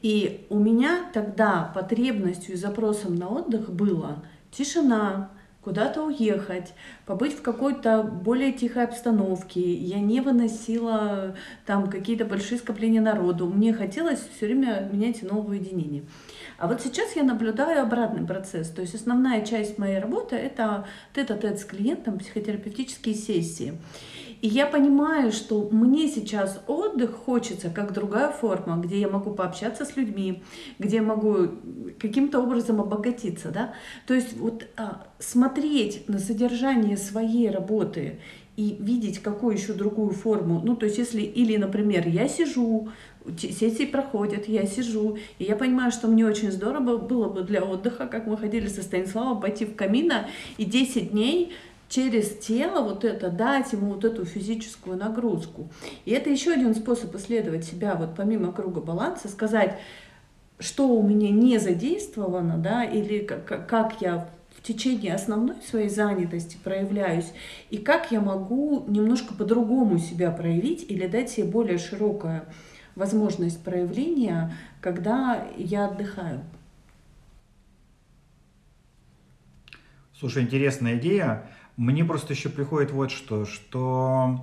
И 0.01 0.47
у 0.49 0.57
меня 0.57 1.09
тогда 1.13 1.69
потребностью 1.75 2.53
и 2.53 2.57
запросом 2.57 3.15
на 3.15 3.27
отдых 3.27 3.69
было 3.69 4.23
тишина, 4.51 5.31
куда-то 5.65 6.03
уехать, 6.03 6.73
побыть 7.07 7.33
в 7.33 7.41
какой-то 7.41 8.03
более 8.03 8.51
тихой 8.51 8.83
обстановке. 8.83 9.73
Я 9.73 9.99
не 9.99 10.21
выносила 10.21 11.35
там 11.65 11.89
какие-то 11.89 12.23
большие 12.23 12.59
скопления 12.59 13.01
народу. 13.01 13.47
Мне 13.47 13.73
хотелось 13.73 14.19
все 14.19 14.45
время 14.45 14.87
менять 14.93 15.23
новое 15.23 15.57
уединение. 15.57 16.03
А 16.59 16.67
вот 16.67 16.81
сейчас 16.81 17.15
я 17.15 17.23
наблюдаю 17.23 17.81
обратный 17.81 18.25
процесс. 18.25 18.69
То 18.69 18.81
есть 18.81 18.93
основная 18.93 19.43
часть 19.43 19.79
моей 19.79 19.97
работы— 19.97 20.35
это 20.37 20.85
тет-а-тет 21.15 21.59
с 21.59 21.65
клиентом, 21.65 22.19
психотерапевтические 22.19 23.15
сессии. 23.15 23.73
И 24.41 24.47
я 24.47 24.65
понимаю, 24.65 25.31
что 25.31 25.67
мне 25.71 26.07
сейчас 26.07 26.61
отдых 26.67 27.11
хочется 27.11 27.69
как 27.69 27.93
другая 27.93 28.31
форма, 28.31 28.77
где 28.77 28.99
я 28.99 29.07
могу 29.07 29.31
пообщаться 29.31 29.85
с 29.85 29.95
людьми, 29.95 30.43
где 30.79 30.97
я 30.97 31.03
могу 31.03 31.49
каким-то 31.99 32.39
образом 32.39 32.81
обогатиться. 32.81 33.49
Да? 33.49 33.73
То 34.07 34.13
есть 34.13 34.37
вот 34.37 34.67
а, 34.77 35.05
смотреть 35.19 36.07
на 36.07 36.19
содержание 36.19 36.97
своей 36.97 37.49
работы 37.49 38.19
и 38.57 38.77
видеть 38.79 39.19
какую 39.19 39.57
еще 39.57 39.73
другую 39.73 40.11
форму. 40.11 40.61
Ну, 40.63 40.75
то 40.75 40.85
есть 40.85 40.97
если, 40.97 41.21
или, 41.21 41.57
например, 41.57 42.07
я 42.07 42.27
сижу, 42.27 42.89
сессии 43.37 43.85
проходят, 43.85 44.47
я 44.47 44.65
сижу, 44.65 45.17
и 45.39 45.43
я 45.43 45.55
понимаю, 45.55 45.91
что 45.91 46.07
мне 46.07 46.25
очень 46.25 46.51
здорово 46.51 46.97
было 46.97 47.27
бы 47.27 47.41
для 47.41 47.63
отдыха, 47.63 48.07
как 48.07 48.27
мы 48.27 48.37
ходили 48.37 48.67
со 48.67 48.81
Станиславом, 48.81 49.41
пойти 49.41 49.65
в 49.65 49.75
камина 49.75 50.27
и 50.57 50.65
10 50.65 51.11
дней 51.11 51.53
через 51.89 52.37
тело 52.37 52.81
вот 52.81 53.05
это 53.05 53.29
дать 53.29 53.71
ему 53.73 53.93
вот 53.93 54.05
эту 54.05 54.25
физическую 54.25 54.97
нагрузку. 54.97 55.69
И 56.05 56.11
это 56.11 56.29
еще 56.29 56.51
один 56.51 56.75
способ 56.75 57.15
исследовать 57.15 57.65
себя, 57.65 57.95
вот 57.95 58.15
помимо 58.15 58.51
круга 58.51 58.81
баланса, 58.81 59.27
сказать, 59.27 59.79
что 60.59 60.87
у 60.87 61.03
меня 61.03 61.29
не 61.29 61.57
задействовано, 61.57 62.57
да, 62.57 62.83
или 62.83 63.19
как, 63.19 63.67
как 63.67 64.01
я 64.01 64.29
в 64.57 64.61
течение 64.63 65.13
основной 65.13 65.57
своей 65.61 65.89
занятости 65.89 66.57
проявляюсь, 66.63 67.31
и 67.69 67.77
как 67.77 68.11
я 68.11 68.21
могу 68.21 68.85
немножко 68.87 69.33
по-другому 69.33 69.99
себя 69.99 70.31
проявить 70.31 70.85
или 70.89 71.07
дать 71.07 71.29
себе 71.29 71.47
более 71.47 71.77
широкое 71.77 72.45
возможность 72.95 73.61
проявления, 73.61 74.53
когда 74.81 75.45
я 75.57 75.87
отдыхаю. 75.87 76.41
Слушай, 80.17 80.43
интересная 80.43 80.97
идея. 80.97 81.49
Мне 81.77 82.05
просто 82.05 82.33
еще 82.33 82.49
приходит 82.49 82.91
вот 82.91 83.11
что, 83.11 83.45
что 83.45 84.41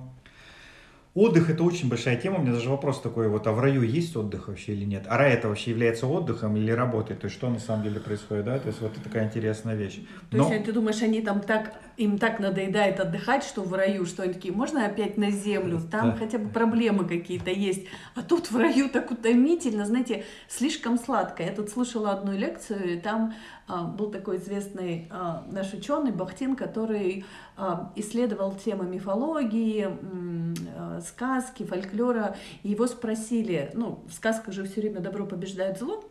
Отдых 1.15 1.51
это 1.51 1.63
очень 1.63 1.89
большая 1.89 2.17
тема. 2.17 2.39
У 2.39 2.41
меня 2.41 2.53
даже 2.53 2.71
вопрос 2.71 2.99
такой, 2.99 3.29
вот, 3.29 3.45
а 3.45 3.51
в 3.51 3.59
раю 3.59 3.83
есть 3.83 4.15
отдых 4.17 4.47
вообще 4.47 4.73
или 4.73 4.83
нет? 4.83 5.05
А 5.07 5.17
рай 5.17 5.33
это 5.33 5.47
вообще 5.47 5.69
является 5.69 6.07
отдыхом 6.07 6.57
или 6.57 6.71
работой? 6.71 7.15
То 7.15 7.25
есть 7.25 7.37
что 7.37 7.49
на 7.51 7.59
самом 7.59 7.83
деле 7.83 7.99
происходит, 7.99 8.45
да? 8.45 8.57
То 8.57 8.69
есть 8.69 8.81
вот 8.81 8.93
это 8.93 9.03
такая 9.03 9.25
интересная 9.25 9.75
вещь. 9.75 9.99
То 10.31 10.37
Но... 10.37 10.51
есть 10.51 10.65
ты 10.65 10.71
думаешь, 10.71 11.03
они 11.03 11.21
там 11.21 11.41
так, 11.41 11.75
им 11.97 12.17
так 12.17 12.39
надоедает 12.39 12.99
отдыхать, 12.99 13.43
что 13.43 13.61
в 13.61 13.71
раю, 13.75 14.07
что 14.07 14.23
они 14.23 14.33
такие, 14.33 14.51
можно 14.51 14.87
опять 14.87 15.15
на 15.17 15.29
землю? 15.29 15.79
Там 15.79 16.11
да. 16.11 16.17
хотя 16.17 16.39
бы 16.39 16.49
проблемы 16.49 17.07
какие-то 17.07 17.51
есть. 17.51 17.85
А 18.15 18.23
тут 18.23 18.49
в 18.49 18.57
раю 18.57 18.89
так 18.89 19.11
утомительно, 19.11 19.85
знаете, 19.85 20.25
слишком 20.47 20.97
сладко. 20.97 21.43
Я 21.43 21.51
тут 21.51 21.69
слушала 21.69 22.13
одну 22.13 22.35
лекцию, 22.35 22.95
и 22.95 22.99
там 22.99 23.35
был 23.67 24.11
такой 24.11 24.37
известный 24.37 25.07
а, 25.09 25.45
наш 25.49 25.73
ученый 25.73 26.11
Бахтин, 26.11 26.55
который 26.55 27.25
а, 27.55 27.91
исследовал 27.95 28.53
темы 28.55 28.85
мифологии, 28.85 29.87
сказки, 31.01 31.63
фольклора. 31.63 32.35
И 32.63 32.69
его 32.69 32.87
спросили, 32.87 33.71
ну, 33.73 34.03
в 34.07 34.13
сказках 34.13 34.53
же 34.53 34.63
все 34.65 34.81
время 34.81 34.99
добро 34.99 35.25
побеждает 35.25 35.79
зло, 35.79 36.03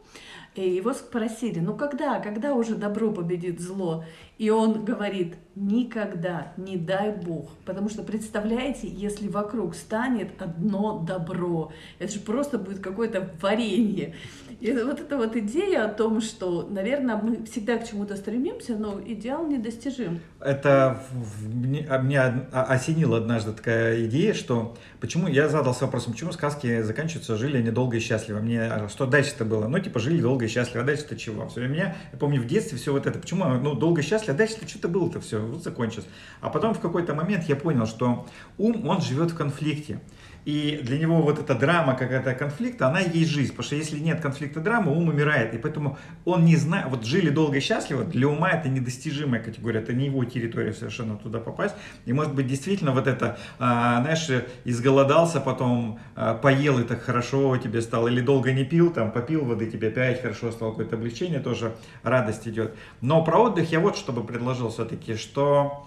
и 0.54 0.68
его 0.68 0.92
спросили, 0.92 1.60
ну 1.60 1.74
когда, 1.74 2.20
когда 2.20 2.54
уже 2.54 2.74
добро 2.74 3.10
победит 3.10 3.60
зло? 3.60 4.04
И 4.36 4.50
он 4.50 4.84
говорит, 4.84 5.36
никогда, 5.54 6.52
не 6.56 6.76
дай 6.76 7.12
Бог. 7.12 7.50
Потому 7.64 7.88
что 7.88 8.02
представляете, 8.02 8.88
если 8.88 9.28
вокруг 9.28 9.74
станет 9.74 10.30
одно 10.40 10.98
добро, 10.98 11.72
это 11.98 12.12
же 12.12 12.20
просто 12.20 12.58
будет 12.58 12.80
какое-то 12.80 13.30
варенье. 13.40 14.14
И 14.60 14.72
вот 14.72 15.00
эта 15.00 15.16
вот 15.16 15.36
идея 15.36 15.86
о 15.86 15.88
том, 15.88 16.20
что, 16.20 16.66
наверное, 16.70 17.16
мы 17.16 17.44
всегда 17.44 17.76
к 17.78 17.88
чему-то 17.88 18.16
стремимся, 18.16 18.76
но 18.76 19.00
идеал 19.04 19.46
недостижим. 19.46 20.20
Это 20.40 21.02
меня 21.42 22.46
осенила 22.52 23.18
однажды 23.18 23.52
такая 23.52 24.06
идея, 24.06 24.34
что 24.34 24.76
почему 25.00 25.28
я 25.28 25.48
задался 25.48 25.84
вопросом, 25.84 26.12
почему 26.12 26.32
сказки 26.32 26.82
заканчиваются, 26.82 27.36
жили 27.36 27.58
они 27.58 27.70
долго 27.70 27.96
и 27.96 28.00
счастливо. 28.00 28.38
Мне 28.38 28.62
а 28.62 28.88
что 28.88 29.06
дальше-то 29.06 29.44
было? 29.44 29.68
Ну, 29.68 29.78
типа, 29.78 29.98
жили 30.00 30.20
долго 30.20 30.44
и 30.44 30.48
счастливо, 30.48 30.84
а 30.84 30.86
дальше-то 30.86 31.16
чего? 31.16 31.48
Все, 31.48 31.60
у 31.60 31.68
меня, 31.68 31.96
я 32.12 32.18
помню, 32.18 32.40
в 32.40 32.46
детстве 32.46 32.78
все 32.78 32.92
вот 32.92 33.06
это, 33.06 33.18
почему, 33.18 33.44
ну, 33.44 33.74
долго 33.74 34.00
и 34.00 34.04
счастливо, 34.04 34.34
а 34.34 34.38
дальше-то 34.38 34.68
что-то 34.68 34.88
было-то 34.88 35.20
все, 35.20 35.41
вот 35.46 35.62
закончилось. 35.62 36.06
А 36.40 36.50
потом 36.50 36.74
в 36.74 36.80
какой-то 36.80 37.14
момент 37.14 37.44
я 37.44 37.56
понял, 37.56 37.86
что 37.86 38.26
ум, 38.58 38.88
он 38.88 39.00
живет 39.00 39.30
в 39.32 39.36
конфликте. 39.36 40.00
И 40.44 40.80
для 40.82 40.98
него 40.98 41.22
вот 41.22 41.38
эта 41.38 41.54
драма, 41.54 41.94
какая-то 41.94 42.34
конфликта, 42.34 42.88
она 42.88 43.00
и 43.00 43.18
есть 43.18 43.30
жизнь. 43.30 43.50
Потому 43.50 43.64
что 43.64 43.76
если 43.76 43.98
нет 43.98 44.20
конфликта 44.20 44.60
драмы, 44.60 44.92
ум 44.92 45.08
умирает. 45.08 45.54
И 45.54 45.58
поэтому 45.58 45.98
он 46.24 46.44
не 46.44 46.56
знает, 46.56 46.86
вот 46.88 47.04
жили 47.04 47.30
долго 47.30 47.58
и 47.58 47.60
счастливо, 47.60 48.04
для 48.04 48.28
ума 48.28 48.50
это 48.50 48.68
недостижимая 48.68 49.42
категория, 49.42 49.80
это 49.80 49.92
не 49.92 50.06
его 50.06 50.24
территория 50.24 50.72
совершенно 50.72 51.16
туда 51.16 51.38
попасть. 51.38 51.74
И 52.06 52.12
может 52.12 52.34
быть 52.34 52.46
действительно 52.46 52.92
вот 52.92 53.06
это, 53.06 53.38
а, 53.58 54.00
знаешь, 54.02 54.28
изголодался, 54.64 55.40
потом 55.40 56.00
а, 56.16 56.34
поел 56.34 56.78
и 56.80 56.84
так 56.84 57.02
хорошо 57.02 57.56
тебе 57.56 57.80
стало, 57.80 58.08
или 58.08 58.20
долго 58.20 58.52
не 58.52 58.64
пил, 58.64 58.92
там 58.92 59.12
попил 59.12 59.44
воды, 59.44 59.70
тебе 59.70 59.88
опять 59.88 60.20
хорошо 60.22 60.50
стало, 60.50 60.70
какое-то 60.70 60.96
облегчение, 60.96 61.40
тоже 61.40 61.74
радость 62.02 62.48
идет. 62.48 62.74
Но 63.00 63.24
про 63.24 63.38
отдых 63.38 63.70
я 63.70 63.80
вот 63.80 63.96
что 63.96 64.12
бы 64.12 64.24
предложил 64.24 64.70
все-таки, 64.70 65.14
что 65.14 65.86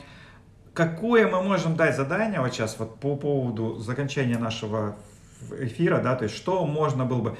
какое 0.75 1.27
мы 1.27 1.41
можем 1.41 1.75
дать 1.75 1.95
задание 1.95 2.41
вот 2.41 2.53
сейчас 2.53 2.77
вот 2.77 2.99
по 2.99 3.15
поводу 3.15 3.77
закончания 3.77 4.37
нашего 4.37 4.97
эфира, 5.59 5.99
да, 5.99 6.15
то 6.15 6.25
есть 6.25 6.35
что 6.35 6.65
можно 6.65 7.05
было 7.05 7.21
бы, 7.21 7.37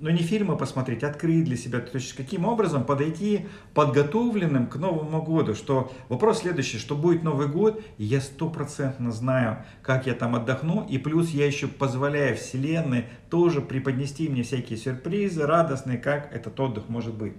ну 0.00 0.10
не 0.10 0.18
фильмы 0.18 0.56
посмотреть, 0.56 1.02
открыть 1.02 1.44
для 1.44 1.56
себя, 1.56 1.80
то 1.80 1.96
есть 1.96 2.12
каким 2.12 2.44
образом 2.44 2.84
подойти 2.84 3.46
подготовленным 3.72 4.66
к 4.66 4.76
Новому 4.76 5.22
году, 5.22 5.54
что 5.54 5.90
вопрос 6.10 6.40
следующий, 6.40 6.78
что 6.78 6.94
будет 6.94 7.22
Новый 7.22 7.48
год, 7.48 7.82
я 7.96 8.20
стопроцентно 8.20 9.12
знаю, 9.12 9.64
как 9.82 10.06
я 10.06 10.12
там 10.12 10.34
отдохну, 10.34 10.86
и 10.86 10.98
плюс 10.98 11.30
я 11.30 11.46
еще 11.46 11.68
позволяю 11.68 12.36
Вселенной 12.36 13.06
тоже 13.30 13.62
преподнести 13.62 14.28
мне 14.28 14.42
всякие 14.42 14.78
сюрпризы 14.78 15.46
радостные, 15.46 15.96
как 15.96 16.30
этот 16.34 16.60
отдых 16.60 16.90
может 16.90 17.14
быть. 17.14 17.34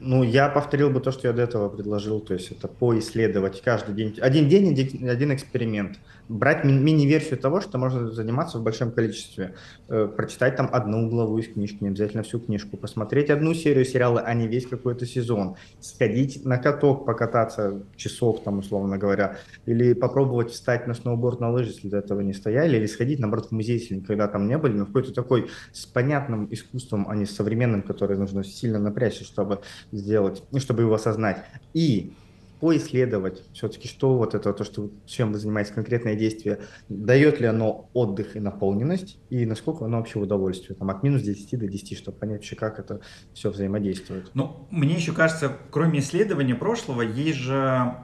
Ну, 0.00 0.22
я 0.22 0.48
повторил 0.48 0.90
бы 0.90 1.00
то, 1.00 1.10
что 1.10 1.28
я 1.28 1.34
до 1.34 1.42
этого 1.42 1.68
предложил, 1.68 2.20
то 2.20 2.34
есть 2.34 2.52
это 2.52 2.68
поисследовать 2.68 3.62
каждый 3.62 3.94
день. 3.94 4.16
Один 4.20 4.48
день, 4.48 5.08
один 5.08 5.34
эксперимент– 5.34 5.98
брать 6.28 6.64
ми- 6.64 6.72
мини-версию 6.72 7.38
того, 7.38 7.60
что 7.60 7.78
можно 7.78 8.10
заниматься 8.10 8.58
в 8.58 8.62
большом 8.62 8.90
количестве. 8.90 9.54
Э, 9.88 10.08
прочитать 10.08 10.56
там 10.56 10.68
одну 10.72 11.08
главу 11.08 11.38
из 11.38 11.48
книжки, 11.48 11.78
не 11.80 11.88
обязательно 11.88 12.22
всю 12.22 12.40
книжку, 12.40 12.76
посмотреть 12.76 13.30
одну 13.30 13.54
серию 13.54 13.84
сериала, 13.84 14.20
а 14.20 14.34
не 14.34 14.48
весь 14.48 14.66
какой-то 14.66 15.06
сезон, 15.06 15.56
сходить 15.80 16.44
на 16.44 16.58
каток, 16.58 17.06
покататься 17.06 17.82
часов, 17.96 18.42
там, 18.42 18.58
условно 18.58 18.98
говоря, 18.98 19.36
или 19.66 19.92
попробовать 19.92 20.50
встать 20.50 20.86
на 20.86 20.94
сноуборд, 20.94 21.40
на 21.40 21.50
лыжи, 21.50 21.70
если 21.70 21.88
до 21.88 21.98
этого 21.98 22.20
не 22.20 22.32
стояли, 22.32 22.76
или 22.76 22.86
сходить, 22.86 23.20
наоборот, 23.20 23.48
в 23.48 23.52
музей, 23.52 23.78
если 23.78 23.96
никогда 23.96 24.26
там 24.28 24.48
не 24.48 24.58
были, 24.58 24.72
но 24.72 24.86
какой-то 24.86 25.12
такой 25.12 25.48
с 25.72 25.86
понятным 25.86 26.48
искусством, 26.50 27.08
а 27.08 27.14
не 27.14 27.26
с 27.26 27.34
современным, 27.34 27.82
которое 27.82 28.18
нужно 28.18 28.42
сильно 28.44 28.78
напрячься, 28.78 29.24
чтобы 29.24 29.60
сделать, 29.92 30.42
ну, 30.50 30.60
чтобы 30.60 30.82
его 30.82 30.94
осознать. 30.94 31.44
И 31.74 32.12
поисследовать 32.60 33.42
все-таки, 33.52 33.86
что 33.86 34.16
вот 34.16 34.34
это, 34.34 34.52
то, 34.52 34.64
что, 34.64 34.90
чем 35.06 35.32
вы 35.32 35.38
занимаетесь, 35.38 35.72
конкретное 35.72 36.14
действие, 36.14 36.60
дает 36.88 37.40
ли 37.40 37.46
оно 37.46 37.90
отдых 37.92 38.36
и 38.36 38.40
наполненность, 38.40 39.18
и 39.28 39.44
насколько 39.44 39.84
оно 39.84 39.98
вообще 39.98 40.18
удовольствие, 40.18 40.74
там, 40.76 40.88
от 40.90 41.02
минус 41.02 41.22
10 41.22 41.58
до 41.58 41.68
10, 41.68 41.98
чтобы 41.98 42.18
понять 42.18 42.38
вообще, 42.38 42.56
как 42.56 42.78
это 42.78 43.00
все 43.34 43.50
взаимодействует. 43.50 44.30
Ну, 44.34 44.66
мне 44.70 44.94
еще 44.94 45.12
кажется, 45.12 45.52
кроме 45.70 46.00
исследования 46.00 46.54
прошлого, 46.54 47.02
есть 47.02 47.38
же 47.38 47.94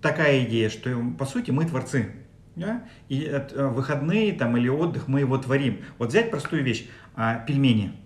такая 0.00 0.44
идея, 0.44 0.70
что, 0.70 0.90
по 1.18 1.26
сути, 1.26 1.50
мы 1.50 1.66
творцы, 1.66 2.06
да? 2.56 2.84
и 3.08 3.24
э, 3.24 3.66
выходные 3.68 4.32
там 4.32 4.56
или 4.56 4.68
отдых 4.68 5.08
мы 5.08 5.20
его 5.20 5.36
творим. 5.36 5.80
Вот 5.98 6.08
взять 6.08 6.30
простую 6.30 6.64
вещь, 6.64 6.88
а, 7.16 7.44
пельмени– 7.46 7.92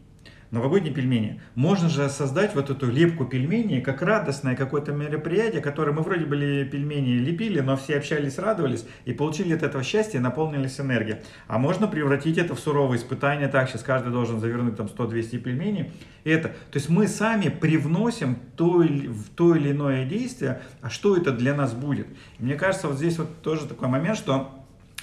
новогодние 0.51 0.93
пельмени. 0.93 1.41
Можно 1.55 1.89
же 1.89 2.09
создать 2.09 2.55
вот 2.55 2.71
эту 2.71 2.91
лепку 2.91 3.25
пельменей 3.25 3.81
как 3.81 4.03
радостное 4.03 4.57
какое-то 4.57 4.93
мероприятие, 4.93 5.61
которое 5.61 5.93
мы 5.93 6.03
вроде 6.03 6.25
были 6.25 6.65
пельмени 6.65 7.19
лепили, 7.19 7.61
но 7.61 7.77
все 7.77 7.99
общались, 7.99 8.39
радовались 8.39 8.87
и 9.05 9.13
получили 9.13 9.55
от 9.55 9.63
этого 9.63 9.83
счастье, 9.85 10.21
наполнились 10.21 10.81
энергией. 10.81 11.19
А 11.47 11.59
можно 11.59 11.87
превратить 11.87 12.39
это 12.39 12.55
в 12.55 12.61
суровое 12.61 12.99
испытание, 12.99 13.49
так, 13.49 13.69
сейчас 13.69 13.83
каждый 13.83 14.13
должен 14.13 14.41
завернуть 14.41 14.77
там 14.77 14.87
100-200 14.87 15.39
пельменей. 15.39 15.93
И 16.25 16.31
это, 16.31 16.49
то 16.49 16.77
есть 16.77 16.89
мы 16.89 17.09
сами 17.09 17.49
привносим 17.49 18.37
то, 18.57 18.79
в 18.79 19.29
то 19.35 19.55
или 19.55 19.73
иное 19.73 20.05
действие, 20.05 20.61
а 20.81 20.91
что 20.91 21.17
это 21.17 21.33
для 21.33 21.55
нас 21.55 21.73
будет. 21.73 22.07
И 22.39 22.43
мне 22.43 22.55
кажется, 22.55 22.89
вот 22.89 22.97
здесь 22.97 23.19
вот 23.19 23.43
тоже 23.43 23.67
такой 23.67 23.89
момент, 23.89 24.17
что 24.17 24.55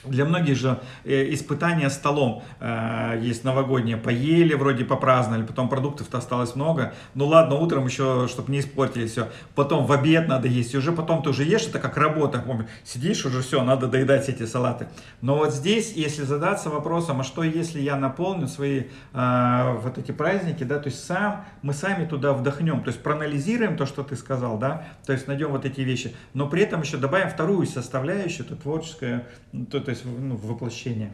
для 0.08 0.26
многих 0.26 0.56
же 0.56 0.80
э, 1.04 1.34
испытания 1.34 1.90
столом 1.90 2.44
э, 2.60 3.20
есть 3.22 3.44
новогодние. 3.44 3.98
Поели, 3.98 4.54
вроде 4.54 4.86
попраздновали, 4.86 5.44
потом 5.44 5.70
продуктов-то 5.70 6.18
осталось 6.18 6.56
много. 6.56 6.94
Ну 7.14 7.28
ладно, 7.28 7.56
утром 7.56 7.86
еще, 7.86 8.28
чтобы 8.30 8.52
не 8.52 8.60
испортили 8.60 9.08
все. 9.08 9.30
Потом 9.56 9.86
в 9.86 9.92
обед 9.92 10.28
надо 10.28 10.48
есть. 10.48 10.74
И 10.74 10.78
уже 10.78 10.92
потом 10.92 11.24
ты 11.24 11.30
уже 11.30 11.44
ешь, 11.44 11.68
это 11.68 11.80
как 11.80 11.98
работа. 11.98 12.40
Помню, 12.40 12.68
сидишь 12.84 13.26
уже 13.26 13.42
все, 13.42 13.64
надо 13.64 13.88
доедать 13.88 14.30
эти 14.30 14.46
салаты. 14.46 14.88
Но 15.22 15.36
вот 15.36 15.54
здесь, 15.54 15.94
если 15.94 16.24
задаться 16.24 16.70
вопросом, 16.70 17.22
а 17.22 17.24
что 17.24 17.44
если 17.44 17.80
я 17.80 17.96
наполню 17.96 18.48
свои 18.48 18.84
э, 19.14 19.78
вот 19.82 19.98
эти 19.98 20.12
праздники, 20.12 20.64
да, 20.64 20.80
то 20.80 20.90
есть 20.90 21.04
сам, 21.04 21.46
мы 21.62 21.74
сами 21.74 22.06
туда 22.06 22.34
вдохнем. 22.34 22.84
То 22.84 22.90
есть 22.90 23.02
проанализируем 23.02 23.78
то, 23.78 23.86
что 23.86 24.04
ты 24.04 24.16
сказал, 24.16 24.58
да, 24.58 24.86
то 25.06 25.14
есть 25.14 25.28
найдем 25.28 25.52
вот 25.52 25.66
эти 25.66 25.82
вещи. 25.82 26.16
Но 26.34 26.48
при 26.48 26.64
этом 26.64 26.82
еще 26.82 26.98
добавим 26.98 27.30
вторую 27.30 27.66
составляющую, 27.66 28.46
это 28.46 28.56
творческое, 28.56 29.28
то, 29.72 29.80
то 29.80 29.92
есть 29.96 30.06
ну, 30.06 30.36
воплощение? 30.36 31.12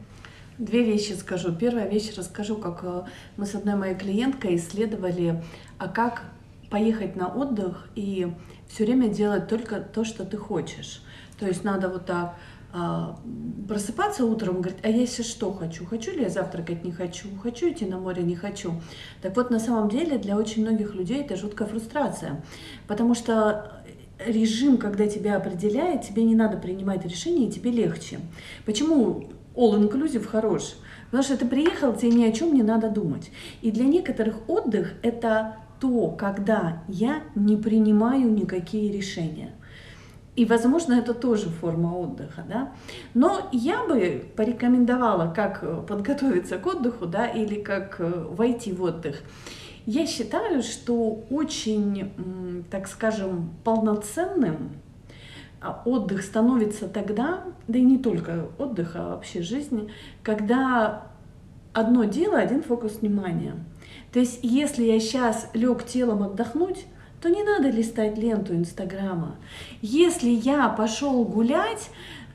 Две 0.58 0.84
вещи 0.84 1.14
скажу. 1.14 1.56
Первая 1.56 1.88
вещь 1.88 2.14
расскажу, 2.16 2.58
как 2.58 2.82
э, 2.84 3.04
мы 3.38 3.46
с 3.46 3.56
одной 3.56 3.76
моей 3.76 3.96
клиенткой 3.96 4.58
исследовали, 4.58 5.42
а 5.78 5.88
как 5.88 6.24
поехать 6.70 7.16
на 7.16 7.28
отдых 7.28 7.88
и 7.96 8.32
все 8.68 8.86
время 8.86 9.10
делать 9.10 9.48
только 9.48 9.80
то, 9.80 10.04
что 10.04 10.26
ты 10.26 10.38
хочешь. 10.38 11.04
То 11.40 11.48
есть 11.48 11.64
надо 11.64 11.90
вот 11.90 12.06
так 12.06 12.36
а, 12.74 13.20
просыпаться 13.68 14.24
утром, 14.26 14.62
говорит, 14.62 14.80
а 14.84 14.88
я 14.88 15.06
сейчас 15.06 15.26
что 15.26 15.52
хочу? 15.52 15.86
Хочу 15.86 16.12
ли 16.12 16.24
я 16.24 16.30
завтракать? 16.30 16.86
Не 16.86 16.92
хочу. 16.94 17.28
Хочу 17.44 17.70
идти 17.70 17.86
на 17.86 17.98
море? 17.98 18.24
Не 18.24 18.36
хочу. 18.36 18.82
Так 19.22 19.36
вот, 19.36 19.50
на 19.50 19.60
самом 19.60 19.90
деле, 19.90 20.18
для 20.18 20.38
очень 20.38 20.62
многих 20.62 20.96
людей 20.96 21.22
это 21.22 21.36
жуткая 21.36 21.68
фрустрация, 21.68 22.42
потому 22.88 23.14
что 23.14 23.81
режим, 24.26 24.78
когда 24.78 25.08
тебя 25.08 25.38
определяет, 25.38 26.04
тебе 26.04 26.24
не 26.24 26.36
надо 26.36 26.58
принимать 26.58 27.06
решения, 27.06 27.48
и 27.48 27.52
тебе 27.52 27.72
легче. 27.72 28.20
Почему 28.66 29.30
all-inclusive 29.56 30.26
хорош? 30.26 30.76
Потому 31.06 31.24
что 31.24 31.38
ты 31.38 31.46
приехал, 31.46 31.94
тебе 31.94 32.12
ни 32.12 32.24
о 32.24 32.32
чем 32.32 32.54
не 32.54 32.64
надо 32.64 32.90
думать. 32.90 33.32
И 33.62 33.72
для 33.72 33.86
некоторых 33.86 34.50
отдых 34.50 34.94
это 35.04 35.58
то, 35.80 36.10
когда 36.10 36.84
я 36.88 37.24
не 37.36 37.58
принимаю 37.58 38.32
никакие 38.32 38.92
решения. 38.92 39.52
И, 40.38 40.46
возможно, 40.46 40.94
это 40.94 41.14
тоже 41.14 41.50
форма 41.50 41.98
отдыха, 41.98 42.46
да. 42.48 42.72
Но 43.14 43.50
я 43.52 43.84
бы 43.86 44.24
порекомендовала, 44.38 45.34
как 45.34 45.86
подготовиться 45.86 46.58
к 46.58 46.66
отдыху, 46.66 47.06
да, 47.06 47.28
или 47.28 47.56
как 47.56 47.98
э, 48.00 48.28
войти 48.30 48.72
в 48.72 48.82
отдых. 48.82 49.22
Я 49.86 50.06
считаю, 50.06 50.62
что 50.62 51.24
очень, 51.30 52.12
так 52.70 52.88
скажем, 52.88 53.52
полноценным 53.64 54.72
а, 55.60 55.82
отдых 55.86 56.24
становится 56.24 56.88
тогда, 56.88 57.44
да 57.68 57.80
и 57.80 57.84
не 57.84 57.98
только 57.98 58.48
отдых, 58.58 58.92
а 58.96 59.16
вообще 59.16 59.42
жизни, 59.42 59.90
когда 60.24 61.08
одно 61.74 62.04
дело, 62.04 62.38
один 62.38 62.64
фокус 62.64 63.02
внимания. 63.02 63.56
То 64.12 64.20
есть, 64.20 64.40
если 64.44 64.84
я 64.84 65.00
сейчас 65.00 65.50
лег 65.54 65.86
телом 65.86 66.24
отдохнуть, 66.24 66.86
то 67.22 67.30
не 67.30 67.44
надо 67.44 67.70
листать 67.70 68.18
ленту 68.18 68.54
Инстаграма. 68.56 69.36
Если 69.82 70.30
я 70.30 70.70
пошел 70.70 71.24
гулять, 71.24 71.90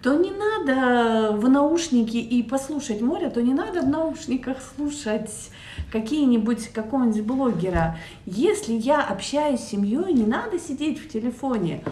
то 0.06 0.14
не 0.14 0.30
надо 0.30 1.32
в 1.32 1.48
наушники 1.48 2.16
и 2.18 2.40
послушать 2.44 3.00
море, 3.00 3.28
то 3.28 3.42
не 3.42 3.52
надо 3.52 3.80
в 3.82 3.88
наушниках 3.88 4.58
слушать 4.76 5.50
какие-нибудь 5.90 6.68
какого-нибудь 6.68 7.22
блогера. 7.22 7.98
Если 8.24 8.74
я 8.74 9.02
общаюсь 9.02 9.58
с 9.58 9.70
семьей, 9.70 10.12
не 10.12 10.24
надо 10.24 10.60
сидеть 10.60 11.00
в 11.00 11.08
телефоне. 11.08 11.82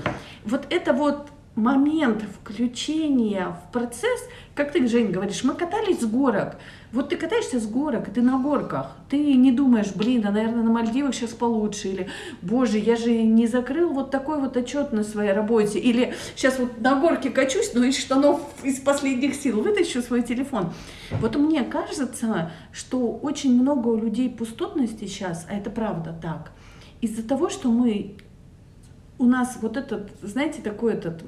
Вот 0.44 0.64
это 0.70 0.92
вот 0.92 1.26
момент 1.56 2.22
включения 2.22 3.48
в 3.48 3.72
процесс, 3.72 4.20
как 4.54 4.72
ты, 4.72 4.86
Жень, 4.86 5.10
говоришь, 5.10 5.44
мы 5.44 5.54
катались 5.54 6.00
с 6.00 6.04
горок. 6.04 6.56
Вот 6.92 7.08
ты 7.08 7.16
катаешься 7.16 7.58
с 7.58 7.66
горок, 7.66 8.08
ты 8.12 8.22
на 8.22 8.38
горках, 8.38 8.92
ты 9.08 9.34
не 9.34 9.50
думаешь, 9.50 9.92
блин, 9.94 10.24
а, 10.26 10.30
наверное, 10.30 10.62
на 10.62 10.70
Мальдивах 10.70 11.12
сейчас 11.12 11.30
получше, 11.30 11.88
или, 11.88 12.08
боже, 12.40 12.78
я 12.78 12.94
же 12.94 13.10
не 13.22 13.48
закрыл 13.48 13.92
вот 13.92 14.12
такой 14.12 14.40
вот 14.40 14.56
отчет 14.56 14.92
на 14.92 15.02
своей 15.02 15.32
работе, 15.32 15.80
или 15.80 16.14
сейчас 16.36 16.58
вот 16.58 16.80
на 16.80 17.00
горке 17.00 17.30
качусь, 17.30 17.72
но 17.74 17.82
из 17.84 17.98
штанов 17.98 18.40
из 18.62 18.78
последних 18.78 19.34
сил 19.34 19.60
вытащу 19.60 20.02
свой 20.02 20.22
телефон. 20.22 20.72
Вот 21.10 21.34
мне 21.34 21.64
кажется, 21.64 22.52
что 22.72 23.10
очень 23.10 23.60
много 23.60 23.88
у 23.88 23.96
людей 23.96 24.30
пустотности 24.30 25.06
сейчас, 25.06 25.46
а 25.50 25.56
это 25.56 25.70
правда 25.70 26.16
так, 26.20 26.52
из-за 27.00 27.26
того, 27.26 27.48
что 27.48 27.70
мы 27.70 28.16
у 29.18 29.24
нас 29.24 29.58
вот 29.60 29.76
этот, 29.76 30.10
знаете, 30.22 30.62
такой 30.62 30.94
этот 30.94 31.22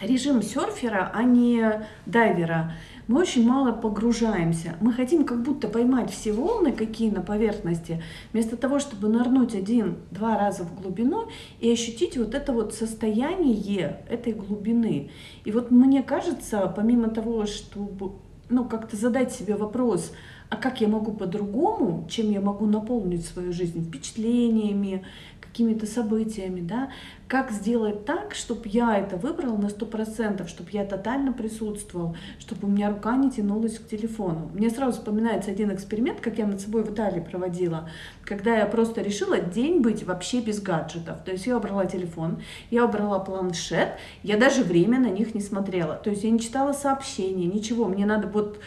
режим 0.00 0.42
серфера, 0.42 1.10
а 1.14 1.22
не 1.22 1.86
дайвера. 2.06 2.72
Мы 3.08 3.20
очень 3.20 3.46
мало 3.46 3.72
погружаемся. 3.72 4.76
Мы 4.80 4.92
хотим 4.92 5.24
как 5.24 5.42
будто 5.42 5.68
поймать 5.68 6.10
все 6.10 6.32
волны, 6.32 6.72
какие 6.72 7.10
на 7.10 7.20
поверхности, 7.20 8.02
вместо 8.32 8.56
того, 8.56 8.78
чтобы 8.78 9.08
нырнуть 9.08 9.54
один-два 9.54 10.38
раза 10.38 10.64
в 10.64 10.80
глубину 10.80 11.28
и 11.60 11.70
ощутить 11.70 12.16
вот 12.16 12.34
это 12.34 12.52
вот 12.52 12.74
состояние 12.74 14.00
этой 14.08 14.32
глубины. 14.32 15.10
И 15.44 15.52
вот 15.52 15.70
мне 15.70 16.02
кажется, 16.02 16.72
помимо 16.74 17.08
того, 17.08 17.46
чтобы 17.46 18.12
ну, 18.48 18.64
как-то 18.64 18.96
задать 18.96 19.32
себе 19.32 19.56
вопрос, 19.56 20.12
а 20.48 20.56
как 20.56 20.80
я 20.80 20.88
могу 20.88 21.12
по-другому, 21.12 22.06
чем 22.10 22.30
я 22.30 22.40
могу 22.40 22.66
наполнить 22.66 23.24
свою 23.24 23.52
жизнь 23.52 23.84
впечатлениями, 23.84 25.04
какими-то 25.52 25.86
событиями, 25.86 26.62
да, 26.62 26.90
как 27.28 27.50
сделать 27.50 28.06
так, 28.06 28.34
чтобы 28.34 28.62
я 28.64 28.96
это 28.96 29.18
выбрал 29.18 29.58
на 29.58 29.68
сто 29.68 29.84
процентов, 29.84 30.48
чтобы 30.48 30.70
я 30.72 30.86
тотально 30.86 31.32
присутствовал, 31.34 32.16
чтобы 32.38 32.66
у 32.66 32.70
меня 32.70 32.88
рука 32.88 33.16
не 33.16 33.30
тянулась 33.30 33.78
к 33.78 33.86
телефону. 33.86 34.50
Мне 34.54 34.70
сразу 34.70 34.98
вспоминается 34.98 35.50
один 35.50 35.72
эксперимент, 35.74 36.20
как 36.20 36.38
я 36.38 36.46
над 36.46 36.62
собой 36.62 36.82
в 36.84 36.92
Италии 36.92 37.20
проводила, 37.20 37.90
когда 38.24 38.56
я 38.56 38.64
просто 38.64 39.02
решила 39.02 39.38
день 39.38 39.80
быть 39.80 40.04
вообще 40.04 40.40
без 40.40 40.60
гаджетов. 40.60 41.22
То 41.22 41.32
есть 41.32 41.46
я 41.46 41.58
убрала 41.58 41.84
телефон, 41.84 42.40
я 42.70 42.86
убрала 42.86 43.18
планшет, 43.18 43.90
я 44.22 44.38
даже 44.38 44.64
время 44.64 44.98
на 45.00 45.10
них 45.10 45.34
не 45.34 45.42
смотрела. 45.42 45.96
То 45.96 46.08
есть 46.08 46.24
я 46.24 46.30
не 46.30 46.40
читала 46.40 46.72
сообщения, 46.72 47.44
ничего. 47.44 47.84
Мне 47.88 48.06
надо 48.06 48.26
вот 48.26 48.58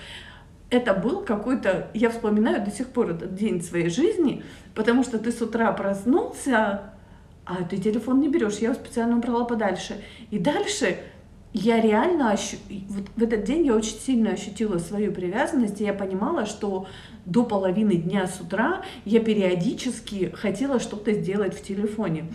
это 0.70 0.94
был 0.94 1.22
какой-то, 1.22 1.90
я 1.94 2.10
вспоминаю 2.10 2.64
до 2.64 2.72
сих 2.72 2.90
пор 2.90 3.12
этот 3.12 3.36
день 3.36 3.62
своей 3.62 3.90
жизни, 3.90 4.44
потому 4.74 5.04
что 5.04 5.20
ты 5.20 5.32
с 5.32 5.42
утра 5.42 5.72
проснулся, 5.72 6.94
а 7.46 7.64
ты 7.64 7.78
телефон 7.78 8.20
не 8.20 8.30
берешь, 8.30 8.58
я 8.58 8.70
его 8.70 8.76
специально 8.76 9.18
убрала 9.18 9.46
подальше. 9.46 10.02
И 10.32 10.40
дальше 10.40 10.98
я 11.58 11.80
реально, 11.80 12.32
ощу... 12.32 12.58
вот 12.90 13.06
в 13.16 13.24
этот 13.24 13.46
день 13.46 13.66
я 13.66 13.76
очень 13.76 13.98
сильно 13.98 14.32
ощутила 14.32 14.78
свою 14.78 15.14
привязанность, 15.14 15.80
и 15.80 15.86
я 15.86 15.94
понимала, 15.94 16.46
что 16.46 16.88
до 17.26 17.44
половины 17.44 17.96
дня 17.96 18.28
с 18.28 18.42
утра 18.42 18.82
я 19.06 19.22
периодически 19.22 20.34
хотела 20.36 20.82
что-то 20.82 21.14
сделать 21.14 21.56
в 21.56 21.64
телефоне. 21.64 22.26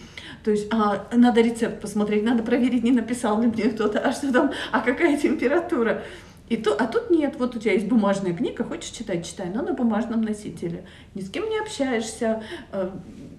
То 0.43 0.51
есть 0.51 0.73
а, 0.73 1.07
надо 1.13 1.43
рецепт 1.43 1.83
посмотреть, 1.83 2.25
надо 2.25 2.43
проверить, 2.43 2.83
не 2.83 2.93
написал 2.93 3.41
ли 3.43 3.49
мне 3.49 3.65
кто-то, 3.65 3.99
а 3.99 4.13
что 4.13 4.33
там, 4.33 4.53
а 4.73 4.81
какая 4.81 5.19
температура. 5.19 6.03
И 6.51 6.57
то, 6.57 6.75
а 6.75 6.89
тут 6.89 7.11
нет, 7.11 7.37
вот 7.39 7.55
у 7.55 7.61
тебя 7.61 7.75
есть 7.75 7.87
бумажная 7.87 8.35
книга, 8.35 8.65
хочешь 8.65 8.91
читать, 8.91 9.25
читай, 9.25 9.49
но 9.49 9.63
на 9.63 9.73
бумажном 9.73 10.21
носителе. 10.21 10.85
Ни 11.15 11.21
с 11.21 11.31
кем 11.31 11.49
не 11.49 11.61
общаешься, 11.61 12.43
э, 12.73 12.91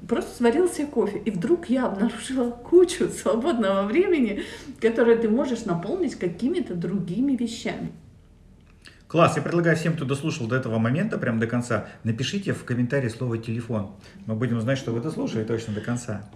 просто 0.07 0.37
сварил 0.37 0.69
себе 0.69 0.87
кофе. 0.87 1.19
И 1.19 1.29
вдруг 1.29 1.65
я 1.69 1.87
обнаружила 1.87 2.51
кучу 2.51 3.09
свободного 3.09 3.83
времени, 3.83 4.43
которое 4.79 5.17
ты 5.17 5.27
можешь 5.27 5.65
наполнить 5.65 6.15
какими-то 6.15 6.73
другими 6.73 7.35
вещами. 7.35 7.91
Класс, 9.09 9.35
я 9.35 9.41
предлагаю 9.41 9.75
всем, 9.75 9.93
кто 9.93 10.05
дослушал 10.05 10.47
до 10.47 10.55
этого 10.55 10.77
момента, 10.77 11.17
прям 11.17 11.37
до 11.37 11.47
конца, 11.47 11.89
напишите 12.05 12.53
в 12.53 12.63
комментарии 12.63 13.09
слово 13.09 13.37
«телефон». 13.37 13.91
Мы 14.25 14.35
будем 14.35 14.61
знать, 14.61 14.77
что 14.77 14.93
вы 14.93 15.01
дослушали 15.01 15.43
точно 15.43 15.73
до 15.73 15.81
конца. 15.81 16.29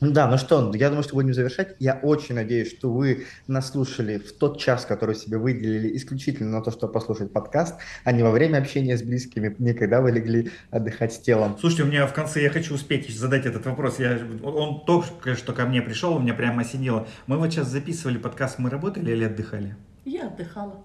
Да, 0.00 0.30
ну 0.30 0.38
что, 0.38 0.72
я 0.74 0.90
думаю, 0.90 1.02
что 1.02 1.14
будем 1.14 1.34
завершать. 1.34 1.74
Я 1.80 1.98
очень 2.02 2.36
надеюсь, 2.36 2.70
что 2.70 2.92
вы 2.92 3.26
нас 3.48 3.70
слушали 3.70 4.18
в 4.18 4.32
тот 4.32 4.58
час, 4.60 4.86
который 4.86 5.16
себе 5.16 5.38
выделили 5.38 5.96
исключительно 5.96 6.58
на 6.58 6.62
то, 6.62 6.70
чтобы 6.70 6.92
послушать 6.92 7.32
подкаст, 7.32 7.74
а 8.04 8.12
не 8.12 8.22
во 8.22 8.30
время 8.30 8.58
общения 8.58 8.96
с 8.96 9.02
близкими, 9.02 9.56
не 9.58 9.74
когда 9.74 10.00
вы 10.00 10.12
легли 10.12 10.52
отдыхать 10.70 11.12
с 11.14 11.18
телом. 11.18 11.56
Слушайте, 11.58 11.82
у 11.82 11.86
меня 11.86 12.06
в 12.06 12.12
конце, 12.12 12.42
я 12.42 12.50
хочу 12.50 12.74
успеть 12.74 13.10
задать 13.10 13.44
этот 13.44 13.66
вопрос. 13.66 13.98
Я, 13.98 14.20
он 14.44 14.84
только 14.84 15.34
что 15.34 15.52
ко 15.52 15.66
мне 15.66 15.82
пришел, 15.82 16.14
у 16.14 16.20
меня 16.20 16.34
прямо 16.34 16.62
осенило. 16.62 17.08
Мы 17.26 17.36
вот 17.36 17.50
сейчас 17.52 17.66
записывали 17.66 18.18
подкаст, 18.18 18.60
мы 18.60 18.70
работали 18.70 19.10
или 19.10 19.24
отдыхали? 19.24 19.74
Я 20.04 20.28
отдыхала. 20.28 20.84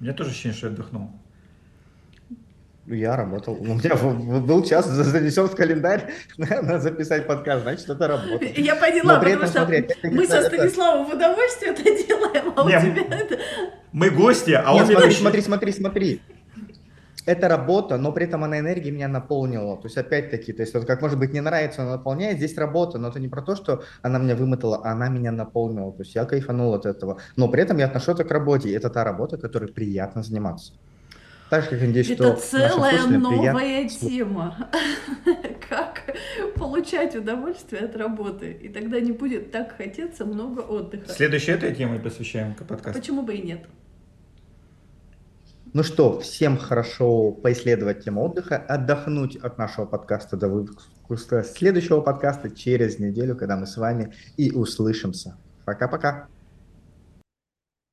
У 0.00 0.04
меня 0.04 0.14
тоже 0.14 0.30
ощущение, 0.30 0.56
что 0.56 0.68
я 0.68 0.72
отдохнул. 0.72 1.10
Я 2.86 3.16
работал. 3.16 3.54
У 3.54 3.64
меня 3.64 3.94
был 4.40 4.62
час 4.64 4.86
занесен 4.86 5.48
в 5.48 5.56
календарь, 5.56 6.12
надо 6.36 6.80
записать 6.80 7.26
подкаст, 7.26 7.62
значит, 7.62 7.88
это 7.88 8.08
работа. 8.08 8.44
Я 8.44 8.76
поняла, 8.76 9.18
потому 9.18 9.36
этом, 9.36 9.48
что 9.48 9.58
смотри, 9.58 9.88
мы 10.02 10.26
со 10.26 10.42
Станиславом 10.42 11.06
в 11.06 11.14
удовольствие 11.14 11.72
это 11.72 11.82
делаем, 12.06 12.52
а 12.56 12.62
у 12.64 12.68
тебя 12.68 13.16
это... 13.16 13.38
Мы 13.92 14.10
гости, 14.10 14.50
а 14.50 14.74
он 14.74 14.86
смотри, 14.86 15.12
смотри, 15.12 15.40
смотри, 15.40 15.72
смотри 15.72 16.20
это 17.26 17.48
работа, 17.48 17.96
но 17.96 18.12
при 18.12 18.24
этом 18.26 18.44
она 18.44 18.58
энергией 18.58 18.92
меня 18.92 19.08
наполнила. 19.08 19.76
То 19.76 19.84
есть, 19.84 19.96
опять-таки, 19.96 20.52
то 20.52 20.62
есть, 20.62 20.74
вот 20.74 20.84
как 20.84 21.00
может 21.00 21.18
быть 21.18 21.32
не 21.32 21.40
нравится, 21.40 21.82
она 21.82 21.92
наполняет, 21.92 22.36
здесь 22.36 22.56
работа, 22.56 22.98
но 22.98 23.08
это 23.08 23.20
не 23.20 23.28
про 23.28 23.42
то, 23.42 23.56
что 23.56 23.82
она 24.02 24.18
меня 24.18 24.36
вымотала, 24.36 24.80
а 24.84 24.92
она 24.92 25.08
меня 25.08 25.32
наполнила. 25.32 25.92
То 25.92 26.02
есть 26.02 26.14
я 26.14 26.24
кайфанул 26.24 26.74
от 26.74 26.86
этого. 26.86 27.18
Но 27.36 27.48
при 27.48 27.62
этом 27.62 27.78
я 27.78 27.86
отношу 27.86 28.12
это 28.12 28.24
к 28.24 28.30
работе. 28.30 28.68
И 28.68 28.72
это 28.72 28.90
та 28.90 29.04
работа, 29.04 29.38
которой 29.38 29.72
приятно 29.72 30.22
заниматься. 30.22 30.72
Так 31.54 31.62
же, 31.62 31.70
как 31.70 31.80
надеюсь, 31.82 32.10
это 32.10 32.36
что 32.36 32.40
целая 32.40 33.06
новая 33.06 33.54
приятно... 33.54 34.08
тема. 34.08 34.70
как 35.68 36.02
получать 36.56 37.14
удовольствие 37.14 37.82
от 37.82 37.94
работы. 37.94 38.50
И 38.50 38.68
тогда 38.68 38.98
не 38.98 39.12
будет 39.12 39.52
так 39.52 39.76
хотеться 39.76 40.24
много 40.24 40.62
отдыха. 40.62 41.08
Следующей 41.08 41.52
этой 41.52 41.72
темой 41.72 42.00
посвящаем 42.00 42.56
подкаст. 42.56 42.98
Почему 42.98 43.22
бы 43.22 43.36
и 43.36 43.46
нет? 43.46 43.66
Ну 45.72 45.84
что, 45.84 46.18
всем 46.18 46.58
хорошо 46.58 47.30
поисследовать 47.30 48.02
тему 48.02 48.24
отдыха, 48.24 48.56
отдохнуть 48.56 49.36
от 49.36 49.56
нашего 49.56 49.86
подкаста 49.86 50.36
до 50.36 50.48
выпуска 50.48 51.44
следующего 51.44 52.00
подкаста 52.00 52.50
через 52.50 52.98
неделю, 52.98 53.36
когда 53.36 53.56
мы 53.56 53.66
с 53.66 53.76
вами 53.76 54.12
и 54.36 54.50
услышимся. 54.50 55.36
Пока-пока. 55.64 56.26